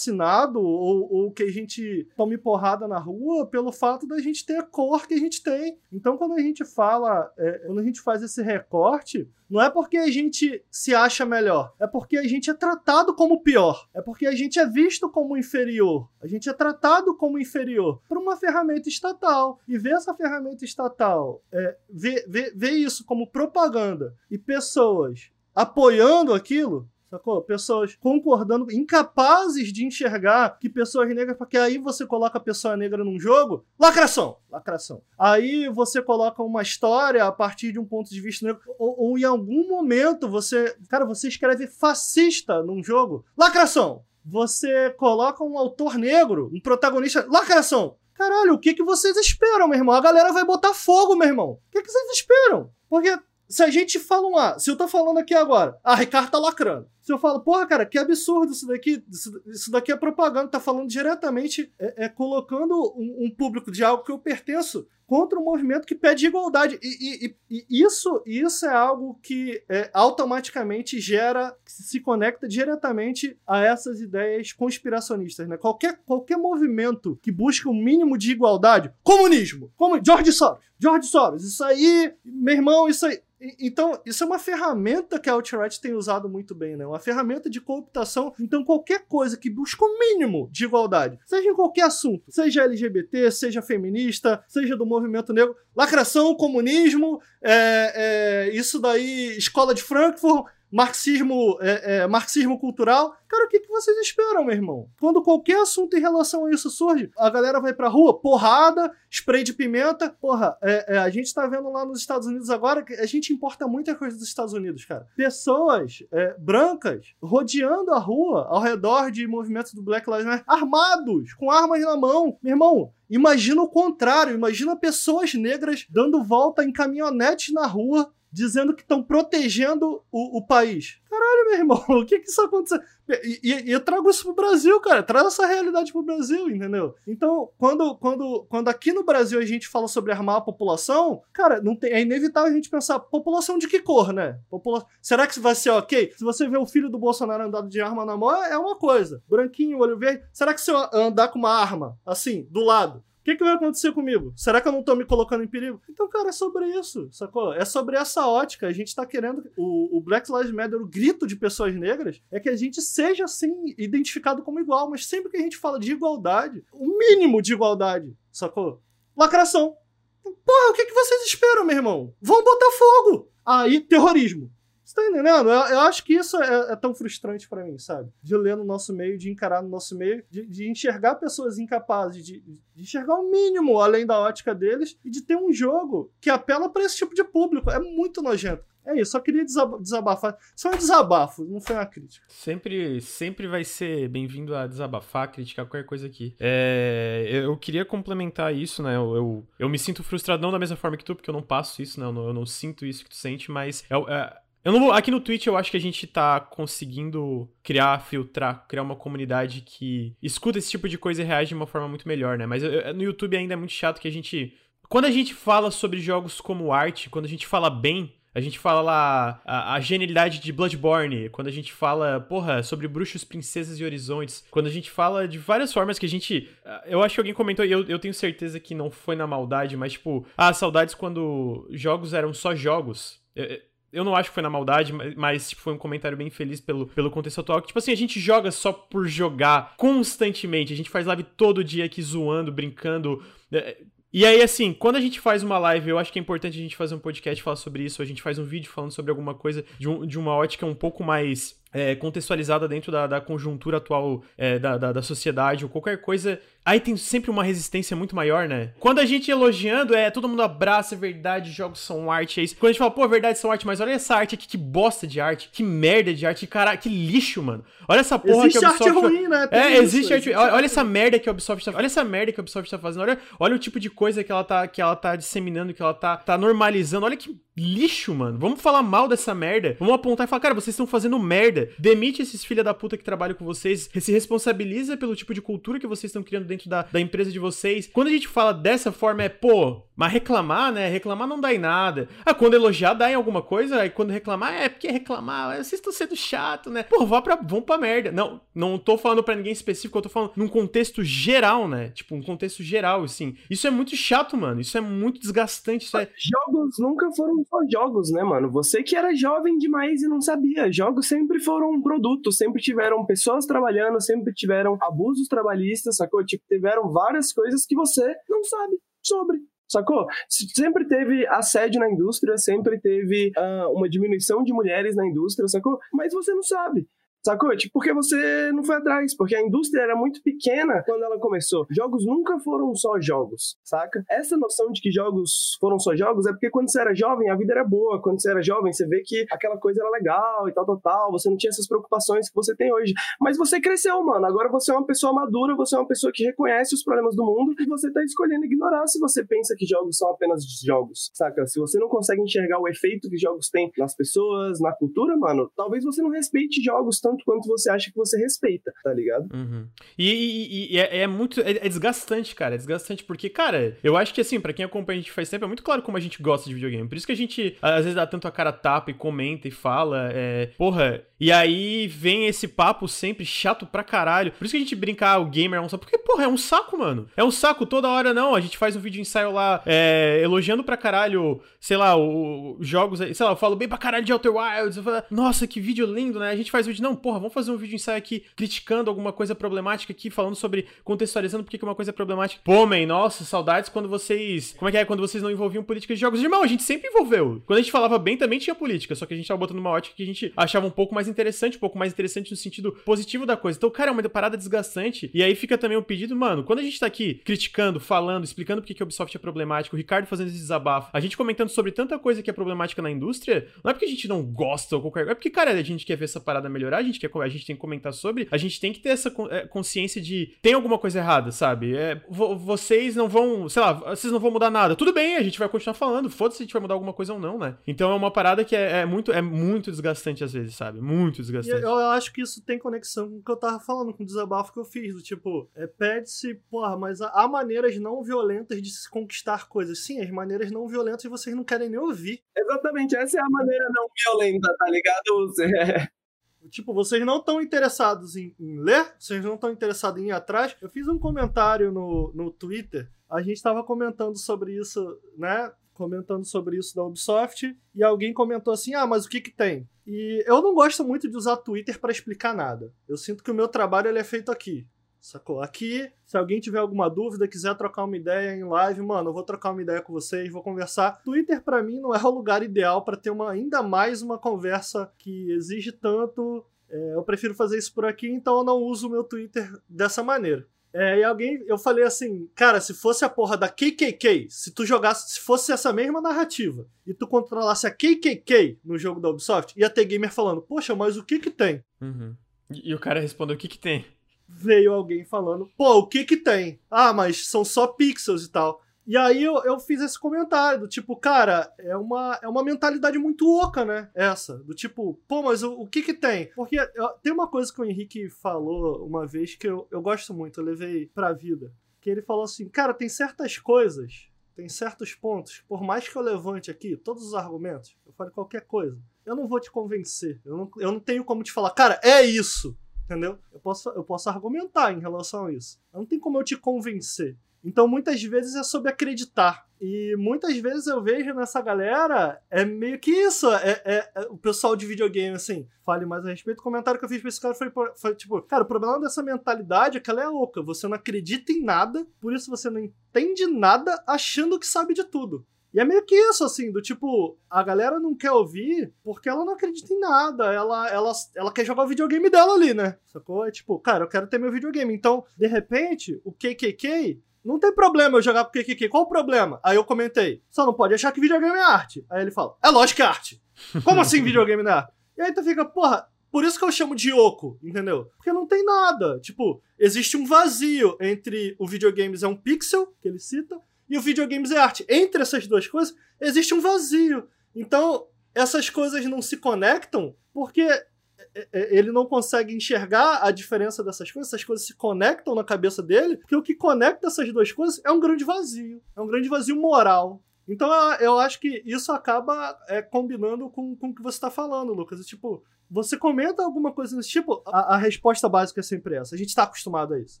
[0.48, 4.62] ou, ou que a gente tome porrada na rua pelo fato da gente ter a
[4.62, 5.78] cor que a gente tem.
[5.92, 9.96] Então, quando a gente fala, é, quando a gente faz esse recorte, não é porque
[9.96, 14.26] a gente se acha melhor, é porque a gente é tratado como pior, é porque
[14.26, 18.88] a gente é visto como inferior, a gente é tratado como inferior por uma ferramenta
[18.88, 19.58] estatal.
[19.66, 26.32] E ver essa ferramenta estatal, é, ver, ver, ver isso como propaganda e pessoas apoiando
[26.32, 27.42] aquilo, Sacou?
[27.42, 33.02] Pessoas concordando, incapazes de enxergar que pessoas negras, porque aí você coloca a pessoa negra
[33.02, 35.02] num jogo, lacração, lacração.
[35.18, 39.18] Aí você coloca uma história a partir de um ponto de vista negro, ou, ou
[39.18, 44.04] em algum momento você, cara, você escreve fascista num jogo, lacração.
[44.24, 47.96] Você coloca um autor negro, um protagonista, lacração.
[48.14, 49.96] Caralho, o que, que vocês esperam, meu irmão?
[49.96, 51.52] A galera vai botar fogo, meu irmão.
[51.52, 52.70] O que, que vocês esperam?
[52.88, 53.18] Porque
[53.50, 56.38] se a gente fala um A, se eu tô falando aqui agora, a Ricardo tá
[56.38, 56.86] lacrando.
[57.00, 59.02] Se eu falo, porra, cara, que absurdo isso daqui,
[59.46, 64.04] isso daqui é propaganda, tá falando diretamente, é, é colocando um, um, público de algo
[64.04, 66.78] que eu pertenço contra um movimento que pede igualdade.
[66.80, 73.60] E, e, e isso, isso é algo que é, automaticamente gera, se conecta diretamente a
[73.60, 75.56] essas ideias conspiracionistas, né?
[75.56, 81.44] Qualquer, qualquer movimento que busque um mínimo de igualdade, comunismo, como George Soros, George Soros,
[81.44, 83.20] isso aí, meu irmão, isso aí
[83.58, 86.86] então, isso é uma ferramenta que a Outright tem usado muito bem, né?
[86.90, 88.34] Uma ferramenta de cooptação.
[88.38, 93.30] Então, qualquer coisa que busca o mínimo de igualdade, seja em qualquer assunto, seja LGBT,
[93.30, 100.46] seja feminista, seja do movimento negro, lacração, comunismo, é, é, isso daí, escola de Frankfurt,
[100.70, 103.14] marxismo, é, é, marxismo cultural.
[103.28, 104.88] Cara, o que, que vocês esperam, meu irmão?
[104.98, 109.44] Quando qualquer assunto em relação a isso surge, a galera vai pra rua, porrada, spray
[109.44, 110.10] de pimenta.
[110.20, 113.32] Porra, é, é, a gente tá vendo lá nos Estados Unidos agora que a gente
[113.32, 115.06] importa muita coisa dos Estados Unidos, cara.
[115.16, 121.34] Pessoas é, brancas rodeando a rua ao redor de movimentos do Black Lives Matter, armados,
[121.34, 122.36] com armas na mão.
[122.42, 128.74] Meu irmão, Imagina o contrário, imagina pessoas negras dando volta em caminhonetes na rua, dizendo
[128.74, 131.00] que estão protegendo o, o, país.
[131.08, 132.80] Caralho, meu irmão, o que que isso aconteceu?
[133.08, 135.02] E, e, eu trago isso pro Brasil, cara.
[135.02, 136.94] Traz essa realidade pro Brasil, entendeu?
[137.06, 141.60] Então, quando, quando, quando aqui no Brasil a gente fala sobre armar a população, cara,
[141.60, 144.38] não tem, é inevitável a gente pensar, população de que cor, né?
[144.48, 146.12] Popula Será que vai ser ok?
[146.16, 149.22] Se você vê o filho do Bolsonaro andando de arma na mão, é uma coisa.
[149.28, 150.22] Branquinho, olho verde.
[150.32, 153.52] Será que se eu andar com uma arma, assim, do lado, o que, que, vai
[153.52, 154.32] acontecer comigo?
[154.34, 155.80] Será que eu não tô me colocando em perigo?
[155.90, 157.52] Então, cara, é sobre isso, sacou?
[157.52, 158.66] É sobre essa ótica.
[158.66, 159.44] A gente tá querendo.
[159.58, 163.24] O, o Black Lives Matter, o grito de pessoas negras, é que a gente seja,
[163.24, 164.88] assim, identificado como igual.
[164.88, 168.80] Mas sempre que a gente fala de igualdade, o mínimo de igualdade, sacou?
[169.14, 169.76] Lacração.
[170.22, 172.14] Porra, o que, que vocês esperam, meu irmão?
[172.22, 173.30] Vão botar fogo!
[173.44, 174.50] Aí, terrorismo.
[174.90, 175.48] Você tá entendendo?
[175.48, 178.10] Eu, eu acho que isso é, é tão frustrante para mim, sabe?
[178.20, 182.26] De ler no nosso meio, de encarar no nosso meio, de, de enxergar pessoas incapazes,
[182.26, 186.28] de, de, enxergar o mínimo além da ótica deles e de ter um jogo que
[186.28, 187.70] apela para esse tipo de público.
[187.70, 188.64] É muito nojento.
[188.84, 190.36] É isso, só queria desabafar.
[190.56, 192.26] Só um desabafo, não foi uma crítica.
[192.26, 196.34] Sempre, sempre vai ser bem-vindo a desabafar, criticar qualquer coisa aqui.
[196.40, 198.96] É, eu queria complementar isso, né?
[198.96, 201.42] Eu, eu, eu, me sinto frustrado, não da mesma forma que tu, porque eu não
[201.42, 202.06] passo isso, né?
[202.06, 204.92] Eu não, eu não sinto isso que tu sente, mas é, é eu não vou,
[204.92, 209.62] aqui no Twitch eu acho que a gente tá conseguindo criar, filtrar, criar uma comunidade
[209.62, 212.46] que escuta esse tipo de coisa e reage de uma forma muito melhor, né?
[212.46, 214.54] Mas eu, no YouTube ainda é muito chato que a gente.
[214.88, 218.58] Quando a gente fala sobre jogos como arte, quando a gente fala bem, a gente
[218.58, 223.78] fala lá a, a, genialidade de Bloodborne, quando a gente fala, porra, sobre bruxos, princesas
[223.80, 226.48] e horizontes, quando a gente fala de várias formas que a gente.
[226.86, 229.76] Eu acho que alguém comentou, e eu, eu tenho certeza que não foi na maldade,
[229.76, 233.20] mas tipo, ah, saudades quando jogos eram só jogos.
[233.34, 233.60] Eu,
[233.92, 236.86] eu não acho que foi na maldade, mas tipo, foi um comentário bem feliz pelo,
[236.86, 237.60] pelo contexto atual.
[237.60, 240.72] Que, tipo assim, a gente joga só por jogar constantemente.
[240.72, 243.22] A gente faz live todo dia aqui zoando, brincando.
[243.52, 243.78] É,
[244.12, 246.62] e aí, assim, quando a gente faz uma live, eu acho que é importante a
[246.62, 248.00] gente fazer um podcast falar sobre isso.
[248.02, 250.74] A gente faz um vídeo falando sobre alguma coisa de, um, de uma ótica um
[250.74, 255.70] pouco mais é, contextualizada dentro da, da conjuntura atual é, da, da, da, sociedade ou
[255.70, 258.72] qualquer coisa, aí tem sempre uma resistência muito maior, né?
[258.78, 262.56] Quando a gente elogiando, é todo mundo abraça, é verdade, jogos são arte, é isso.
[262.56, 265.06] Quando a gente fala, pô, verdade, são arte, mas olha essa arte aqui, que bosta
[265.06, 267.64] de arte, que merda de arte, que cara, que lixo, mano.
[267.88, 268.96] Olha essa porra existe que a Ubisoft...
[268.96, 269.46] arte ruim, né?
[269.46, 270.28] Tem é, existe isso, arte...
[270.28, 271.76] Existe olha, olha essa merda que a Ubisoft tá...
[271.76, 274.32] Olha essa merda que a Ubisoft tá fazendo, olha, olha o tipo de coisa que
[274.32, 278.38] ela tá, que ela tá disseminando, que ela tá, tá normalizando, olha que lixo, mano.
[278.38, 279.76] Vamos falar mal dessa merda.
[279.78, 281.70] Vamos apontar e falar, cara, vocês estão fazendo merda.
[281.78, 283.90] Demite esses filha da puta que trabalham com vocês.
[284.00, 287.38] Se responsabiliza pelo tipo de cultura que vocês estão criando dentro da, da empresa de
[287.38, 287.88] vocês.
[287.92, 290.88] Quando a gente fala dessa forma, é, pô, mas reclamar, né?
[290.88, 292.08] Reclamar não dá em nada.
[292.24, 295.92] Ah, quando elogiar dá em alguma coisa, aí quando reclamar, é porque reclamar, vocês estão
[295.92, 296.84] sendo chato, né?
[296.84, 298.10] Pô, vá pra, vão pra merda.
[298.10, 301.90] Não, não tô falando pra ninguém específico, eu tô falando num contexto geral, né?
[301.90, 303.36] Tipo, um contexto geral, assim.
[303.50, 304.62] Isso é muito chato, mano.
[304.62, 305.84] Isso é muito desgastante.
[305.84, 306.08] Isso é...
[306.16, 308.50] Jogos nunca foram só jogos, né, mano?
[308.52, 310.72] Você que era jovem demais e não sabia.
[310.72, 316.24] Jogos sempre foram um produto, sempre tiveram pessoas trabalhando, sempre tiveram abusos trabalhistas, sacou?
[316.24, 320.06] Tipo, tiveram várias coisas que você não sabe sobre sacou?
[320.28, 325.78] Sempre teve assédio na indústria, sempre teve uh, uma diminuição de mulheres na indústria, sacou?
[325.92, 326.86] Mas você não sabe.
[327.24, 327.54] Sacou?
[327.56, 331.66] Tipo, porque você não foi atrás, porque a indústria era muito pequena quando ela começou.
[331.70, 334.02] Jogos nunca foram só jogos, saca?
[334.10, 337.36] Essa noção de que jogos foram só jogos é porque quando você era jovem, a
[337.36, 338.00] vida era boa.
[338.00, 341.12] Quando você era jovem, você vê que aquela coisa era legal e tal, tal, tal.
[341.12, 342.94] Você não tinha essas preocupações que você tem hoje.
[343.20, 344.24] Mas você cresceu, mano.
[344.24, 347.24] Agora você é uma pessoa madura, você é uma pessoa que reconhece os problemas do
[347.24, 351.46] mundo e você tá escolhendo ignorar se você pensa que jogos são apenas jogos, saca?
[351.46, 355.50] Se você não consegue enxergar o efeito que jogos têm nas pessoas, na cultura, mano,
[355.56, 359.28] talvez você não respeite jogos tanto tanto quanto você acha que você respeita, tá ligado?
[359.34, 359.66] Uhum.
[359.98, 361.40] E, e, e é, é, muito.
[361.40, 362.54] É, é, desgastante, cara.
[362.54, 365.44] É desgastante porque, cara, eu acho que assim, para quem acompanha a gente faz tempo,
[365.44, 366.88] é muito claro como a gente gosta de videogame.
[366.88, 369.50] Por isso que a gente às vezes dá tanto a cara tapa e comenta e
[369.50, 370.10] fala.
[370.12, 374.32] É, porra, e aí vem esse papo sempre chato pra caralho.
[374.32, 375.84] Por isso que a gente brinca, ah, o gamer é um saco.
[375.84, 377.06] Porque, porra, é um saco, mano.
[377.14, 378.34] É um saco toda hora, não.
[378.34, 383.00] A gente faz um vídeo ensaio lá, é, elogiando pra caralho, sei lá, os jogos.
[383.00, 384.78] Sei lá, eu falo bem pra caralho de Outer Wilds.
[384.78, 386.30] Falo, Nossa, que vídeo lindo, né?
[386.30, 389.34] A gente faz vídeo, não, porra, vamos fazer um vídeo ensaio aqui criticando alguma coisa
[389.34, 392.42] problemática aqui, falando sobre, contextualizando por que uma coisa é problemática.
[392.44, 395.94] Pô, man, nossa, saudades quando vocês, como é que é, quando vocês não envolviam política
[395.94, 396.22] de jogos.
[396.22, 397.42] Irmão, a gente sempre envolveu.
[397.46, 399.70] Quando a gente falava bem, também tinha política, só que a gente tava botando uma
[399.70, 402.72] ótica que a gente achava um pouco mais interessante, um pouco mais interessante no sentido
[402.84, 403.56] positivo da coisa.
[403.56, 405.10] Então, cara, é uma parada desgastante.
[405.14, 408.60] E aí fica também o pedido, mano, quando a gente tá aqui criticando, falando, explicando
[408.60, 411.72] por que, a Ubisoft é problemático, o Ricardo fazendo esse desabafo, a gente comentando sobre
[411.72, 414.82] tanta coisa que é problemática na indústria, não é porque a gente não gosta ou
[414.82, 417.10] qualquer coisa, é porque, cara, a gente quer ver essa parada melhorar, a gente, quer,
[417.20, 420.34] a gente tem que comentar sobre, a gente tem que ter essa é, consciência de
[420.42, 421.76] tem alguma coisa errada, sabe?
[421.76, 424.74] É, vocês não vão, sei lá, vocês não vão mudar nada.
[424.74, 427.12] Tudo bem, a gente vai continuar falando, foda-se se a gente vai mudar alguma coisa
[427.12, 427.56] ou não, né?
[427.66, 430.80] Então é uma parada que é, é muito, é muito desgastante às vezes, sabe?
[430.80, 431.62] Muito desgastante.
[431.62, 434.06] Eu, eu, acho que isso tem conexão com o que eu tava falando, com o
[434.06, 438.70] desabafo que eu fiz, do tipo, é, pede-se, porra, mas há maneiras não violentas de
[438.70, 439.84] se conquistar coisas.
[439.84, 442.22] Sim, as maneiras não violentas vocês não querem nem ouvir.
[442.36, 445.90] Exatamente, essa é a maneira não violenta, tá ligado?
[446.48, 450.56] Tipo, vocês não estão interessados em, em, ler, vocês não estão interessados em ir atrás.
[450.60, 455.52] Eu fiz um comentário no, no Twitter, a gente estava comentando sobre isso, né?
[455.74, 459.68] Comentando sobre isso da Ubisoft, e alguém comentou assim: ah, mas o que que tem?
[459.86, 462.72] E eu não gosto muito de usar Twitter para explicar nada.
[462.88, 464.66] Eu sinto que o meu trabalho ele é feito aqui.
[465.00, 465.40] Sacou?
[465.40, 469.22] Aqui, se alguém tiver alguma dúvida, quiser trocar uma ideia em live, mano, eu vou
[469.22, 471.02] trocar uma ideia com vocês, vou conversar.
[471.02, 474.92] Twitter para mim não é o lugar ideal para ter uma ainda mais uma conversa
[474.98, 476.44] que exige tanto.
[476.68, 480.02] É, eu prefiro fazer isso por aqui, então eu não uso o meu Twitter dessa
[480.02, 480.46] maneira.
[480.72, 484.64] É, e alguém, eu falei assim, cara, se fosse a porra da KKK, se tu
[484.64, 489.58] jogasse, se fosse essa mesma narrativa, e tu controlasse a KKK no jogo da Ubisoft,
[489.58, 491.64] ia ter gamer falando, poxa, mas o que que tem?
[491.80, 492.14] Uhum.
[492.52, 493.84] E, e, o cara respondeu, o que que tem?
[494.32, 496.60] Veio alguém falando, pô, o que que tem?
[496.70, 498.62] Ah, mas são só pixels e tal.
[498.86, 502.98] E aí eu, eu fiz esse comentário, do tipo, cara, é uma, é uma mentalidade
[502.98, 503.90] muito oca, né?
[503.94, 504.38] Essa.
[504.38, 506.32] Do tipo, pô, mas o, o que que tem?
[506.34, 510.12] Porque eu, tem uma coisa que o Henrique falou uma vez que eu, eu gosto
[510.14, 511.52] muito, eu levei pra vida.
[511.80, 516.02] Que ele falou assim, cara, tem certas coisas, tem certos pontos, por mais que eu
[516.02, 520.20] levante aqui todos os argumentos, eu fale qualquer coisa, eu não vou te convencer.
[520.24, 522.56] Eu não, eu não tenho como te falar, cara, é isso
[522.90, 523.18] entendeu?
[523.32, 525.60] Eu posso, eu posso argumentar em relação a isso.
[525.72, 527.16] Não tem como eu te convencer.
[527.42, 529.46] Então, muitas vezes é sobre acreditar.
[529.60, 533.30] E muitas vezes eu vejo nessa galera, é meio que isso.
[533.32, 536.40] É, é, é o pessoal de videogame, assim, fale mais a respeito.
[536.40, 539.02] O comentário que eu fiz pra esse cara foi, foi, tipo, cara, o problema dessa
[539.02, 540.42] mentalidade é que ela é oca.
[540.42, 544.84] Você não acredita em nada, por isso você não entende nada achando que sabe de
[544.84, 545.24] tudo.
[545.52, 549.24] E é meio que isso, assim, do tipo, a galera não quer ouvir porque ela
[549.24, 550.32] não acredita em nada.
[550.32, 552.76] Ela, ela, ela quer jogar o videogame dela ali, né?
[552.86, 553.26] Sacou?
[553.26, 554.72] É tipo, cara, eu quero ter meu videogame.
[554.72, 558.68] Então, de repente, o KKK não tem problema eu jogar com o KKK.
[558.68, 559.40] Qual o problema?
[559.42, 561.84] Aí eu comentei, só não pode achar que videogame é arte.
[561.90, 563.22] Aí ele fala, é lógico que é arte.
[563.64, 564.72] Como assim videogame não é arte?
[564.96, 567.90] E aí tu fica, porra, por isso que eu chamo de oco, entendeu?
[567.96, 568.98] Porque não tem nada.
[569.00, 573.40] Tipo, existe um vazio entre o videogames é um pixel, que ele cita,
[573.70, 574.66] e o videogames é arte.
[574.68, 577.08] Entre essas duas coisas, existe um vazio.
[577.34, 583.62] Então, essas coisas não se conectam porque é, é, ele não consegue enxergar a diferença
[583.62, 587.30] dessas coisas, essas coisas se conectam na cabeça dele, porque o que conecta essas duas
[587.32, 588.60] coisas é um grande vazio.
[588.76, 590.02] É um grande vazio moral.
[590.28, 594.52] Então eu acho que isso acaba é, combinando com, com o que você está falando,
[594.52, 594.84] Lucas.
[594.86, 598.94] Tipo, você comenta alguma coisa desse tipo, a, a, resposta básica é sempre essa.
[598.94, 600.00] A gente está acostumado a isso.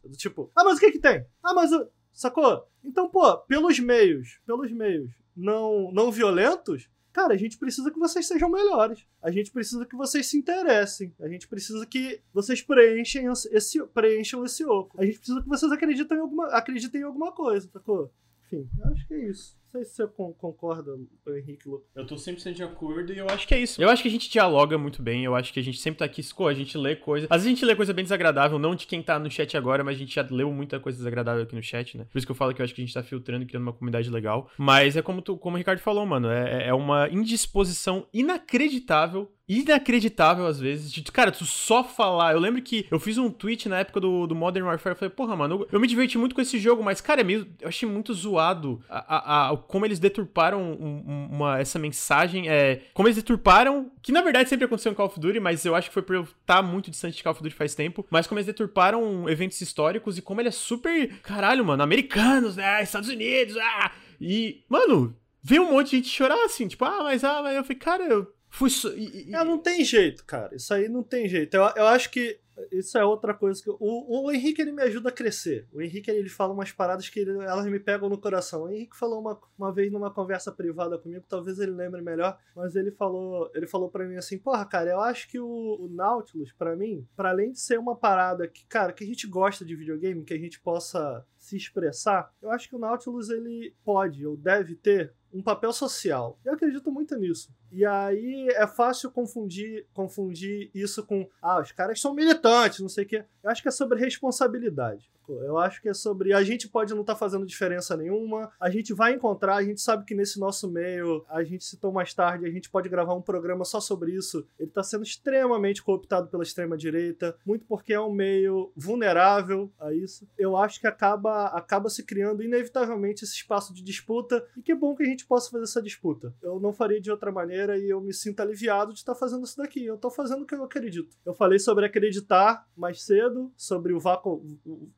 [0.16, 1.26] Tipo, ah, mas o que que tem?
[1.42, 1.70] Ah, mas.
[2.12, 2.66] Sacou?
[2.84, 8.26] Então, pô, pelos meios, pelos meios não, não violentos, cara, a gente precisa que vocês
[8.26, 9.06] sejam melhores.
[9.22, 11.14] A gente precisa que vocês se interessem.
[11.20, 15.00] A gente precisa que vocês preenchem esse, preencham esse oco.
[15.00, 18.10] A gente precisa que vocês acreditem em alguma, acreditem em alguma coisa, sacou?
[18.46, 19.59] Enfim, acho que é isso.
[19.72, 20.98] Não sei se você concorda,
[21.28, 21.68] Henrique.
[21.94, 23.80] Eu tô 100% de acordo e eu acho que é isso.
[23.80, 26.04] Eu acho que a gente dialoga muito bem, eu acho que a gente sempre tá
[26.04, 27.28] aqui, a gente lê coisa.
[27.30, 29.84] Às vezes a gente lê coisa bem desagradável, não de quem tá no chat agora,
[29.84, 32.04] mas a gente já leu muita coisa desagradável aqui no chat, né?
[32.10, 33.72] Por isso que eu falo que eu acho que a gente tá filtrando, criando uma
[33.72, 34.50] comunidade legal.
[34.58, 40.46] Mas é como, tu, como o Ricardo falou, mano, é, é uma indisposição inacreditável inacreditável
[40.46, 40.92] às vezes.
[40.92, 42.34] De, cara, tu só falar.
[42.34, 44.94] Eu lembro que eu fiz um tweet na época do, do Modern Warfare.
[44.94, 47.24] Eu falei, porra, mano, eu, eu me diverti muito com esse jogo, mas, cara, é
[47.24, 52.48] meio, eu achei muito zoado a, a, a como eles deturparam um, uma, essa mensagem.
[52.48, 55.74] É, como eles deturparam, que na verdade sempre aconteceu em Call of Duty, mas eu
[55.74, 58.06] acho que foi por eu estar tá muito distante de Call of Duty faz tempo.
[58.10, 61.08] Mas como eles deturparam eventos históricos e como ele é super.
[61.22, 62.82] Caralho, mano, americanos, né?
[62.82, 63.92] Estados Unidos, ah!
[64.20, 67.62] E, mano, veio um monte de gente chorar assim, tipo, ah, mas ah, mas eu
[67.62, 68.68] falei, cara, eu Fui.
[68.68, 68.92] So...
[68.92, 69.34] E, e...
[69.34, 70.54] É, não tem jeito, cara.
[70.54, 71.54] Isso aí não tem jeito.
[71.54, 72.38] Eu, eu acho que
[72.70, 73.70] Isso é outra coisa que.
[73.70, 75.66] O, o Henrique ele me ajuda a crescer.
[75.72, 78.64] O Henrique ele fala umas paradas que ele, elas me pegam no coração.
[78.64, 82.76] O Henrique falou uma, uma vez numa conversa privada comigo, talvez ele lembre melhor, mas
[82.76, 86.52] ele falou ele falou para mim assim: Porra, cara, eu acho que o, o Nautilus,
[86.52, 89.76] para mim, para além de ser uma parada que, cara, que a gente gosta de
[89.76, 94.36] videogame, que a gente possa se expressar, eu acho que o Nautilus ele pode ou
[94.36, 96.38] deve ter um papel social.
[96.44, 97.52] Eu acredito muito nisso.
[97.72, 103.04] E aí é fácil confundir, confundir isso com ah, os caras são militantes, não sei
[103.04, 103.24] o quê.
[103.42, 105.10] Eu acho que é sobre responsabilidade.
[105.42, 106.32] Eu acho que é sobre.
[106.32, 109.80] A gente pode não estar tá fazendo diferença nenhuma, a gente vai encontrar, a gente
[109.80, 113.22] sabe que nesse nosso meio, a gente citou mais tarde, a gente pode gravar um
[113.22, 114.44] programa só sobre isso.
[114.58, 120.26] Ele está sendo extremamente cooptado pela extrema-direita, muito porque é um meio vulnerável a isso.
[120.38, 124.94] Eu acho que acaba, acaba se criando inevitavelmente esse espaço de disputa, e que bom
[124.94, 126.34] que a gente possa fazer essa disputa.
[126.42, 129.44] Eu não faria de outra maneira maneira e eu me sinto aliviado de estar fazendo
[129.44, 129.84] isso daqui.
[129.84, 131.16] Eu estou fazendo o que eu acredito.
[131.24, 134.42] Eu falei sobre acreditar mais cedo, sobre o vácuo,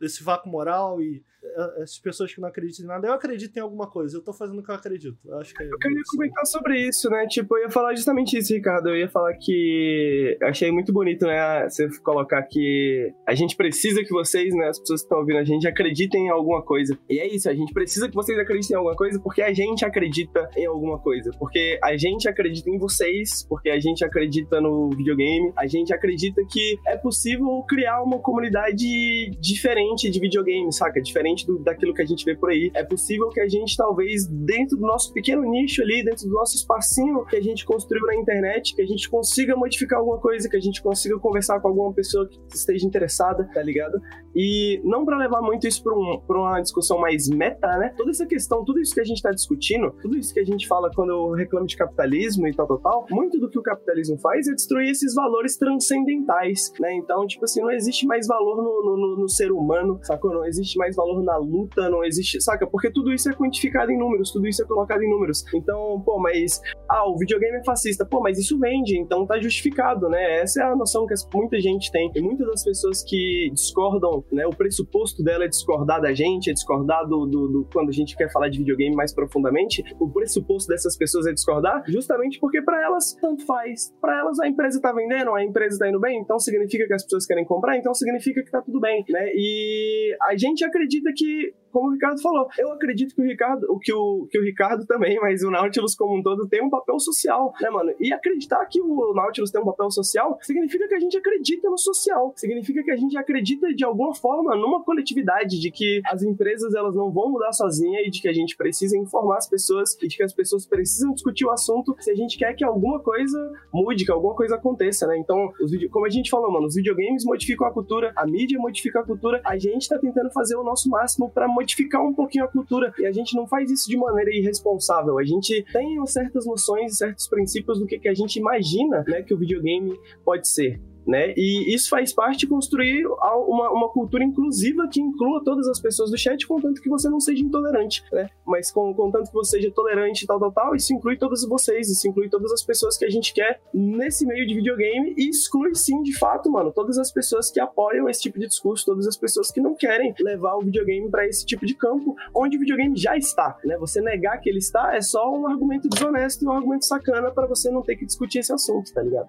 [0.01, 3.09] esse vácuo moral e eh, as pessoas que não acreditam em nada.
[3.09, 4.17] Eu acredito em alguma coisa.
[4.17, 5.19] Eu estou fazendo o que eu acredito.
[5.25, 7.27] Eu acho que é eu queria comentar sobre isso, né?
[7.27, 8.89] Tipo, eu ia falar justamente isso, Ricardo.
[8.89, 11.69] Eu ia falar que achei muito bonito, né?
[11.69, 14.69] Você colocar que a gente precisa que vocês, né?
[14.69, 16.97] As pessoas que estão ouvindo a gente acreditem em alguma coisa.
[17.09, 19.85] E é isso, a gente precisa que vocês acreditem em alguma coisa porque a gente
[19.85, 21.31] acredita em alguma coisa.
[21.39, 25.93] Porque a gente acredita acredita em vocês, porque a gente acredita no videogame, a gente
[25.93, 31.01] acredita que é possível criar uma comunidade diferente de videogame, saca?
[31.01, 32.71] Diferente do, daquilo que a gente vê por aí.
[32.75, 36.55] É possível que a gente, talvez, dentro do nosso pequeno nicho ali, dentro do nosso
[36.55, 40.57] espacinho que a gente construiu na internet, que a gente consiga modificar alguma coisa, que
[40.57, 44.01] a gente consiga conversar com alguma pessoa que esteja interessada, tá ligado?
[44.35, 47.95] E não para levar muito isso para um, uma discussão mais meta, né?
[47.97, 50.67] Toda essa questão, tudo isso que a gente tá discutindo, tudo isso que a gente
[50.67, 53.63] fala quando eu reclamo de capitalismo, capitalismo e tal, tal, tal, muito do que o
[53.63, 56.95] capitalismo faz é destruir esses valores transcendentais, né?
[56.95, 60.33] Então, tipo assim, não existe mais valor no, no, no ser humano, sacou?
[60.33, 62.67] Não existe mais valor na luta, não existe, saca?
[62.67, 65.45] Porque tudo isso é quantificado em números, tudo isso é colocado em números.
[65.55, 70.09] Então, pô, mas, ah, o videogame é fascista, pô, mas isso vende, então tá justificado,
[70.09, 70.41] né?
[70.41, 72.11] Essa é a noção que muita gente tem.
[72.15, 74.47] E muitas das pessoas que discordam, né?
[74.47, 78.17] O pressuposto dela é discordar da gente, é discordar do, do, do quando a gente
[78.17, 82.83] quer falar de videogame mais profundamente, o pressuposto dessas pessoas é discordar justamente porque para
[82.83, 83.93] elas tanto faz.
[84.01, 87.03] Para elas a empresa tá vendendo, a empresa tá indo bem, então significa que as
[87.03, 89.31] pessoas querem comprar, então significa que tá tudo bem, né?
[89.35, 92.49] E a gente acredita que como o Ricardo falou.
[92.59, 95.95] Eu acredito que o Ricardo, o que o, que o Ricardo também, mas o Nautilus
[95.95, 97.93] como um todo tem um papel social, né, mano?
[97.99, 101.79] E acreditar que o Nautilus tem um papel social significa que a gente acredita no
[101.79, 106.75] social, significa que a gente acredita de alguma forma numa coletividade, de que as empresas
[106.75, 110.09] elas não vão mudar sozinha e de que a gente precisa informar as pessoas e
[110.09, 113.39] de que as pessoas precisam discutir o assunto se a gente quer que alguma coisa
[113.73, 115.19] mude, que alguma coisa aconteça, né?
[115.19, 115.89] Então, video...
[115.91, 119.41] como a gente falou, mano, os videogames modificam a cultura, a mídia modifica a cultura,
[119.45, 121.62] a gente tá tentando fazer o nosso máximo para modificar
[122.09, 122.93] um pouquinho a cultura.
[122.99, 125.19] E a gente não faz isso de maneira irresponsável.
[125.19, 129.35] A gente tem certas noções, certos princípios do que, que a gente imagina né, que
[129.35, 131.33] o videogame pode ser né?
[131.37, 136.11] E isso faz parte de construir uma, uma cultura inclusiva que inclua todas as pessoas
[136.11, 138.29] do chat, contanto que você não seja intolerante, né?
[138.47, 142.09] Mas com, contanto que você seja tolerante, tal, tal, tal, isso inclui todos vocês, isso
[142.09, 146.03] inclui todas as pessoas que a gente quer nesse meio de videogame e exclui sim,
[146.03, 149.51] de fato, mano, todas as pessoas que apoiam esse tipo de discurso, todas as pessoas
[149.51, 153.17] que não querem levar o videogame para esse tipo de campo onde o videogame já
[153.17, 153.77] está, né?
[153.79, 157.47] Você negar que ele está é só um argumento desonesto e um argumento sacana para
[157.47, 159.29] você não ter que discutir esse assunto, tá ligado?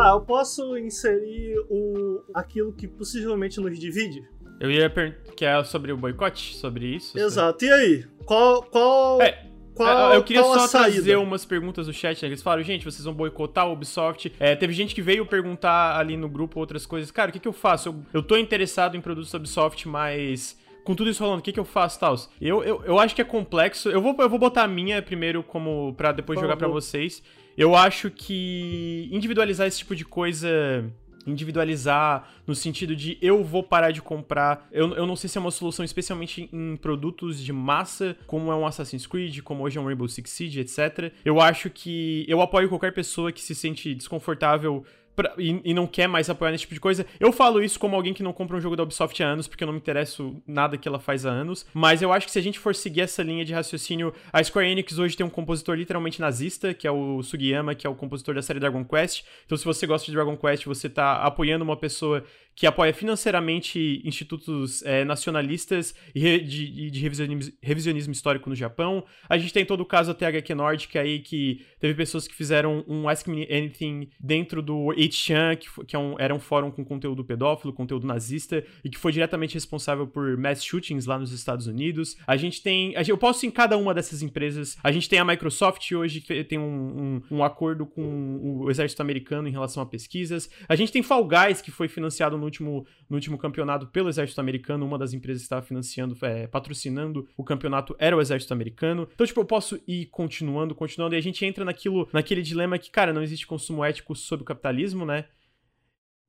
[0.00, 4.26] Tá, eu posso inserir o, aquilo que possivelmente nos divide?
[4.58, 7.18] Eu ia perguntar que é sobre o boicote, sobre isso.
[7.18, 7.64] Exato.
[7.66, 8.06] E aí?
[8.24, 8.62] Qual.
[8.62, 9.20] qual...
[9.20, 9.46] É.
[9.74, 12.28] Qual, eu queria só trazer umas perguntas do chat, né?
[12.28, 14.32] Eles falaram, gente, vocês vão boicotar o Ubisoft.
[14.38, 17.10] É, teve gente que veio perguntar ali no grupo outras coisas.
[17.10, 17.88] Cara, o que, que eu faço?
[17.88, 21.60] Eu, eu tô interessado em produtos Ubisoft, mas com tudo isso rolando, o que, que
[21.60, 22.28] eu faço, Taos?
[22.40, 23.88] Eu, eu, eu acho que é complexo.
[23.88, 27.22] Eu vou, eu vou botar a minha primeiro como para depois jogar para vocês.
[27.60, 30.82] Eu acho que individualizar esse tipo de coisa
[31.26, 34.66] individualizar no sentido de eu vou parar de comprar.
[34.72, 38.56] Eu, eu não sei se é uma solução especialmente em produtos de massa, como é
[38.56, 41.12] um Assassin's Creed, como hoje é um Rainbow Six Siege, etc.
[41.22, 44.82] Eu acho que eu apoio qualquer pessoa que se sente desconfortável
[45.20, 47.04] Pra, e, e, não quer mais apoiar nesse tipo de coisa.
[47.18, 49.62] Eu falo isso como alguém que não compra um jogo da Ubisoft há anos, porque
[49.62, 51.66] eu não me interesso nada que ela faz há anos.
[51.74, 54.70] Mas eu acho que se a gente for seguir essa linha de raciocínio, a Square
[54.70, 58.34] Enix hoje tem um compositor literalmente nazista, que é o Sugiyama, que é o compositor
[58.34, 59.24] da série Dragon Quest.
[59.44, 62.24] Então, se você gosta de Dragon Quest, você tá apoiando uma pessoa
[62.54, 69.04] que apoia financeiramente institutos é, nacionalistas e de, de revisionismo, revisionismo, histórico no Japão.
[69.28, 72.84] A gente tem todo o caso da THQ Nordic aí, que teve pessoas que fizeram
[72.86, 76.84] um Ask Me Anything dentro do 8chan, que, que é um, era um fórum com
[76.84, 81.66] conteúdo pedófilo, conteúdo nazista, e que foi diretamente responsável por mass shootings lá nos Estados
[81.66, 82.16] Unidos.
[82.26, 82.94] A gente tem...
[83.06, 84.78] Eu posso em cada uma dessas empresas.
[84.82, 89.02] A gente tem a Microsoft hoje, que tem um, um, um acordo com o exército
[89.02, 90.48] americano em relação a pesquisas.
[90.68, 94.40] A gente tem Fall Guys, que foi financiado no último, no último campeonato pelo Exército
[94.40, 99.08] Americano, uma das empresas que estava financiando, é, patrocinando o campeonato era o Exército Americano.
[99.12, 102.90] Então, tipo, eu posso ir continuando, continuando, e a gente entra naquilo, naquele dilema que,
[102.90, 105.26] cara, não existe consumo ético sob o capitalismo, né?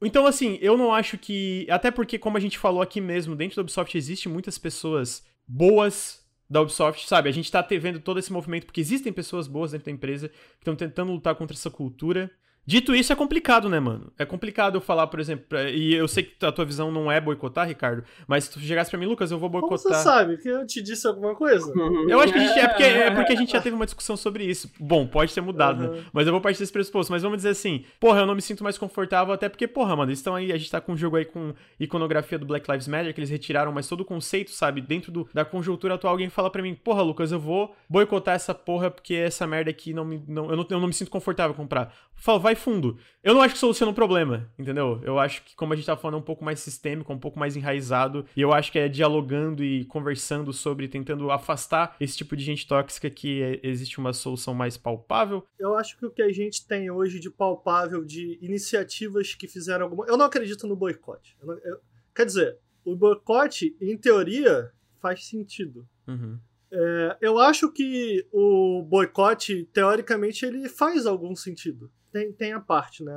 [0.01, 1.67] Então, assim, eu não acho que.
[1.69, 6.25] Até porque, como a gente falou aqui mesmo, dentro da Ubisoft existe muitas pessoas boas
[6.49, 7.29] da Ubisoft, sabe?
[7.29, 10.35] A gente tá vendo todo esse movimento porque existem pessoas boas dentro da empresa que
[10.59, 12.31] estão tentando lutar contra essa cultura.
[12.71, 14.13] Dito isso, é complicado, né, mano?
[14.17, 17.19] É complicado eu falar, por exemplo, e eu sei que a tua visão não é
[17.19, 19.83] boicotar, Ricardo, mas se tu chegasse pra mim, Lucas, eu vou boicotar.
[19.83, 20.37] Como você sabe?
[20.37, 21.69] Que eu te disse alguma coisa?
[22.07, 24.15] Eu acho que a gente, é, porque, é porque a gente já teve uma discussão
[24.15, 24.71] sobre isso.
[24.79, 25.95] Bom, pode ter mudado, uhum.
[25.97, 26.03] né?
[26.13, 27.11] Mas eu vou partir desse pressuposto.
[27.11, 30.09] Mas vamos dizer assim, porra, eu não me sinto mais confortável, até porque, porra, mano,
[30.09, 32.87] eles estão aí, a gente tá com um jogo aí com iconografia do Black Lives
[32.87, 36.29] Matter, que eles retiraram, mas todo o conceito, sabe, dentro do, da conjuntura atual, alguém
[36.29, 40.05] fala pra mim, porra, Lucas, eu vou boicotar essa porra porque essa merda aqui não
[40.05, 40.23] me.
[40.25, 41.93] Não, eu, não, eu não me sinto confortável comprar.
[42.21, 42.99] Eu falo, vai fundo.
[43.23, 45.01] Eu não acho que soluciona o problema, entendeu?
[45.03, 47.39] Eu acho que, como a gente tá falando, é um pouco mais sistêmico, um pouco
[47.39, 48.27] mais enraizado.
[48.37, 52.67] E eu acho que é dialogando e conversando sobre, tentando afastar esse tipo de gente
[52.67, 55.43] tóxica que é, existe uma solução mais palpável.
[55.57, 59.85] Eu acho que o que a gente tem hoje de palpável, de iniciativas que fizeram
[59.85, 60.05] alguma.
[60.05, 61.35] Eu não acredito no boicote.
[61.41, 61.57] Eu não...
[61.57, 61.79] eu...
[62.15, 64.71] Quer dizer, o boicote, em teoria,
[65.01, 65.87] faz sentido.
[66.07, 66.37] Uhum.
[66.71, 73.03] É, eu acho que o boicote, teoricamente, ele faz algum sentido tem, tem a parte,
[73.03, 73.13] né?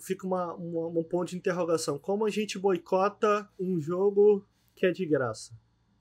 [0.00, 1.98] Fica uma, uma, um ponto de interrogação.
[1.98, 5.52] Como a gente boicota um jogo que é de graça?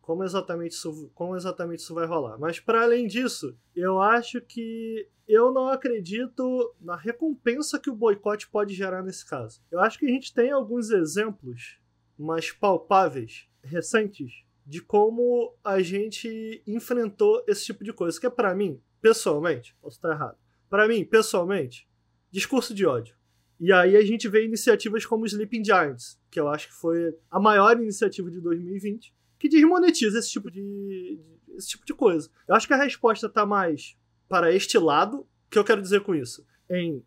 [0.02, 2.38] Como exatamente isso, como exatamente isso vai rolar?
[2.38, 8.48] Mas para além disso, eu acho que eu não acredito na recompensa que o boicote
[8.48, 9.62] pode gerar nesse caso.
[9.72, 11.80] Eu acho que a gente tem alguns exemplos
[12.18, 18.20] mais palpáveis, recentes, de como a gente enfrentou esse tipo de coisa.
[18.20, 20.38] Que é para mim, pessoalmente, posso estar errado.
[20.70, 21.88] Para mim, pessoalmente,
[22.36, 23.16] discurso de ódio.
[23.58, 27.40] E aí a gente vê iniciativas como Sleeping Giants, que eu acho que foi a
[27.40, 31.18] maior iniciativa de 2020, que desmonetiza esse tipo de,
[31.56, 32.30] esse tipo de coisa.
[32.46, 33.96] Eu acho que a resposta está mais
[34.28, 35.20] para este lado.
[35.20, 36.46] O que eu quero dizer com isso?
[36.70, 37.02] Em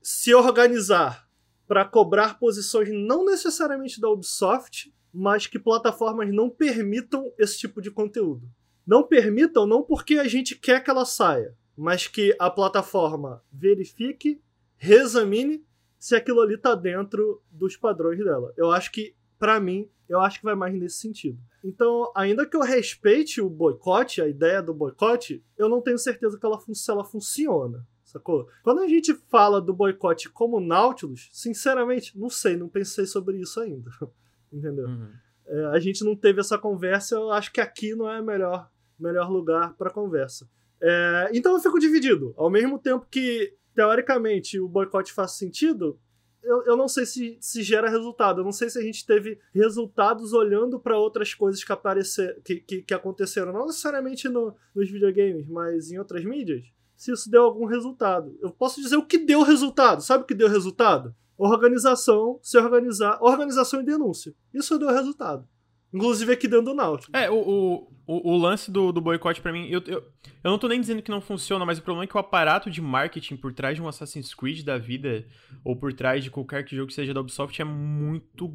[0.00, 1.28] se organizar
[1.68, 7.90] para cobrar posições não necessariamente da Ubisoft, mas que plataformas não permitam esse tipo de
[7.90, 8.48] conteúdo.
[8.86, 14.40] Não permitam não porque a gente quer que ela saia, mas que a plataforma verifique
[14.76, 15.64] reexamine
[15.98, 18.52] se aquilo ali tá dentro dos padrões dela.
[18.56, 21.38] Eu acho que, para mim, eu acho que vai mais nesse sentido.
[21.64, 26.38] Então, ainda que eu respeite o boicote, a ideia do boicote, eu não tenho certeza
[26.38, 28.48] que ela, se ela funciona, sacou?
[28.62, 33.60] Quando a gente fala do boicote como Nautilus, sinceramente, não sei, não pensei sobre isso
[33.60, 33.90] ainda.
[34.52, 34.86] Entendeu?
[34.86, 35.10] Uhum.
[35.46, 38.70] É, a gente não teve essa conversa, eu acho que aqui não é o melhor,
[38.98, 40.48] melhor lugar para conversa.
[40.80, 42.32] É, então eu fico dividido.
[42.36, 46.00] Ao mesmo tempo que teoricamente o boicote faz sentido,
[46.42, 48.40] eu, eu não sei se, se gera resultado.
[48.40, 52.56] Eu não sei se a gente teve resultados olhando para outras coisas que, aparecer, que,
[52.56, 56.64] que, que aconteceram, não necessariamente no, nos videogames, mas em outras mídias.
[56.96, 58.38] Se isso deu algum resultado.
[58.40, 60.02] Eu posso dizer o que deu resultado.
[60.02, 61.14] Sabe o que deu resultado?
[61.36, 64.34] Organização, se organizar, organização e denúncia.
[64.54, 65.46] Isso deu resultado.
[65.92, 67.16] Inclusive aqui dentro do Náutico.
[67.16, 70.02] É, o, o, o lance do, do boicote para mim, eu, eu,
[70.44, 72.70] eu não tô nem dizendo que não funciona, mas o problema é que o aparato
[72.70, 75.26] de marketing por trás de um Assassin's Creed da vida,
[75.64, 78.52] ou por trás de qualquer que jogo que seja da Ubisoft, é muito.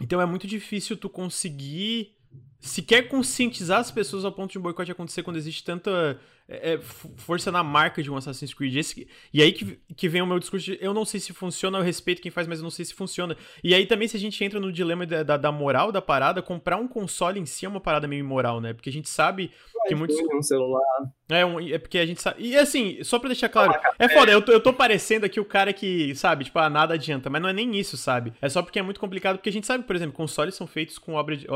[0.00, 2.14] Então é muito difícil tu conseguir
[2.60, 6.18] sequer conscientizar as pessoas ao ponto de um boicote acontecer quando existe tanta
[6.48, 8.76] é, é força na marca de um Assassin's Creed.
[8.76, 11.78] Esse, e aí que, que vem o meu discurso de, eu não sei se funciona,
[11.78, 13.36] eu respeito quem faz, mas eu não sei se funciona.
[13.62, 16.42] E aí também se a gente entra no dilema da, da, da moral da parada,
[16.42, 18.72] comprar um console em si é uma parada meio imoral, né?
[18.72, 19.50] Porque a gente sabe
[19.86, 20.16] que muitos...
[20.18, 20.82] Um celular.
[21.28, 22.42] É, um, é porque a gente sabe...
[22.42, 25.40] E assim, só pra deixar claro, ah, é foda, eu tô, eu tô parecendo aqui
[25.40, 28.32] o cara que, sabe, tipo, ah, nada adianta, mas não é nem isso, sabe?
[28.40, 30.98] É só porque é muito complicado, porque a gente sabe, por exemplo, consoles são feitos
[30.98, 31.46] com obra de,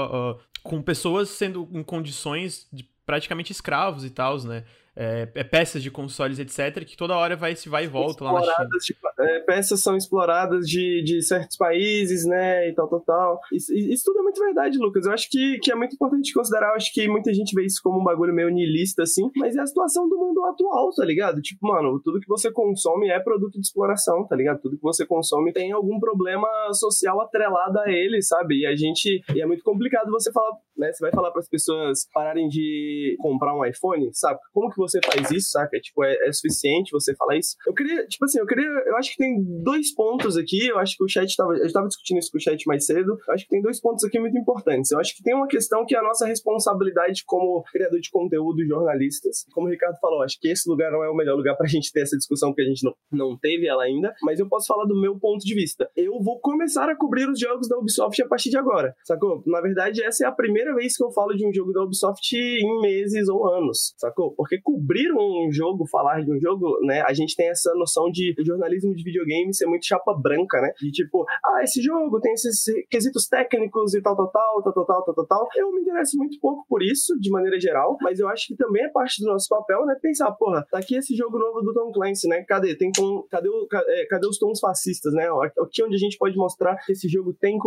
[0.62, 4.64] com pessoas sendo em condições de praticamente escravos e tal, né?
[5.00, 8.32] É, é peças de consoles, etc., que toda hora vai se vai e volta lá
[8.32, 8.68] na China.
[8.68, 13.40] De, é, peças são exploradas de, de certos países, né, e tal, tal, tal.
[13.52, 15.06] Isso, isso, tudo é muito verdade, Lucas.
[15.06, 17.80] Eu acho que, que é muito importante considerar, eu acho que muita gente vê isso
[17.80, 21.40] como um bagulho meio niilista, assim, mas é a situação do mundo atual, tá ligado?
[21.40, 24.60] Tipo, mano, tudo que você consome é produto de exploração, tá ligado?
[24.60, 28.62] Tudo que você consome tem algum problema social atrelado a ele, sabe?
[28.62, 29.22] E a gente.
[29.32, 30.92] E é muito complicado você falar, né?
[30.92, 34.40] Você vai falar para as pessoas pararem de comprar um iPhone, sabe?
[34.52, 35.78] Como que você faz isso, saca?
[35.80, 37.56] Tipo, é, é suficiente você falar isso?
[37.66, 38.66] Eu queria, tipo assim, eu queria.
[38.86, 40.68] Eu acho que tem dois pontos aqui.
[40.68, 41.54] Eu acho que o chat tava.
[41.56, 43.18] Eu estava discutindo isso com o chat mais cedo.
[43.26, 44.90] Eu acho que tem dois pontos aqui muito importantes.
[44.90, 48.64] Eu acho que tem uma questão que é a nossa responsabilidade como criador de conteúdo,
[48.66, 49.44] jornalistas.
[49.52, 51.92] Como o Ricardo falou, acho que esse lugar não é o melhor lugar pra gente
[51.92, 54.14] ter essa discussão, porque a gente não, não teve ela ainda.
[54.22, 55.90] Mas eu posso falar do meu ponto de vista.
[55.96, 59.42] Eu vou começar a cobrir os jogos da Ubisoft a partir de agora, sacou?
[59.46, 62.36] Na verdade, essa é a primeira vez que eu falo de um jogo da Ubisoft
[62.36, 64.34] em meses ou anos, sacou?
[64.34, 67.02] Porque cobrir descobrir um jogo, falar de um jogo, né?
[67.02, 70.72] A gente tem essa noção de jornalismo de videogame ser muito chapa branca, né?
[70.80, 75.04] De tipo, ah, esse jogo tem esses quesitos técnicos e tal, tal, tal, tal, tal,
[75.04, 75.48] tal, tal, tal.
[75.56, 78.84] Eu me interesso muito pouco por isso, de maneira geral, mas eu acho que também
[78.84, 79.96] é parte do nosso papel, né?
[80.00, 82.42] Pensar, porra, tá aqui esse jogo novo do Tom Clancy, né?
[82.44, 82.76] Cadê?
[82.76, 83.22] Tem com?
[83.30, 85.26] cadê, o, cadê, é, cadê os tons fascistas, né?
[85.62, 87.58] Aqui onde a gente pode mostrar que esse jogo tem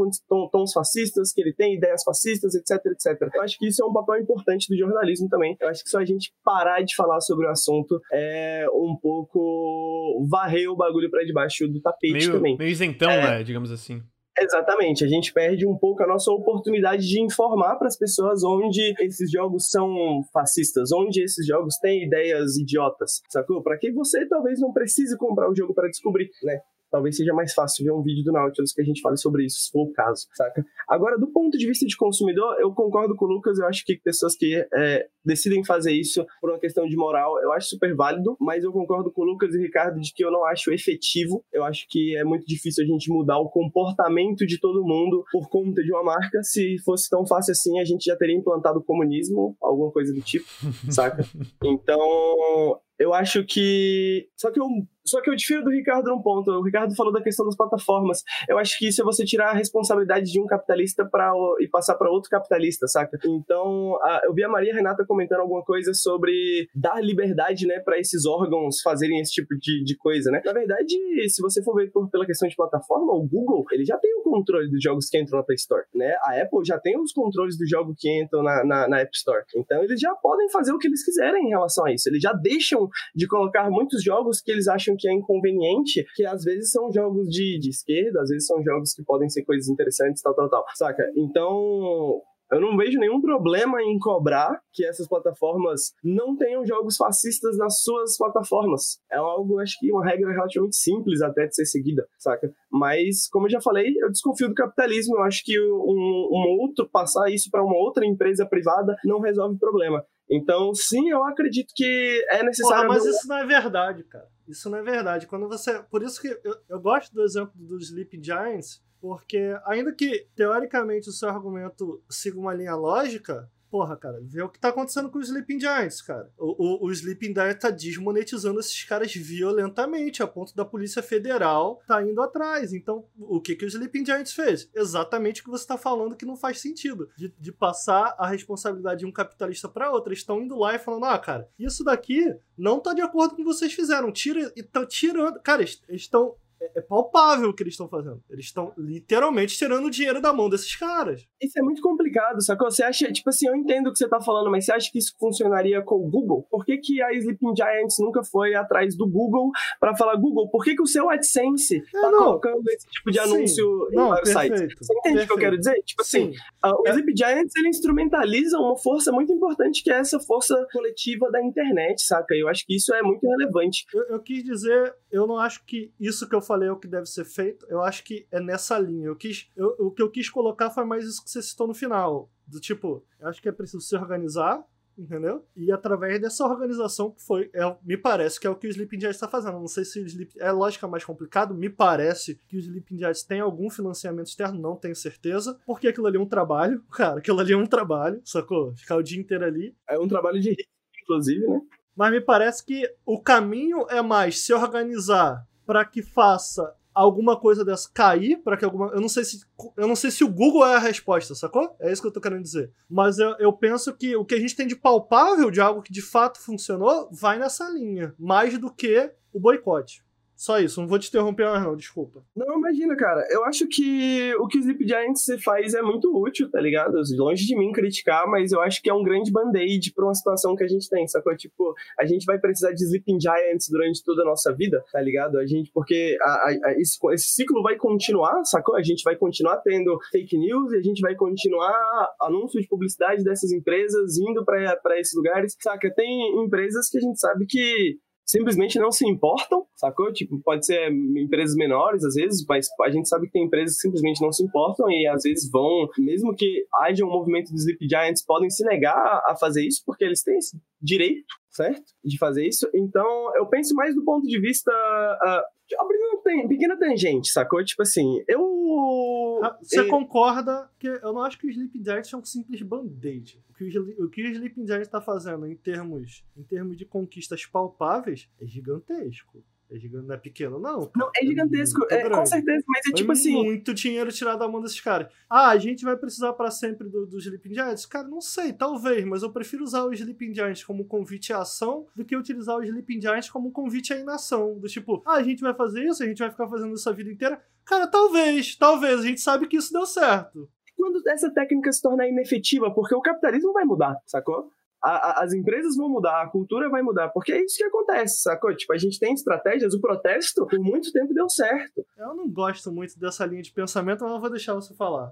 [0.51, 3.29] tons fascistas, que ele tem ideias fascistas, etc, etc.
[3.33, 5.57] Eu acho que isso é um papel importante do jornalismo também.
[5.59, 8.95] Eu acho que só a gente parar de de falar sobre o assunto é um
[9.01, 12.57] pouco varrer o bagulho para debaixo do tapete meio, também.
[12.57, 14.01] Meio isentão, é, né, digamos assim.
[14.39, 18.93] Exatamente, a gente perde um pouco a nossa oportunidade de informar para as pessoas onde
[18.99, 23.61] esses jogos são fascistas, onde esses jogos têm ideias idiotas, sacou?
[23.61, 26.59] Para que você talvez não precise comprar o jogo para descobrir, né?
[26.91, 29.61] Talvez seja mais fácil ver um vídeo do Nautilus que a gente fale sobre isso,
[29.61, 30.65] se for o caso, saca?
[30.87, 33.97] Agora, do ponto de vista de consumidor, eu concordo com o Lucas, eu acho que
[33.97, 38.35] pessoas que é, decidem fazer isso por uma questão de moral, eu acho super válido,
[38.39, 41.43] mas eu concordo com o Lucas e o Ricardo de que eu não acho efetivo,
[41.53, 45.49] eu acho que é muito difícil a gente mudar o comportamento de todo mundo por
[45.49, 48.83] conta de uma marca, se fosse tão fácil assim, a gente já teria implantado o
[48.83, 50.45] comunismo, alguma coisa do tipo,
[50.89, 51.23] saca?
[51.63, 54.27] Então, eu acho que.
[54.37, 54.67] Só que eu
[55.05, 56.51] só que eu difiro do Ricardo num ponto.
[56.51, 58.23] O Ricardo falou da questão das plataformas.
[58.47, 61.95] Eu acho que isso é você tirar a responsabilidade de um capitalista pra, e passar
[61.95, 63.17] para outro capitalista, saca?
[63.25, 67.99] Então, a, eu vi a Maria Renata comentando alguma coisa sobre dar liberdade, né, para
[67.99, 70.41] esses órgãos fazerem esse tipo de, de coisa, né?
[70.45, 70.95] Na verdade,
[71.27, 74.23] se você for ver por, pela questão de plataforma, o Google, ele já tem o
[74.23, 76.15] controle dos jogos que entram na Play Store, né?
[76.23, 79.43] A Apple já tem os controles dos jogos que entram na, na, na App Store.
[79.55, 82.07] Então, eles já podem fazer o que eles quiserem em relação a isso.
[82.07, 86.43] Eles já deixam de colocar muitos jogos que eles acham que é inconveniente, que às
[86.43, 90.21] vezes são jogos de, de esquerda, às vezes são jogos que podem ser coisas interessantes,
[90.21, 90.65] tal, tal, tal.
[90.75, 91.03] Saca?
[91.15, 97.57] Então, eu não vejo nenhum problema em cobrar que essas plataformas não tenham jogos fascistas
[97.57, 98.99] nas suas plataformas.
[99.09, 102.53] É algo, acho que uma regra relativamente simples até de ser seguida, saca?
[102.69, 105.15] Mas, como eu já falei, eu desconfio do capitalismo.
[105.15, 109.55] Eu acho que um, um outro, passar isso para uma outra empresa privada não resolve
[109.55, 110.03] o problema.
[110.31, 112.87] Então, sim, eu acredito que é necessário.
[112.87, 114.27] Porra, mas isso não é verdade, cara.
[114.47, 115.27] Isso não é verdade.
[115.27, 115.83] Quando você.
[115.83, 121.09] Por isso que eu, eu gosto do exemplo dos Sleep Giants, porque ainda que teoricamente
[121.09, 125.17] o seu argumento siga uma linha lógica, Porra, cara, vê o que tá acontecendo com
[125.17, 126.29] o Sleeping Giants, cara.
[126.37, 131.81] O, o, o Sleeping Giants tá desmonetizando esses caras violentamente, a ponto da Polícia Federal
[131.87, 132.73] tá indo atrás.
[132.73, 134.69] Então, o que que o Sleeping Giants fez?
[134.75, 137.09] Exatamente o que você tá falando que não faz sentido.
[137.15, 140.09] De, de passar a responsabilidade de um capitalista para outro.
[140.09, 143.35] Eles estão indo lá e falando, ah, cara, isso daqui não tá de acordo com
[143.35, 144.11] o que vocês fizeram.
[144.11, 145.39] Tira, e tá tirando.
[145.39, 148.21] Cara, eles estão é, é palpável o que eles estão fazendo.
[148.29, 151.25] Eles estão literalmente tirando o dinheiro da mão desses caras.
[151.41, 152.69] Isso é muito complicado, sacou?
[152.69, 154.99] Você acha, tipo assim, eu entendo o que você tá falando, mas você acha que
[154.99, 156.45] isso funcionaria com o Google?
[156.49, 160.63] Por que, que a Sleeping Giants nunca foi atrás do Google para falar, Google, por
[160.63, 162.19] que, que o seu AdSense é, tá não.
[162.19, 163.93] colocando esse tipo de anúncio Sim.
[163.93, 164.57] em não, vários perfeito.
[164.57, 164.75] sites?
[164.77, 165.23] Você entende perfeito.
[165.23, 165.83] o que eu quero dizer?
[165.83, 166.39] Tipo assim, Sim.
[166.63, 166.89] assim, uh, o é.
[166.91, 172.01] Sleeping Giants, ele instrumentaliza uma força muito importante, que é essa força coletiva da internet,
[172.03, 172.35] saca?
[172.35, 173.85] Eu acho que isso é muito relevante.
[173.93, 176.87] Eu, eu quis dizer, eu não acho que isso que eu falei é o que
[176.87, 177.65] deve ser feito.
[177.69, 179.07] Eu acho que é nessa linha.
[179.07, 181.73] Eu quis, eu, o que eu quis colocar foi mais isso que você citou no
[181.73, 182.29] final.
[182.45, 184.61] Do tipo, eu acho que é preciso se organizar,
[184.97, 185.45] entendeu?
[185.55, 188.99] E através dessa organização que foi, é, me parece que é o que o Sleeping
[188.99, 189.59] Giants está fazendo.
[189.59, 193.23] Não sei se o Sleep, é lógica mais complicado, me parece que o Sleeping Giants
[193.23, 197.39] tem algum financiamento externo, não tenho certeza, porque aquilo ali é um trabalho, cara, aquilo
[197.39, 198.75] ali é um trabalho, sacou?
[198.75, 199.73] Ficar o dia inteiro ali.
[199.87, 200.55] É um trabalho de
[201.01, 201.61] inclusive, né?
[201.95, 207.63] Mas me parece que o caminho é mais se organizar para que faça alguma coisa
[207.63, 208.87] dessa cair para que alguma.
[208.87, 209.39] Eu não sei se.
[209.77, 211.73] Eu não sei se o Google é a resposta, sacou?
[211.79, 212.73] É isso que eu tô querendo dizer.
[212.89, 215.93] Mas eu, eu penso que o que a gente tem de palpável de algo que
[215.93, 218.13] de fato funcionou vai nessa linha.
[218.19, 220.03] Mais do que o boicote.
[220.41, 222.25] Só isso, não vou te interromper mais não, desculpa.
[222.35, 223.27] Não, imagina, cara.
[223.29, 226.99] Eu acho que o que o Sleep Giants faz é muito útil, tá ligado?
[227.15, 230.55] Longe de mim criticar, mas eu acho que é um grande band-aid pra uma situação
[230.55, 231.37] que a gente tem, sacou?
[231.37, 235.37] Tipo, a gente vai precisar de Sleeping Giants durante toda a nossa vida, tá ligado?
[235.37, 238.75] A gente, porque a, a, esse, esse, ciclo vai continuar, sacou?
[238.75, 241.71] A gente vai continuar tendo fake news e a gente vai continuar
[242.19, 245.93] anúncio de publicidade dessas empresas indo para esses lugares, saca?
[245.93, 250.11] Tem empresas que a gente sabe que simplesmente não se importam, sacou?
[250.11, 253.81] Tipo, pode ser empresas menores às vezes, mas a gente sabe que tem empresas que
[253.81, 257.87] simplesmente não se importam e às vezes vão, mesmo que haja um movimento dos Sleep
[257.89, 261.93] Giants, podem se negar a fazer isso porque eles têm esse direito, certo?
[262.03, 262.69] De fazer isso.
[262.73, 264.71] Então, eu penso mais do ponto de vista.
[264.71, 267.63] Uh, abrindo uma pequena tangente, sacou?
[267.63, 269.39] Tipo assim, eu.
[269.43, 273.41] Ah, você concorda que eu não acho que os Sleep Giants são um simples band-aid
[273.69, 277.45] que o, o que o Sleeping Giants está fazendo em termos, em termos de conquistas
[277.45, 279.43] palpáveis é gigantesco.
[279.71, 280.91] É gigante, não é pequeno, não.
[280.93, 283.31] Não, é gigantesco, é, com certeza, mas é tipo assim.
[283.31, 285.07] muito dinheiro tirado da mão desses caras.
[285.29, 287.85] Ah, a gente vai precisar para sempre do, do Sleeping Giants?
[287.85, 291.87] Cara, não sei, talvez, mas eu prefiro usar o Sleeping Giants como convite à ação
[291.95, 294.59] do que utilizar o Sleeping Giants como convite à inação.
[294.59, 296.93] Do tipo, ah, a gente vai fazer isso, a gente vai ficar fazendo isso a
[296.93, 297.41] vida inteira.
[297.63, 302.07] Cara, talvez, talvez, a gente sabe que isso deu certo quando essa técnica se tornar
[302.07, 304.51] inefetiva, porque o capitalismo vai mudar, sacou?
[304.83, 308.21] A, a, as empresas vão mudar, a cultura vai mudar, porque é isso que acontece,
[308.21, 308.55] sacou?
[308.55, 311.85] Tipo, a gente tem estratégias, o protesto por muito tempo deu certo.
[311.97, 315.11] Eu não gosto muito dessa linha de pensamento, mas eu vou deixar você falar.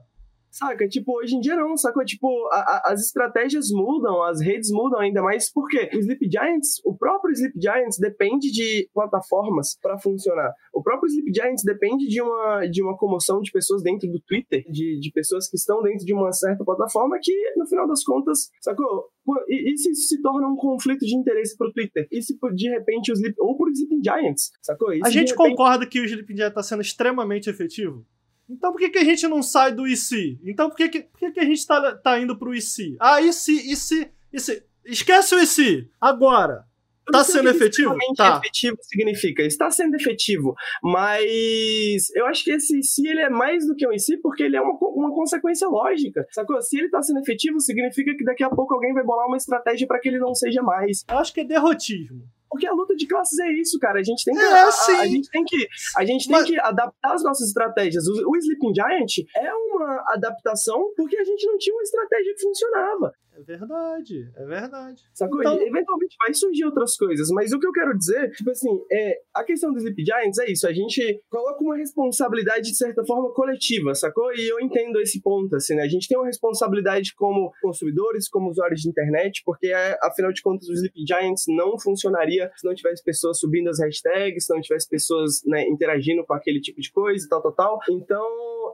[0.52, 0.88] Saca?
[0.88, 2.04] Tipo, hoje em dia não, sacou?
[2.04, 6.82] Tipo, a, a, as estratégias mudam, as redes mudam ainda mais, porque o Sleep Giants,
[6.84, 10.52] o próprio Sleep Giants depende de plataformas para funcionar.
[10.74, 14.64] O próprio Sleep Giants depende de uma, de uma comoção de pessoas dentro do Twitter,
[14.70, 18.50] de, de pessoas que estão dentro de uma certa plataforma que, no final das contas,
[18.62, 19.06] sacou?
[19.48, 22.08] E, e se isso se torna um conflito de interesse pro Twitter?
[22.12, 24.90] E se de repente os Sleep, ou pro Sleeping Giants, sacou?
[24.90, 25.36] a gente repente...
[25.36, 28.06] concorda que o Sleeping Giants tá sendo extremamente efetivo?
[28.50, 30.40] Então por que, que a gente não sai do IC?
[30.44, 32.98] Então por que, que, por que, que a gente tá, tá indo pro IC?
[33.00, 34.64] Ah, IC, IC, IC.
[34.86, 35.90] Esquece o IC.
[36.02, 36.68] Agora.
[37.12, 37.96] Tá sendo efetivo?
[38.16, 38.38] Tá.
[38.38, 40.54] efetivo significa, está sendo efetivo,
[40.84, 44.56] mas eu acho que esse IC ele é mais do que um IC porque ele
[44.56, 46.62] é uma, uma consequência lógica, sacou?
[46.62, 49.88] Se ele está sendo efetivo, significa que daqui a pouco alguém vai bolar uma estratégia
[49.88, 51.04] para que ele não seja mais.
[51.10, 52.24] Eu acho que é derrotismo.
[52.50, 54.00] Porque a luta de classes é isso, cara.
[54.00, 55.68] A gente tem que, é, a, a, a, gente tem que,
[55.98, 56.46] a gente tem Mas...
[56.46, 58.08] que adaptar as nossas estratégias.
[58.08, 62.42] O, o Sleeping Giant é uma adaptação porque a gente não tinha uma estratégia que
[62.42, 63.14] funcionava.
[63.40, 65.02] É verdade, é verdade.
[65.14, 65.40] Sacou?
[65.40, 65.62] Então...
[65.62, 69.44] eventualmente vai surgir outras coisas, mas o que eu quero dizer, tipo assim, é a
[69.46, 73.96] questão dos Sleep Giants é isso, a gente coloca uma responsabilidade de certa forma coletiva,
[73.96, 74.34] sacou?
[74.34, 75.84] E eu entendo esse ponto, assim, né?
[75.84, 80.42] A gente tem uma responsabilidade como consumidores, como usuários de internet, porque é, afinal de
[80.42, 84.62] contas o Sleep Giants não funcionaria se não tivesse pessoas subindo as hashtags, se não
[84.62, 87.80] tivesse pessoas né, interagindo com aquele tipo de coisa e tal, tal, tal.
[87.90, 88.26] Então,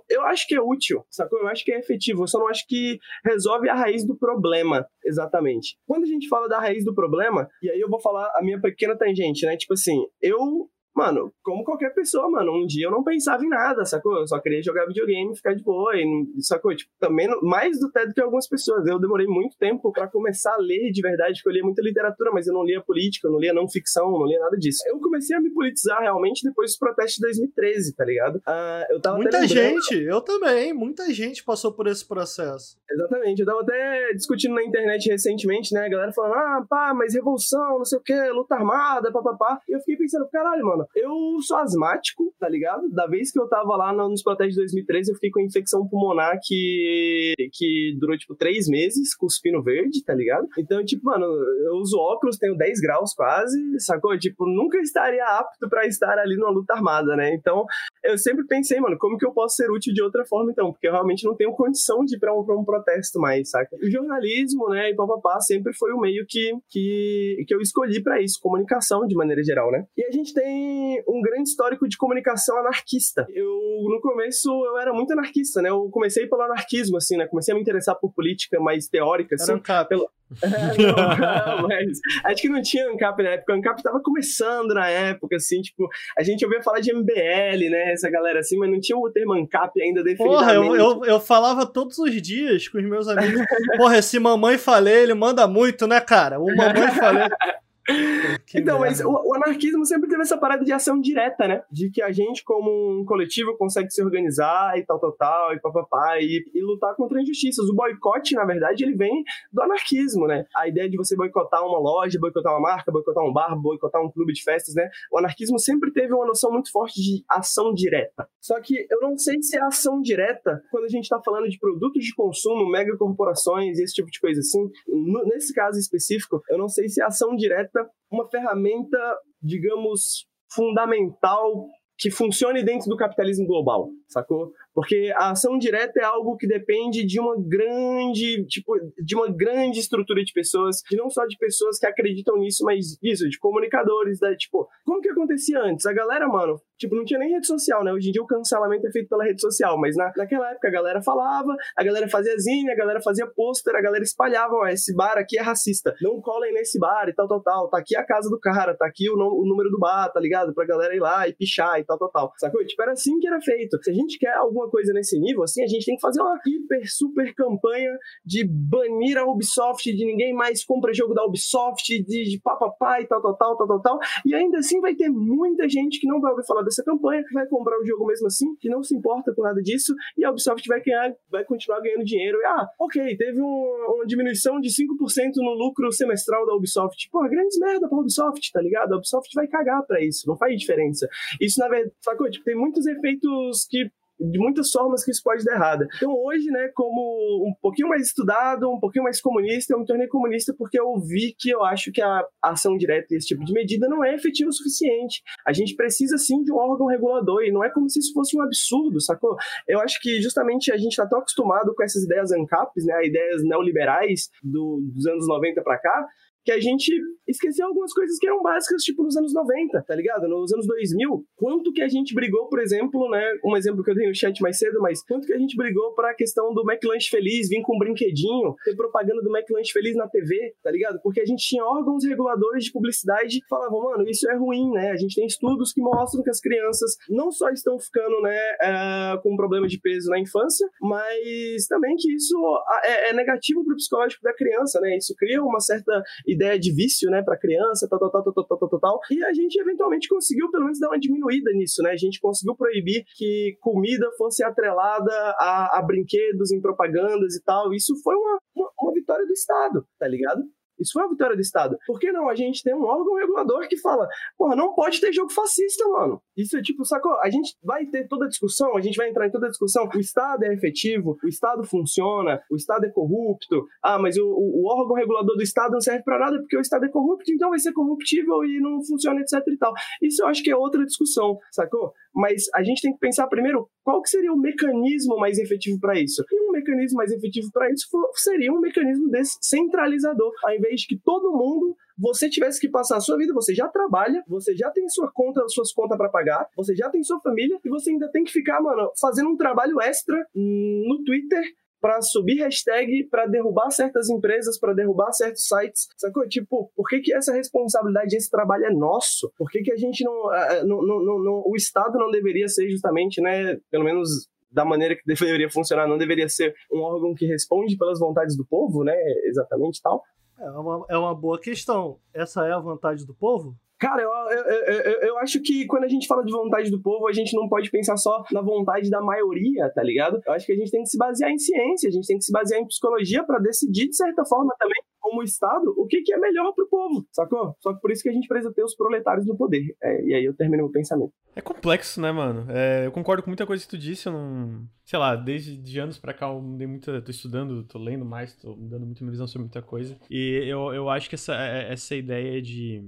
[0.10, 1.40] eu acho que é útil, sacou?
[1.40, 4.86] Eu acho que é efetivo, eu só não acho que resolve a raiz do problema,
[5.04, 5.78] exatamente.
[5.88, 8.60] Quando a gente fala da raiz do problema, e aí eu vou falar a minha
[8.60, 9.58] pequena tangente, né?
[9.58, 13.84] Tipo assim, eu Mano, como qualquer pessoa, mano, um dia eu não pensava em nada,
[13.84, 14.18] sacou?
[14.18, 16.74] Eu só queria jogar videogame e ficar de boa, e, sacou?
[16.76, 18.86] Tipo, também, mais do do que algumas pessoas.
[18.88, 22.32] Eu demorei muito tempo para começar a ler de verdade, porque eu lia muita literatura,
[22.32, 24.84] mas eu não lia política, eu não lia não ficção, não lia nada disso.
[24.88, 28.38] Eu comecei a me politizar realmente depois dos protestos de 2013, tá ligado?
[28.38, 32.78] Uh, eu tava muita gente, eu também, muita gente passou por esse processo.
[32.90, 37.14] Exatamente, eu tava até discutindo na internet recentemente, né, a galera falando, ah, pá, mas
[37.14, 39.60] revolução, não sei o que, luta armada, papapá.
[39.68, 42.90] E eu fiquei pensando, caralho, mano, eu sou asmático, tá ligado?
[42.90, 46.38] Da vez que eu tava lá nos protestos de 2013, eu fiquei com infecção pulmonar
[46.44, 50.48] que, que durou, tipo, três meses, cuspindo verde, tá ligado?
[50.58, 54.18] Então, tipo, mano, eu uso óculos, tenho 10 graus quase, sacou?
[54.18, 57.34] Tipo, nunca estaria apto para estar ali numa luta armada, né?
[57.34, 57.66] Então,
[58.04, 60.72] eu sempre pensei, mano, como que eu posso ser útil de outra forma, então?
[60.72, 63.76] Porque eu realmente não tenho condição de ir pra um, pra um protesto mais, saca?
[63.76, 68.22] O jornalismo, né, e papapá, sempre foi o meio que, que, que eu escolhi para
[68.22, 69.86] isso, comunicação de maneira geral, né?
[69.98, 70.75] E a gente tem
[71.08, 73.26] um grande histórico de comunicação anarquista.
[73.30, 73.50] Eu,
[73.90, 75.70] no começo, eu era muito anarquista, né?
[75.70, 77.28] Eu comecei pelo anarquismo, assim, né?
[77.28, 79.60] Comecei a me interessar por política mais teórica, assim.
[79.68, 80.10] Era pelo...
[80.42, 83.54] não, não, mas acho que não tinha ANCAP na época.
[83.54, 85.88] A ANCAP tava começando na época, assim, tipo,
[86.18, 87.94] a gente ouvia falar de MBL, né?
[87.94, 90.36] Essa galera assim, mas não tinha o termo ANCAP ainda definido.
[90.36, 93.46] Porra, eu, eu, eu, falava todos os dias com os meus amigos.
[93.78, 96.40] Porra, esse mamãe falei, ele manda muito, né, cara?
[96.40, 97.28] O mamãe falei.
[98.46, 99.04] Que então, merda.
[99.04, 101.64] mas o, o, anarquismo sempre teve essa parada de ação direta, né?
[101.72, 105.60] De que a gente, como um coletivo, consegue se organizar e tal, tal, tal, e
[105.60, 107.68] papapá, e, e lutar contra injustiças.
[107.70, 110.46] O boicote, na verdade, ele vem do anarquismo, né?
[110.56, 114.12] A ideia de você boicotar uma loja, boicotar uma marca, boicotar um bar, boicotar um
[114.12, 114.90] clube de festas, né?
[115.12, 118.28] O anarquismo sempre teve uma noção muito forte de ação direta.
[118.42, 121.58] Só que eu não sei se é ação direta quando a gente tá falando de
[121.58, 124.70] produtos de consumo, megacorporações e esse tipo de coisa assim.
[124.88, 127.75] No, nesse caso específico, eu não sei se é ação direta
[128.12, 128.98] uma ferramenta,
[129.42, 134.52] digamos, fundamental que funcione dentro do capitalismo global, sacou?
[134.74, 139.80] Porque a ação direta é algo que depende de uma grande, tipo, de uma grande
[139.80, 144.20] estrutura de pessoas, e não só de pessoas que acreditam nisso, mas isso, de comunicadores,
[144.20, 145.86] da, tipo, como que acontecia antes?
[145.86, 147.94] A galera, mano, tipo, não tinha nem rede social, né?
[147.94, 150.72] Hoje em dia o cancelamento é feito pela rede social, mas na, naquela época a
[150.72, 154.94] galera falava, a galera fazia zine, a galera fazia pôster, a galera espalhava, ó, esse
[154.94, 158.06] bar aqui é racista, não colem nesse bar e tal, tal, tal, tá aqui a
[158.06, 160.54] casa do cara, tá aqui o, o número do bar, tá ligado?
[160.54, 162.66] Pra galera ir lá e pichar e tal, tal, tal, sacou?
[162.66, 163.78] Tipo, era assim que era feito.
[163.82, 166.84] Se gente quer alguma coisa nesse nível, assim, a gente tem que fazer uma hiper,
[166.86, 167.92] super campanha
[168.26, 173.08] de banir a Ubisoft, de ninguém mais compra jogo da Ubisoft, de, de papapá e
[173.08, 174.00] tal, tal, tal, tal, tal, tal.
[174.26, 177.34] E ainda assim vai ter muita gente que não vai ouvir falar dessa campanha, que
[177.34, 180.32] vai comprar o jogo mesmo assim, que não se importa com nada disso, e a
[180.32, 182.38] Ubisoft vai ganhar, vai continuar ganhando dinheiro.
[182.40, 187.10] E, ah, ok, teve um, uma diminuição de 5% no lucro semestral da Ubisoft.
[187.12, 188.94] Pô, grandes merda pra Ubisoft, tá ligado?
[188.94, 191.08] A Ubisoft vai cagar pra isso, não faz diferença.
[191.40, 192.30] Isso, na verdade, sacou?
[192.30, 193.85] Tipo, tem muitos efeitos que
[194.20, 195.86] de muitas formas que isso pode dar errado.
[195.96, 200.08] Então hoje, né, como um pouquinho mais estudado, um pouquinho mais comunista, eu me tornei
[200.08, 203.54] comunista porque eu vi que eu acho que a ação direta e esse tipo de
[203.54, 205.22] medida não é efetiva o suficiente.
[205.46, 208.38] A gente precisa sim de um órgão regulador e não é como se isso fosse
[208.38, 209.36] um absurdo, sacou?
[209.68, 213.44] Eu acho que justamente a gente está tão acostumado com essas ideias ANCAPs, né, ideias
[213.44, 216.08] neoliberais do, dos anos 90 para cá,
[216.46, 216.94] que a gente
[217.28, 220.28] esqueceu algumas coisas que eram básicas, tipo nos anos 90, tá ligado?
[220.28, 223.24] Nos anos 2000, quanto que a gente brigou, por exemplo, né?
[223.44, 225.94] Um exemplo que eu dei no chat mais cedo, mas quanto que a gente brigou
[225.96, 230.08] pra questão do McLanche Feliz vir com um brinquedinho, ter propaganda do McLanche Feliz na
[230.08, 231.00] TV, tá ligado?
[231.02, 234.92] Porque a gente tinha órgãos reguladores de publicidade que falavam, mano, isso é ruim, né?
[234.92, 239.18] A gente tem estudos que mostram que as crianças não só estão ficando, né, é,
[239.24, 242.38] com problema de peso na infância, mas também que isso
[242.84, 244.96] é, é negativo pro psicológico da criança, né?
[244.98, 246.04] Isso cria uma certa
[246.36, 249.34] ideia de vício, né, para criança, tal, tal, tal, tal, tal, tal, tal, E a
[249.34, 251.92] gente eventualmente conseguiu pelo menos dar uma diminuída nisso, né?
[251.92, 257.74] A gente conseguiu proibir que comida fosse atrelada a, a brinquedos em propagandas e tal.
[257.74, 260.42] Isso foi uma, uma, uma vitória do Estado, tá ligado?
[260.80, 261.78] Isso foi uma vitória do Estado.
[261.86, 262.30] Por que não?
[262.30, 264.08] A gente tem um órgão regulador que fala,
[264.38, 266.22] porra, não pode ter jogo fascista, mano.
[266.36, 267.14] Isso é tipo, sacou?
[267.22, 269.90] A gente vai ter toda a discussão, a gente vai entrar em toda a discussão.
[269.94, 273.66] O Estado é efetivo, o Estado funciona, o Estado é corrupto.
[273.84, 276.86] Ah, mas o, o, órgão regulador do Estado não serve para nada porque o Estado
[276.86, 279.74] é corrupto, então vai ser corruptível e não funciona, etc e tal.
[280.02, 281.94] Isso eu acho que é outra discussão, sacou?
[282.14, 286.00] Mas a gente tem que pensar primeiro qual que seria o mecanismo mais efetivo para
[286.00, 286.24] isso.
[286.32, 290.98] E um mecanismo mais efetivo para isso seria um mecanismo descentralizador, ao invés de que
[290.98, 294.88] todo mundo você tivesse que passar a sua vida, você já trabalha, você já tem
[294.90, 298.24] sua conta, suas contas para pagar, você já tem sua família e você ainda tem
[298.24, 301.44] que ficar, mano, fazendo um trabalho extra no Twitter
[301.86, 305.88] para subir hashtag, para derrubar certas empresas, para derrubar certos sites.
[305.98, 306.28] Sacou?
[306.28, 309.32] Tipo, por que, que essa responsabilidade, esse trabalho é nosso?
[309.38, 310.30] Por que, que a gente não,
[310.66, 311.44] não, não, não, não.
[311.46, 313.58] O Estado não deveria ser justamente, né?
[313.70, 318.00] Pelo menos da maneira que deveria funcionar, não deveria ser um órgão que responde pelas
[318.00, 318.96] vontades do povo, né?
[319.26, 320.02] Exatamente tal.
[320.38, 322.00] É uma, é uma boa questão.
[322.14, 323.58] Essa é a vontade do povo?
[323.78, 327.08] Cara, eu, eu, eu, eu, acho que quando a gente fala de vontade do povo,
[327.08, 330.22] a gente não pode pensar só na vontade da maioria, tá ligado?
[330.26, 332.24] Eu acho que a gente tem que se basear em ciência, a gente tem que
[332.24, 336.14] se basear em psicologia para decidir, de certa forma, também, como Estado, o que, que
[336.14, 337.56] é melhor pro povo, sacou?
[337.60, 339.76] Só que por isso que a gente precisa ter os proletários no poder.
[339.84, 341.14] É, e aí eu termino o pensamento.
[341.36, 342.50] É complexo, né, mano?
[342.50, 344.66] É, eu concordo com muita coisa que tu disse, eu não.
[344.84, 347.02] Sei lá, desde de anos pra cá eu dei muita.
[347.02, 349.98] tô estudando, tô lendo mais, tô dando muita visão sobre muita coisa.
[350.10, 352.84] E eu, eu acho que essa, é, essa ideia de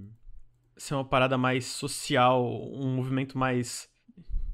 [0.78, 3.90] ser uma parada mais social, um movimento mais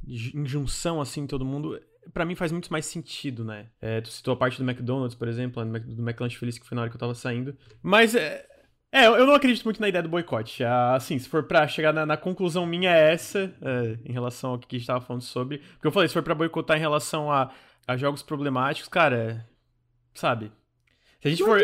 [0.08, 1.80] em junção, assim, todo mundo,
[2.14, 3.68] para mim faz muito mais sentido, né?
[3.82, 6.82] É, tu citou a parte do McDonald's, por exemplo, do McLanche Feliz, que foi na
[6.82, 7.56] hora que eu tava saindo.
[7.82, 8.46] Mas é.
[8.92, 10.64] É, eu não acredito muito na ideia do boicote.
[10.64, 14.52] Ah, assim, se for pra chegar na, na conclusão minha é essa, é, em relação
[14.52, 15.58] ao que a gente tava falando sobre.
[15.58, 17.52] Porque eu falei, se for pra boicotar em relação a,
[17.88, 19.50] a jogos problemáticos, cara,
[20.14, 20.52] sabe?
[21.22, 21.60] Se a gente não for.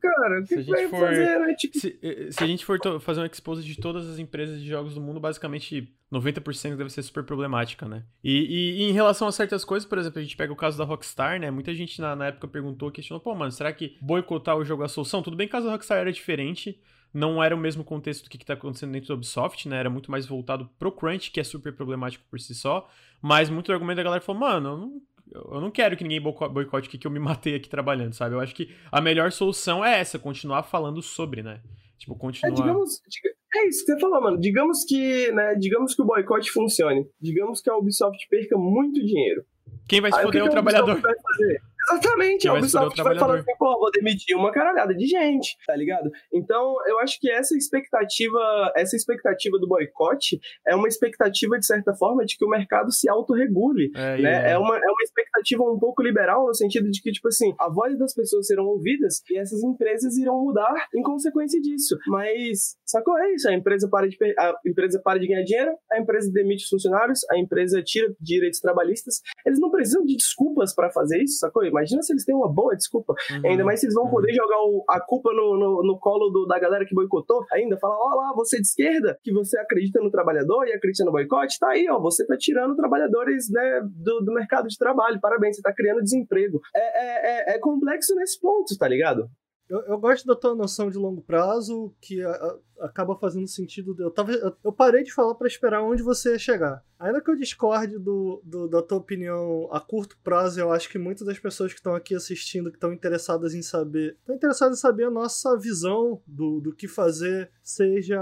[0.00, 0.40] Cara.
[0.40, 1.54] O que, Se a que gente vai for- fazer, né?
[1.54, 4.68] Tipo, Se, eh, se a gente for fazer um expose de todas as empresas de
[4.68, 8.02] jogos do mundo, basicamente 90% deve ser super problemática, né?
[8.24, 10.76] E, e- e em relação a certas coisas, por exemplo, a gente pega o caso
[10.78, 11.50] da Rockstar, né?
[11.50, 14.86] Muita gente na, na época perguntou, questionou, pô, mano, será que boicotar o jogo é
[14.86, 15.22] a solução?
[15.22, 16.80] Tudo bem que o caso da Rockstar era diferente,
[17.12, 19.76] não era o mesmo contexto do que, que tá acontecendo dentro do Ubisoft, né?
[19.78, 22.88] Era muito mais voltado pro crunch, que é super problemático por si só,
[23.20, 25.02] mas muito argumento da galera falou, mano,
[25.32, 28.34] eu não quero que ninguém boico- boicote aqui que eu me matei aqui trabalhando, sabe?
[28.34, 31.60] Eu acho que a melhor solução é essa, continuar falando sobre, né?
[31.98, 32.54] Tipo, É, continuar.
[32.54, 34.40] digamos, diga- é isso que você falou, mano.
[34.40, 37.04] Digamos que, né, digamos que o boicote funcione.
[37.20, 39.44] Digamos que a Ubisoft perca muito dinheiro.
[39.88, 41.00] Quem vai se Aí, foder é que o que trabalhador.
[41.00, 41.60] Vai fazer?
[41.90, 45.74] Exatamente, é o Ubisoft vai falar assim, pô, vou demitir uma caralhada de gente, tá
[45.74, 46.10] ligado?
[46.32, 51.94] Então, eu acho que essa expectativa, essa expectativa do boicote é uma expectativa, de certa
[51.94, 53.90] forma, de que o mercado se autorregule.
[53.94, 54.52] É, Né?
[54.52, 57.68] É, uma, é uma expectativa um pouco liberal, no sentido de que, tipo assim, a
[57.68, 61.96] voz das pessoas serão ouvidas e essas empresas irão mudar em consequência disso.
[62.06, 63.18] Mas, sacou?
[63.18, 63.48] É isso.
[63.48, 67.20] A empresa para de, a empresa para de ganhar dinheiro, a empresa demite os funcionários,
[67.30, 69.20] a empresa tira direitos trabalhistas.
[69.44, 71.64] Eles não precisam de desculpas para fazer isso, sacou?
[71.80, 73.14] Imagina se eles têm uma boa desculpa.
[73.30, 74.10] Uhum, Ainda mais se eles vão uhum.
[74.10, 77.44] poder jogar o- a culpa no, no, no colo do- da galera que boicotou.
[77.52, 81.12] Ainda falar, ó lá, você de esquerda, que você acredita no trabalhador e acredita no
[81.12, 85.18] boicote, tá aí, ó, você tá tirando trabalhadores né, do, do mercado de trabalho.
[85.20, 86.60] Parabéns, você tá criando desemprego.
[86.74, 89.26] É, é, é, é complexo nesse ponto, tá ligado?
[89.70, 93.94] Eu, eu gosto da tua noção de longo prazo, que a- a- acaba fazendo sentido.
[94.00, 96.84] Eu, tava, eu, eu parei de falar para esperar onde você ia chegar.
[96.98, 100.98] Ainda que eu discorde do, do- da tua opinião a curto prazo, eu acho que
[100.98, 104.80] muitas das pessoas que estão aqui assistindo, que estão interessadas em saber, estão interessadas em
[104.80, 108.20] saber a nossa visão do, do que fazer, seja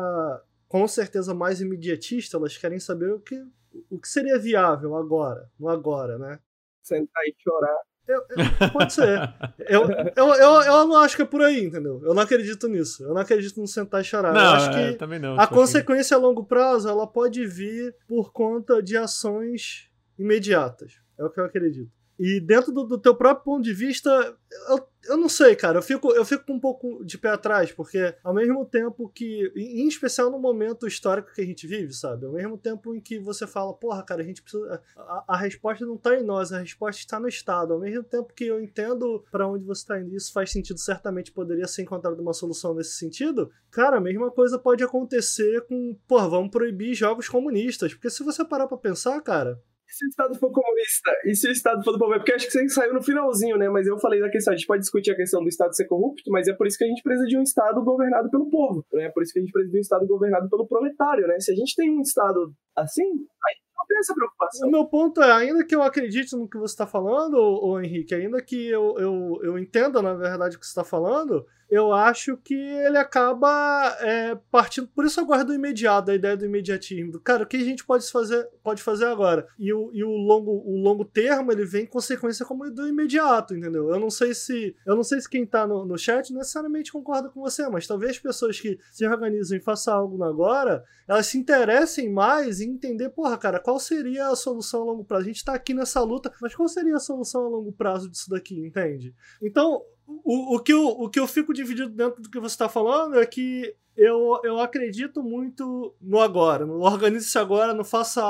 [0.69, 3.43] com certeza mais imediatista, elas querem saber o que,
[3.89, 6.39] o que seria viável agora, no agora, né?
[6.83, 7.79] Sentar e chorar.
[8.09, 9.21] Eu- eu- pode ser.
[9.59, 9.83] Eu,
[10.17, 12.01] eu, eu, eu não acho que é por aí, entendeu?
[12.03, 13.05] Eu não acredito nisso.
[13.05, 14.33] Eu não acredito no sentar e chorar.
[14.33, 15.35] Não, eu acho é, que também não.
[15.39, 15.55] a tipo assim.
[15.55, 20.95] consequência a longo prazo ela pode vir por conta de ações imediatas.
[21.19, 21.91] É o que eu acredito.
[22.19, 24.37] E dentro do, do teu próprio ponto de vista,
[24.69, 25.79] eu, eu não sei, cara.
[25.79, 29.53] Eu fico, eu fico um pouco de pé atrás, porque ao mesmo tempo que.
[29.55, 32.27] Em especial no momento histórico que a gente vive, sabe?
[32.27, 34.83] Ao mesmo tempo em que você fala, porra, cara, a gente precisa.
[34.97, 37.73] A, a resposta não tá em nós, a resposta está no Estado.
[37.75, 41.31] Ao mesmo tempo que eu entendo para onde você tá indo, isso faz sentido, certamente
[41.31, 43.49] poderia ser encontrada uma solução nesse sentido.
[43.71, 47.95] Cara, a mesma coisa pode acontecer com, porra, vamos proibir jogos comunistas.
[47.95, 49.63] Porque se você parar pra pensar, cara,
[49.93, 51.11] se o Estado for comunista?
[51.25, 52.15] E se o Estado for do povo?
[52.15, 53.69] É Porque acho que você saiu no finalzinho, né?
[53.69, 56.31] Mas eu falei da questão, a gente pode discutir a questão do Estado ser corrupto,
[56.31, 59.05] mas é por isso que a gente precisa de um Estado governado pelo povo, né?
[59.05, 61.39] É por isso que a gente precisa de um Estado governado pelo proletário, né?
[61.41, 64.69] Se a gente tem um Estado assim, aí não tem essa preocupação.
[64.69, 68.15] O meu ponto é, ainda que eu acredite no que você está falando, ô Henrique,
[68.15, 72.37] ainda que eu, eu, eu entenda, na verdade, o que você está falando, eu acho
[72.39, 74.89] que ele acaba é, partindo.
[74.89, 77.21] Por isso eu gosto do imediato, da ideia do imediatismo.
[77.21, 79.47] Cara, o que a gente pode fazer, pode fazer agora?
[79.59, 83.55] E, o, e o, longo, o longo termo, ele vem em consequência como do imediato,
[83.55, 83.91] entendeu?
[83.91, 84.75] Eu não sei se.
[84.87, 88.19] Eu não sei se quem tá no, no chat necessariamente concorda com você, mas talvez
[88.19, 93.37] pessoas que se organizam e façam algo agora, elas se interessem mais em entender, porra,
[93.37, 95.25] cara, qual seria a solução a longo prazo?
[95.25, 98.31] A gente tá aqui nessa luta, mas qual seria a solução a longo prazo disso
[98.31, 99.15] daqui, entende?
[99.43, 99.83] Então,
[100.25, 103.21] o, o, que, eu, o que eu fico dividido dentro do que você tá falando
[103.21, 108.23] é que eu, eu acredito muito no agora, no organize-se agora, não faça.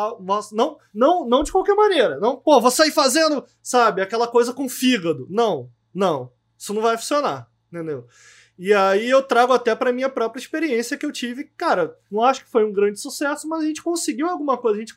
[0.50, 2.18] Não, não, não de qualquer maneira.
[2.18, 5.26] Não, pô, vou sair fazendo, sabe, aquela coisa com fígado.
[5.30, 6.32] Não, não.
[6.56, 8.06] Isso não vai funcionar, entendeu?
[8.58, 11.44] E aí eu trago até pra minha própria experiência que eu tive.
[11.56, 14.78] Cara, não acho que foi um grande sucesso, mas a gente conseguiu alguma coisa.
[14.78, 14.96] A gente,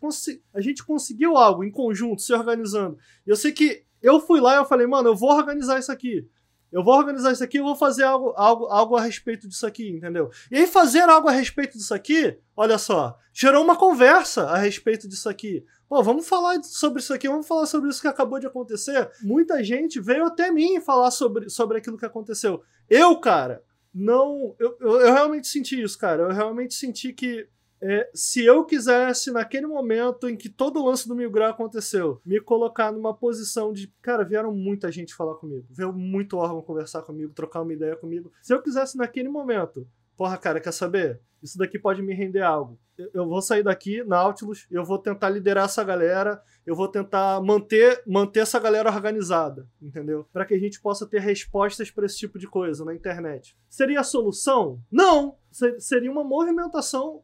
[0.51, 2.97] a gente conseguiu algo em conjunto, se organizando.
[3.27, 5.91] E eu sei que eu fui lá e eu falei, mano, eu vou organizar isso
[5.91, 6.27] aqui.
[6.71, 9.89] Eu vou organizar isso aqui, eu vou fazer algo, algo, algo a respeito disso aqui,
[9.89, 10.29] entendeu?
[10.49, 15.07] E aí, fazer algo a respeito disso aqui, olha só, gerou uma conversa a respeito
[15.07, 15.65] disso aqui.
[15.89, 19.11] Pô, vamos falar sobre isso aqui, vamos falar sobre isso que acabou de acontecer.
[19.21, 22.63] Muita gente veio até mim falar sobre, sobre aquilo que aconteceu.
[22.89, 23.61] Eu, cara,
[23.93, 24.55] não.
[24.57, 26.23] Eu, eu, eu realmente senti isso, cara.
[26.23, 27.47] Eu realmente senti que
[27.81, 32.21] é, se eu quisesse, naquele momento em que todo o lance do Mil Grau aconteceu,
[32.23, 33.87] me colocar numa posição de.
[34.01, 38.31] Cara, vieram muita gente falar comigo, veio muito órgão conversar comigo, trocar uma ideia comigo.
[38.41, 41.19] Se eu quisesse, naquele momento, porra, cara, quer saber?
[41.41, 42.79] Isso daqui pode me render algo.
[43.15, 48.03] Eu, vou sair daqui, Nautilus, eu vou tentar liderar essa galera, eu vou tentar manter,
[48.05, 50.27] manter essa galera organizada, entendeu?
[50.31, 53.57] Para que a gente possa ter respostas para esse tipo de coisa na internet.
[53.67, 54.79] Seria a solução?
[54.91, 55.35] Não!
[55.79, 57.23] Seria uma movimentação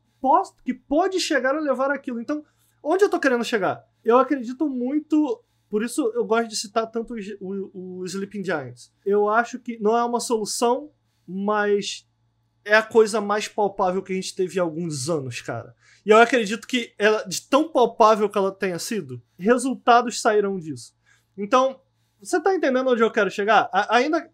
[0.63, 2.21] que pode chegar a levar aquilo.
[2.21, 2.43] Então,
[2.83, 3.83] onde eu tô querendo chegar?
[4.03, 5.43] Eu acredito muito.
[5.69, 8.91] Por isso eu gosto de citar tanto o, o, o Sleeping Giants.
[9.05, 10.91] Eu acho que não é uma solução,
[11.27, 12.07] mas
[12.63, 15.75] é a coisa mais palpável que a gente teve há alguns anos, cara.
[16.05, 20.93] E eu acredito que ela, de tão palpável que ela tenha sido, resultados sairão disso.
[21.37, 21.79] Então,
[22.19, 23.69] você tá entendendo onde eu quero chegar?
[23.71, 24.29] A, ainda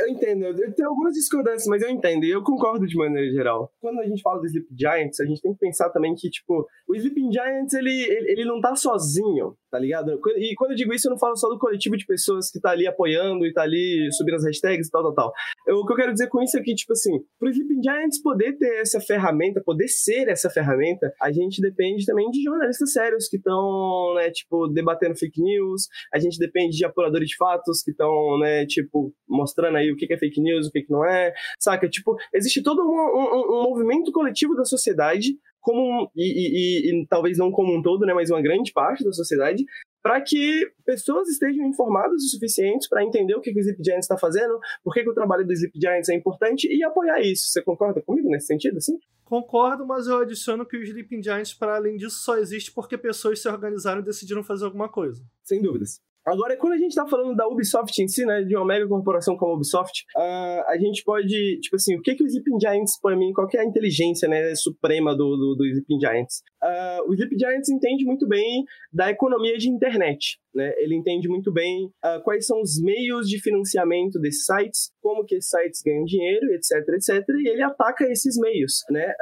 [0.00, 3.72] eu entendo, eu tenho algumas discordâncias, mas eu entendo e eu concordo de maneira geral.
[3.80, 6.66] Quando a gente fala do Sleep Giants, a gente tem que pensar também que, tipo,
[6.88, 10.18] o Sleeping Giants, ele, ele, ele não tá sozinho, tá ligado?
[10.36, 12.70] E quando eu digo isso, eu não falo só do coletivo de pessoas que tá
[12.70, 15.32] ali apoiando e tá ali subindo as hashtags e tal, tal, tal.
[15.66, 18.22] Eu, o que eu quero dizer com isso é que, tipo assim, pro Sleeping Giants
[18.22, 23.28] poder ter essa ferramenta, poder ser essa ferramenta, a gente depende também de jornalistas sérios
[23.28, 27.90] que estão, né, tipo, debatendo fake news, a gente depende de apuradores de fatos que
[27.90, 31.88] estão, né, tipo, mostrando aí o que é fake news, o que não é, saca?
[31.88, 35.36] Tipo, existe todo um, um, um movimento coletivo da sociedade,
[35.68, 39.12] como e, e, e, talvez não como um todo, né, mas uma grande parte da
[39.12, 39.66] sociedade,
[40.02, 44.06] para que pessoas estejam informadas o suficiente para entender o que, que o Sleep Giants
[44.06, 47.48] está fazendo, por que, que o trabalho do Sleep Giants é importante e apoiar isso.
[47.48, 48.98] Você concorda comigo nesse sentido, assim?
[49.26, 53.42] Concordo, mas eu adiciono que o Sleeping Giants, para além disso, só existe porque pessoas
[53.42, 55.22] se organizaram e decidiram fazer alguma coisa.
[55.44, 56.00] Sem dúvidas.
[56.32, 59.36] Agora, quando a gente tá falando da Ubisoft em si, né, de uma mega corporação
[59.36, 63.00] como a Ubisoft, uh, a gente pode, tipo assim, o que que o Sleeping Giants,
[63.00, 66.42] para mim, qual que é a inteligência, né, suprema do, do, do Sleeping Giants?
[66.68, 71.52] Uh, o Sleeping Giants entende muito bem da economia de internet, né, ele entende muito
[71.52, 76.04] bem uh, quais são os meios de financiamento desses sites, como que esses sites ganham
[76.04, 79.14] dinheiro, etc, etc, e ele ataca esses meios, né,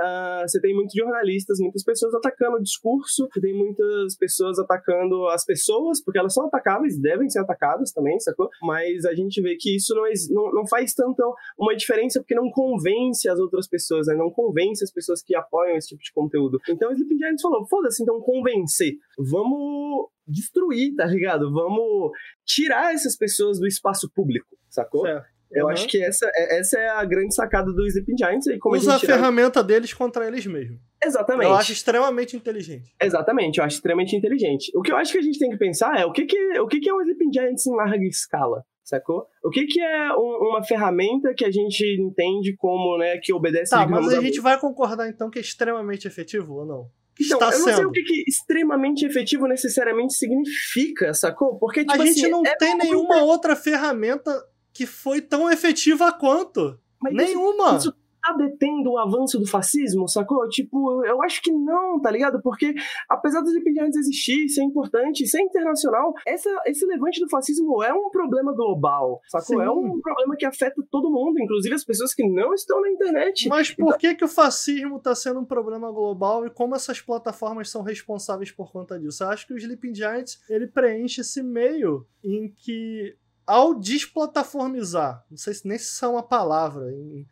[0.43, 5.45] você tem muitos jornalistas, muitas pessoas atacando o discurso, você tem muitas pessoas atacando as
[5.45, 8.49] pessoas, porque elas são atacáveis, devem ser atacadas também, sacou?
[8.63, 11.23] Mas a gente vê que isso não, não, não faz tanto
[11.59, 14.15] uma diferença porque não convence as outras pessoas, né?
[14.15, 16.61] Não convence as pessoas que apoiam esse tipo de conteúdo.
[16.69, 18.95] Então o Sleeping Falou, foda-se, então convencer.
[19.19, 21.53] Vamos destruir, tá ligado?
[21.53, 22.11] Vamos
[22.45, 25.03] tirar essas pessoas do espaço público, sacou?
[25.03, 25.37] Certo.
[25.51, 25.71] Eu uhum.
[25.71, 28.47] acho que essa, é, essa é a grande sacada do Sleeping Giants.
[28.49, 29.11] E como Usa a, gente...
[29.11, 30.81] a ferramenta deles contra eles mesmos.
[31.03, 31.49] Exatamente.
[31.49, 32.93] Eu acho extremamente inteligente.
[33.01, 34.73] Exatamente, eu acho extremamente inteligente.
[34.75, 36.67] O que eu acho que a gente tem que pensar é o que, que, o
[36.67, 39.27] que, que é um Sleeping Giants em larga escala, sacou?
[39.45, 43.71] O que, que é um, uma ferramenta que a gente entende como, né, que obedece...
[43.71, 46.87] Tá, mas a, a gente vai concordar então que é extremamente efetivo ou não?
[47.21, 47.77] Então, Está eu não sendo.
[47.77, 51.59] sei o que, que, extremamente efetivo necessariamente significa, sacou?
[51.59, 54.33] Porque, tipo, a gente assim, não é tem nenhuma outra ferramenta
[54.73, 56.79] que foi tão efetiva quanto.
[57.01, 57.77] Mas Nenhuma!
[57.77, 60.49] Isso, isso tá detendo o avanço do fascismo, sacou?
[60.49, 62.41] Tipo, eu acho que não, tá ligado?
[62.43, 62.75] Porque
[63.09, 68.11] apesar dos impedimentos existir, ser importante, ser internacional, essa, esse levante do fascismo é um
[68.11, 69.59] problema global, sacou?
[69.59, 69.63] Sim.
[69.63, 73.49] É um problema que afeta todo mundo, inclusive as pessoas que não estão na internet.
[73.49, 73.99] Mas por então...
[73.99, 78.51] que, que o fascismo tá sendo um problema global e como essas plataformas são responsáveis
[78.51, 79.23] por conta disso?
[79.23, 83.17] Eu acho que o Sleeping Giants, ele preenche esse meio em que
[83.47, 87.25] ao desplataformizar, não sei se nem se é uma palavra, em,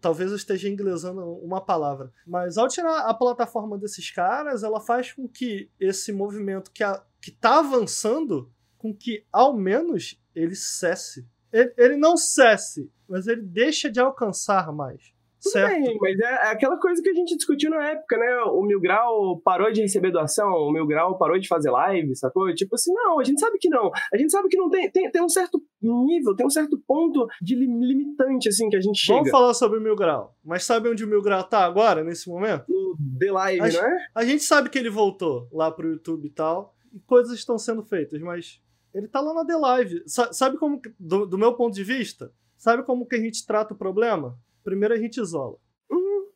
[0.00, 5.12] talvez eu esteja inglesando uma palavra, mas ao tirar a plataforma desses caras, ela faz
[5.12, 11.26] com que esse movimento que, a, que tá avançando, com que ao menos ele cesse.
[11.52, 15.12] Ele, ele não cesse, mas ele deixa de alcançar mais.
[15.42, 15.72] Tudo certo.
[15.72, 18.42] bem, mas é, é, aquela coisa que a gente discutiu na época, né?
[18.52, 22.52] O Mil Grau parou de receber doação, o Mil Grau parou de fazer live, sacou?
[22.54, 23.90] Tipo assim, não, a gente sabe que não.
[24.12, 27.26] A gente sabe que não tem, tem, tem um certo nível, tem um certo ponto
[27.40, 29.18] de limitante, assim, que a gente chega.
[29.18, 30.36] Vamos falar sobre o Mil Grau.
[30.44, 32.64] Mas sabe onde o Mil Grau tá agora, nesse momento?
[32.68, 34.06] No The Live, a, né?
[34.14, 37.82] A gente sabe que ele voltou lá pro YouTube e tal, e coisas estão sendo
[37.82, 38.60] feitas, mas
[38.94, 40.02] ele tá lá na The Live.
[40.06, 43.74] Sa sabe como, do, do meu ponto de vista, sabe como que a gente trata
[43.74, 44.38] o problema?
[44.70, 45.56] Primeiro a gente isola.
[45.90, 46.28] Uhum.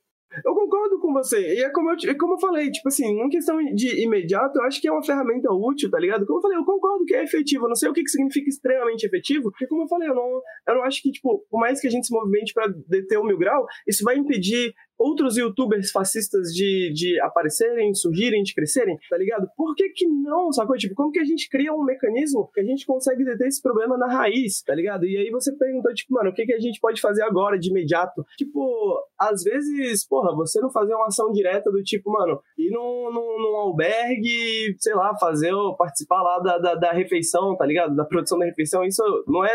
[0.65, 1.57] Concordo com você.
[1.57, 4.81] E é como eu, como eu falei, tipo assim, em questão de imediato, eu acho
[4.81, 6.25] que é uma ferramenta útil, tá ligado?
[6.25, 7.67] Como eu falei, eu concordo que é efetivo.
[7.67, 10.41] Eu não sei o que, que significa extremamente efetivo, porque como eu falei, eu não,
[10.69, 13.25] eu não acho que, tipo, por mais que a gente se movimente para deter o
[13.25, 19.19] mil grau, isso vai impedir outros youtubers fascistas de, de aparecerem, surgirem, de crescerem, tá
[19.19, 19.49] ligado?
[19.57, 20.77] Por que que não, sacou?
[20.77, 23.99] Tipo, como que a gente cria um mecanismo que a gente consegue deter esse problema
[23.99, 25.05] na raiz, tá ligado?
[25.05, 27.71] E aí você perguntou, tipo, mano, o que que a gente pode fazer agora, de
[27.71, 28.25] imediato?
[28.37, 33.11] Tipo, às vezes, porra, você não fazer uma ação direta do tipo, mano, ir num,
[33.13, 37.95] num, num albergue, sei lá, fazer, participar lá da, da, da refeição, tá ligado?
[37.95, 39.55] Da produção da refeição, isso não é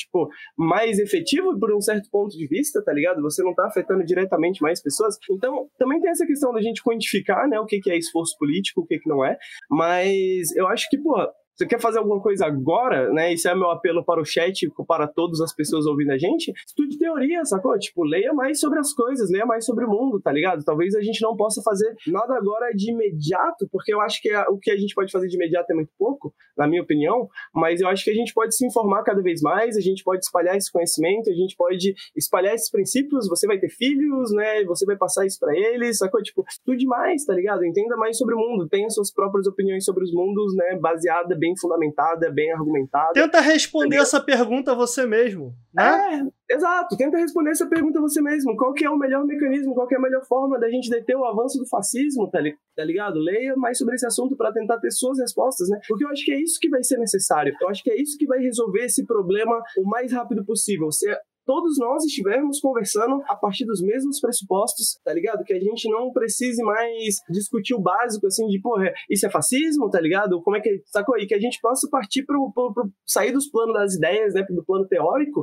[0.00, 3.20] tipo, mais efetivo por um certo ponto de vista, tá ligado?
[3.22, 5.16] Você não tá afetando diretamente mais pessoas.
[5.30, 8.80] Então, também tem essa questão da gente quantificar, né, o que, que é esforço político,
[8.80, 9.36] o que, que não é.
[9.70, 11.16] Mas eu acho que, pô,
[11.60, 13.34] Você quer fazer alguma coisa agora, né?
[13.34, 16.54] Isso é meu apelo para o chat, para todas as pessoas ouvindo a gente.
[16.66, 17.78] Estude teoria, sacou?
[17.78, 20.64] Tipo, leia mais sobre as coisas, leia mais sobre o mundo, tá ligado?
[20.64, 24.58] Talvez a gente não possa fazer nada agora de imediato, porque eu acho que o
[24.58, 27.88] que a gente pode fazer de imediato é muito pouco, na minha opinião, mas eu
[27.88, 30.72] acho que a gente pode se informar cada vez mais, a gente pode espalhar esse
[30.72, 34.64] conhecimento, a gente pode espalhar esses princípios, você vai ter filhos, né?
[34.64, 36.22] Você vai passar isso para eles, sacou?
[36.22, 37.66] Tipo, estude mais, tá ligado?
[37.66, 40.78] Entenda mais sobre o mundo, tenha suas próprias opiniões sobre os mundos, né?
[40.80, 43.12] Baseada, bem fundamentada, bem argumentada.
[43.12, 46.22] Tenta responder tá essa pergunta você mesmo, né?
[46.48, 46.96] É, exato.
[46.96, 48.56] Tenta responder essa pergunta você mesmo.
[48.56, 51.16] Qual que é o melhor mecanismo, qual que é a melhor forma da gente deter
[51.16, 53.18] o avanço do fascismo, tá, li tá ligado?
[53.18, 55.78] Leia mais sobre esse assunto para tentar ter suas respostas, né?
[55.86, 57.54] Porque eu acho que é isso que vai ser necessário.
[57.60, 60.90] Eu acho que é isso que vai resolver esse problema o mais rápido possível.
[60.90, 61.08] Se
[61.44, 65.44] todos nós estivermos conversando a partir dos mesmos pressupostos, tá ligado?
[65.44, 69.90] Que a gente não precise mais discutir o básico, assim, de, porra, isso é fascismo,
[69.90, 70.40] tá ligado?
[70.42, 70.82] Como é que.
[70.86, 71.18] Sacou?
[71.18, 74.44] E que a gente possa partir pro, pro, pro sair dos planos das ideias, né?
[74.48, 75.42] Do plano teórico,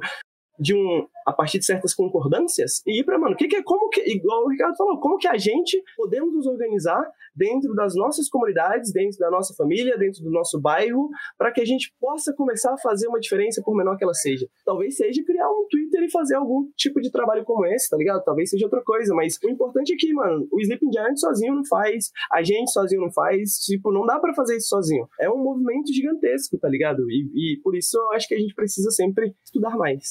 [0.60, 3.90] de um a partir de certas concordâncias e ir para mano, que, que é como
[3.90, 7.04] que igual o Ricardo falou, como que a gente podemos nos organizar
[7.36, 11.66] dentro das nossas comunidades, dentro da nossa família, dentro do nosso bairro, para que a
[11.66, 14.48] gente possa começar a fazer uma diferença por menor que ela seja.
[14.66, 18.24] Talvez seja criar um Twitter e fazer algum tipo de trabalho como esse, tá ligado?
[18.24, 21.66] Talvez seja outra coisa, mas o importante é que, mano, o Sleeping Giant sozinho não
[21.66, 25.08] faz, a gente sozinho não faz, tipo, não dá para fazer isso sozinho.
[25.20, 27.04] É um movimento gigantesco, tá ligado?
[27.12, 30.08] E, e por isso eu acho que a gente precisa sempre estudar mais.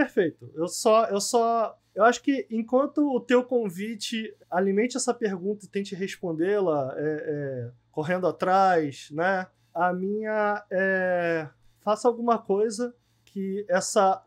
[0.00, 0.50] Perfeito.
[0.54, 5.68] Eu só, eu só, eu acho que enquanto o teu convite alimente essa pergunta e
[5.68, 9.46] tente respondê-la, é, é, correndo atrás, né?
[9.74, 11.50] A minha é
[11.82, 12.94] faça alguma coisa
[13.26, 14.22] que essa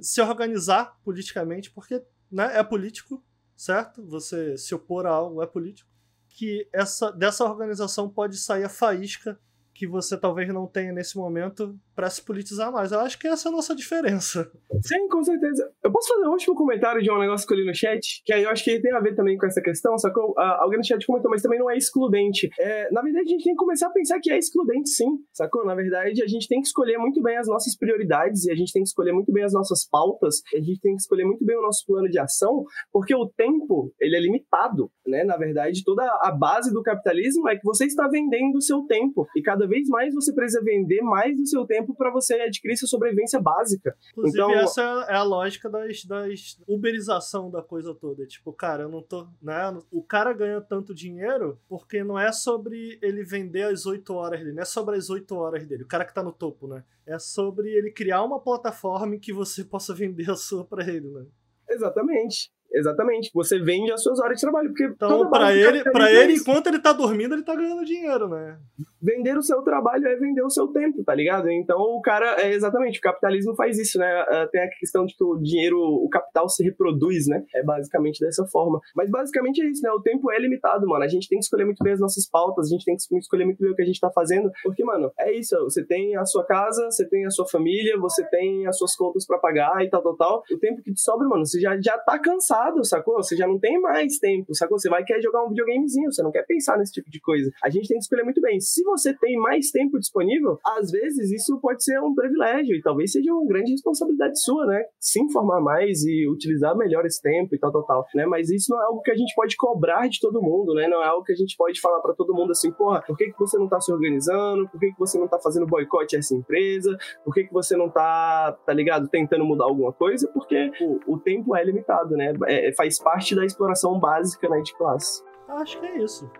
[0.00, 2.02] se organizar politicamente, porque
[2.32, 3.22] né, é político,
[3.54, 4.02] certo?
[4.06, 5.90] Você se opor a algo é político.
[6.30, 9.38] Que essa dessa organização pode sair a faísca
[9.74, 12.92] que você talvez não tenha nesse momento para se politizar mais.
[12.92, 14.48] Eu acho que essa é a nossa diferença.
[14.84, 15.68] Sim, com certeza.
[15.82, 18.32] Eu posso fazer um último comentário de um negócio que eu li no chat, que
[18.32, 20.78] aí eu acho que tem a ver também com essa questão, só que uh, alguém
[20.78, 22.48] no chat comentou, mas também não é excludente.
[22.60, 25.66] É, na verdade, a gente tem que começar a pensar que é excludente, sim, sacou?
[25.66, 28.72] Na verdade, a gente tem que escolher muito bem as nossas prioridades e a gente
[28.72, 31.58] tem que escolher muito bem as nossas pautas, a gente tem que escolher muito bem
[31.58, 32.62] o nosso plano de ação,
[32.92, 35.24] porque o tempo, ele é limitado, né?
[35.24, 39.26] Na verdade, toda a base do capitalismo é que você está vendendo o seu tempo
[39.34, 42.88] e cada vez mais você precisa vender mais do seu tempo para você adquirir sua
[42.88, 43.96] sobrevivência básica.
[44.12, 48.26] Inclusive, então, essa é a lógica das, das uberização da coisa toda.
[48.26, 49.28] Tipo, cara, eu não tô.
[49.42, 49.54] Né?
[49.90, 54.52] O cara ganha tanto dinheiro porque não é sobre ele vender as 8 horas dele,
[54.52, 56.84] não é sobre as 8 horas dele, o cara que tá no topo, né?
[57.06, 61.08] É sobre ele criar uma plataforma em que você possa vender a sua para ele,
[61.08, 61.26] né?
[61.68, 62.50] Exatamente.
[62.72, 63.30] Exatamente.
[63.34, 64.68] Você vende as suas horas de trabalho.
[64.68, 68.58] Porque então, para ele, para ele, enquanto ele tá dormindo, ele tá ganhando dinheiro, né?
[69.00, 71.48] Vender o seu trabalho é vender o seu tempo, tá ligado?
[71.50, 74.06] Então o cara, é exatamente, o capitalismo faz isso, né?
[74.28, 77.44] Ah, tem a questão de que o dinheiro, o capital se reproduz, né?
[77.54, 78.80] É basicamente dessa forma.
[78.94, 79.90] Mas basicamente é isso, né?
[79.90, 81.04] O tempo é limitado, mano.
[81.04, 83.44] A gente tem que escolher muito bem as nossas pautas, a gente tem que escolher
[83.44, 84.50] muito bem o que a gente tá fazendo.
[84.62, 85.56] Porque, mano, é isso.
[85.64, 89.26] Você tem a sua casa, você tem a sua família, você tem as suas contas
[89.26, 90.42] para pagar e tal, tal, tal.
[90.50, 93.16] O tempo que te sobra, mano, você já, já tá cansado, sacou?
[93.16, 94.78] Você já não tem mais tempo, sacou?
[94.78, 97.50] Você vai querer jogar um videogamezinho, você não quer pensar nesse tipo de coisa.
[97.62, 98.58] A gente tem que escolher muito bem.
[98.60, 103.12] Se você tem mais tempo disponível, às vezes isso pode ser um privilégio e talvez
[103.12, 104.82] seja uma grande responsabilidade sua, né?
[104.98, 108.26] Se informar mais e utilizar melhor esse tempo e tal, tal, tal, né?
[108.26, 110.88] Mas isso não é algo que a gente pode cobrar de todo mundo, né?
[110.88, 113.30] Não é algo que a gente pode falar para todo mundo assim, porra, por que,
[113.30, 114.68] que você não tá se organizando?
[114.68, 116.96] Por que, que você não tá fazendo boicote a essa empresa?
[117.24, 120.28] Por que, que você não tá, tá ligado, tentando mudar alguma coisa?
[120.32, 122.32] Porque o, o tempo é limitado, né?
[122.46, 125.22] É, faz parte da exploração básica né, de classe.
[125.48, 126.30] Acho que é isso.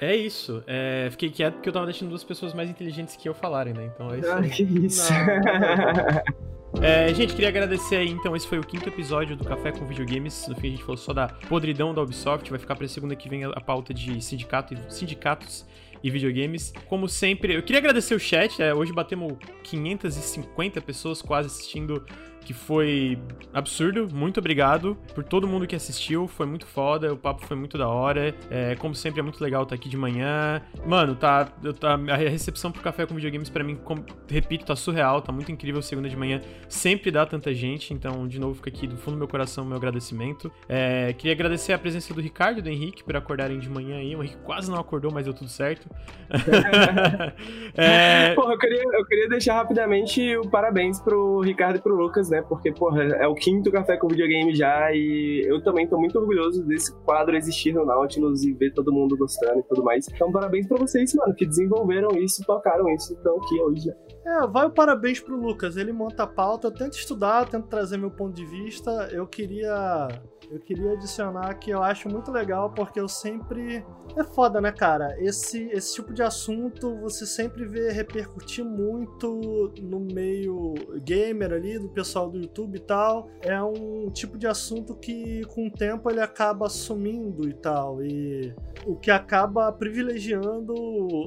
[0.00, 0.62] É isso.
[0.66, 3.90] É, fiquei quieto porque eu tava deixando duas pessoas mais inteligentes que eu falarem, né?
[3.94, 4.30] Então é isso.
[4.30, 5.12] Ah, que isso.
[6.82, 10.46] É, gente, queria agradecer aí, então, esse foi o quinto episódio do Café com Videogames.
[10.46, 12.50] No fim, a gente falou só da podridão da Ubisoft.
[12.50, 15.64] Vai ficar pra segunda que vem a pauta de sindicato e, sindicatos
[16.02, 16.72] e videogames.
[16.86, 18.62] Como sempre, eu queria agradecer o chat.
[18.62, 22.04] É, hoje batemos 550 pessoas quase assistindo
[22.46, 23.18] que foi
[23.52, 24.08] absurdo.
[24.14, 26.28] Muito obrigado por todo mundo que assistiu.
[26.28, 28.32] Foi muito foda, o papo foi muito da hora.
[28.48, 30.62] É, como sempre, é muito legal estar aqui de manhã.
[30.86, 31.46] Mano, tá,
[31.80, 35.50] tá a recepção pro Café com Videogames para mim, como, repito, tá surreal, tá muito
[35.50, 35.82] incrível.
[35.82, 37.92] Segunda de manhã sempre dá tanta gente.
[37.92, 40.50] Então, de novo, fica aqui do fundo do meu coração meu agradecimento.
[40.68, 44.14] É, queria agradecer a presença do Ricardo e do Henrique por acordarem de manhã aí.
[44.14, 45.88] O Henrique quase não acordou, mas deu tudo certo.
[47.74, 48.34] é...
[48.36, 52.35] Porra, eu queria, eu queria deixar rapidamente o parabéns pro Ricardo e pro Lucas, né?
[52.36, 52.42] Né?
[52.48, 56.64] Porque, porra, é o quinto café com videogame já e eu também tô muito orgulhoso
[56.64, 60.06] desse quadro existir no Nautilus e ver todo mundo gostando e tudo mais.
[60.08, 63.90] Então, parabéns pra vocês, mano, que desenvolveram isso, tocaram isso, estão aqui hoje?
[64.26, 65.76] É, vai o parabéns pro Lucas.
[65.76, 69.08] Ele monta a pauta, eu tento estudar, tento trazer meu ponto de vista.
[69.12, 70.08] Eu queria
[70.50, 73.84] eu queria adicionar que eu acho muito legal porque eu sempre.
[74.16, 75.14] É foda, né, cara?
[75.18, 81.88] Esse, esse tipo de assunto você sempre vê repercutir muito no meio gamer ali, do
[81.88, 83.28] pessoal do YouTube e tal.
[83.42, 88.02] É um tipo de assunto que com o tempo ele acaba sumindo e tal.
[88.02, 88.54] E
[88.86, 90.74] o que acaba privilegiando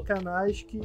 [0.05, 0.79] canais que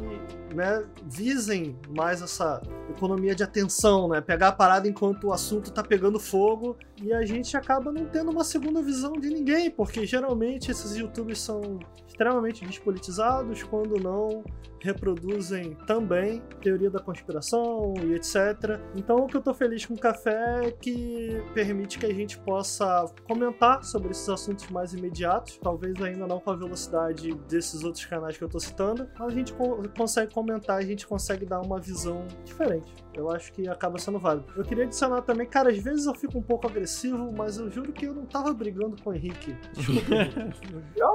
[0.54, 4.20] né, visem mais essa economia de atenção, né?
[4.20, 8.23] Pegar a parada enquanto o assunto tá pegando fogo e a gente acaba não tendo
[8.30, 14.44] uma segunda visão de ninguém, porque geralmente esses youtubers são extremamente despolitizados, quando não
[14.84, 18.78] reproduzem também teoria da conspiração e etc.
[18.94, 22.38] Então o que eu tô feliz com o café é que permite que a gente
[22.38, 28.04] possa comentar sobre esses assuntos mais imediatos, talvez ainda não com a velocidade desses outros
[28.04, 31.60] canais que eu tô citando, mas a gente co consegue comentar, a gente consegue dar
[31.60, 32.92] uma visão diferente.
[33.14, 34.46] Eu acho que acaba sendo válido.
[34.56, 37.92] Eu queria adicionar também, cara, às vezes eu fico um pouco agressivo, mas eu juro
[37.92, 39.56] que eu não tava brigando com o Henrique.
[39.72, 40.14] Desculpa.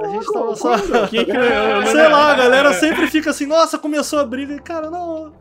[0.02, 0.70] a gente tava só.
[1.10, 4.54] Que que eu, Sei lá, a galera sempre fica assim, nossa, começou a briga.
[4.54, 5.32] E, cara, não.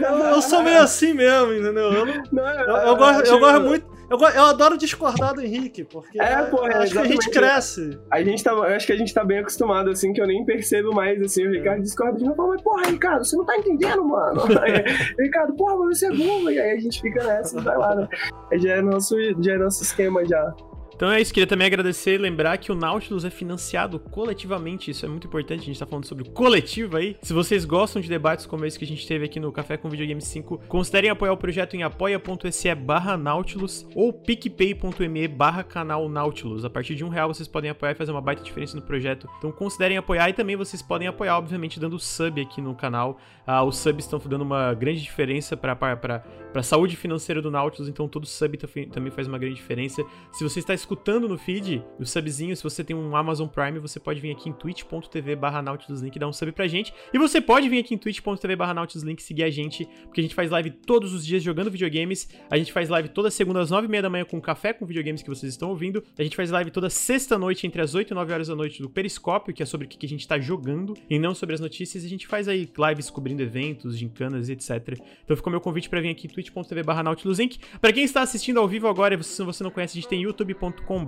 [0.00, 1.92] Eu, eu sou meio assim mesmo, entendeu?
[1.92, 3.98] Eu, não, não, eu, eu, gosto, eu gosto muito.
[4.10, 7.98] Eu, eu adoro discordar do Henrique, porque é, pô, é, acho que a gente cresce.
[8.10, 10.44] A gente tá, eu acho que a gente tá bem acostumado, assim, que eu nem
[10.46, 14.02] percebo mais, assim, o Ricardo discorda de mim, mas porra, Ricardo, você não tá entendendo,
[14.04, 14.40] mano.
[14.62, 14.82] Aí,
[15.18, 18.08] Ricardo, porra, mas você é burro, e aí a gente fica nessa, vai lá, né?
[18.54, 20.54] Já é nosso, já é nosso esquema já.
[20.98, 25.06] Então é isso, queria também agradecer e lembrar que o Nautilus é financiado coletivamente, isso
[25.06, 27.16] é muito importante, a gente tá falando sobre o coletivo aí.
[27.22, 29.88] Se vocês gostam de debates como esse que a gente teve aqui no Café com
[29.88, 36.64] Videogame 5, considerem apoiar o projeto em apoia.se barra Nautilus ou picpay.me barra canal Nautilus.
[36.64, 39.28] A partir de um real vocês podem apoiar e fazer uma baita diferença no projeto.
[39.38, 43.20] Então considerem apoiar e também vocês podem apoiar, obviamente, dando sub aqui no canal.
[43.46, 48.08] Ah, os subs estão dando uma grande diferença para a saúde financeira do Nautilus, então
[48.08, 50.02] todo sub também faz uma grande diferença.
[50.32, 54.00] Se você está escutando no feed, o subzinho, se você tem um Amazon Prime, você
[54.00, 56.92] pode vir aqui em twitch.tv barra nautiluslink e dar um sub pra gente.
[57.12, 60.34] E você pode vir aqui em twitch.tv barra nautiluslink seguir a gente, porque a gente
[60.34, 62.28] faz live todos os dias jogando videogames.
[62.50, 64.86] A gente faz live toda segunda às nove e meia da manhã com café com
[64.86, 66.02] videogames que vocês estão ouvindo.
[66.18, 68.88] A gente faz live toda sexta-noite entre as 8 e 9 horas da noite do
[68.88, 72.04] Periscópio, que é sobre o que a gente tá jogando, e não sobre as notícias.
[72.04, 74.98] A gente faz aí lives cobrindo eventos, gincanas e etc.
[75.24, 77.58] Então ficou meu convite para vir aqui em twitch.tv barra nautiluslink.
[77.80, 81.06] Pra quem está assistindo ao vivo agora, se você não conhece, a gente tem youtube.com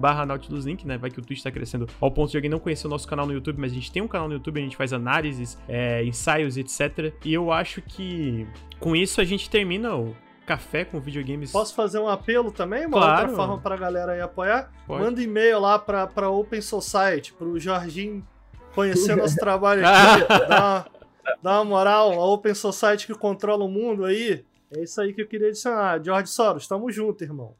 [0.64, 0.98] Link, né?
[0.98, 3.26] Vai que o Twitch tá crescendo ao ponto de alguém não conhecer o nosso canal
[3.26, 6.04] no YouTube, mas a gente tem um canal no YouTube, a gente faz análises, é,
[6.04, 7.14] ensaios, etc.
[7.24, 8.46] E eu acho que
[8.78, 10.14] com isso a gente termina o
[10.46, 11.52] café com videogames.
[11.52, 12.86] Posso fazer um apelo também?
[12.86, 13.20] Uma claro.
[13.22, 14.72] outra forma pra galera aí apoiar?
[14.86, 15.02] Pode.
[15.02, 18.26] Manda e-mail lá pra, pra Open Society, pro Jorginho
[18.74, 20.28] conhecer nosso trabalho aqui.
[20.48, 20.86] dá, uma,
[21.42, 24.44] dá uma moral, a Open Society que controla o mundo aí.
[24.76, 26.02] É isso aí que eu queria adicionar.
[26.02, 27.54] George Soros, tamo junto, irmão.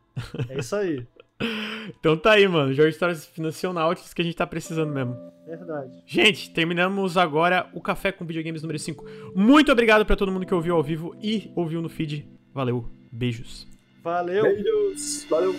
[0.48, 1.06] É isso aí.
[1.98, 2.72] Então tá aí, mano.
[2.72, 5.16] Jorge Stories financiou Nautilus que a gente tá precisando mesmo.
[5.46, 5.90] Verdade.
[6.06, 9.04] Gente, terminamos agora o Café com Videogames número 5.
[9.34, 12.28] Muito obrigado pra todo mundo que ouviu ao vivo e ouviu no feed.
[12.54, 12.88] Valeu.
[13.10, 13.66] Beijos.
[14.02, 14.44] Valeu.
[14.44, 15.26] Beijos.
[15.28, 15.54] Valeu.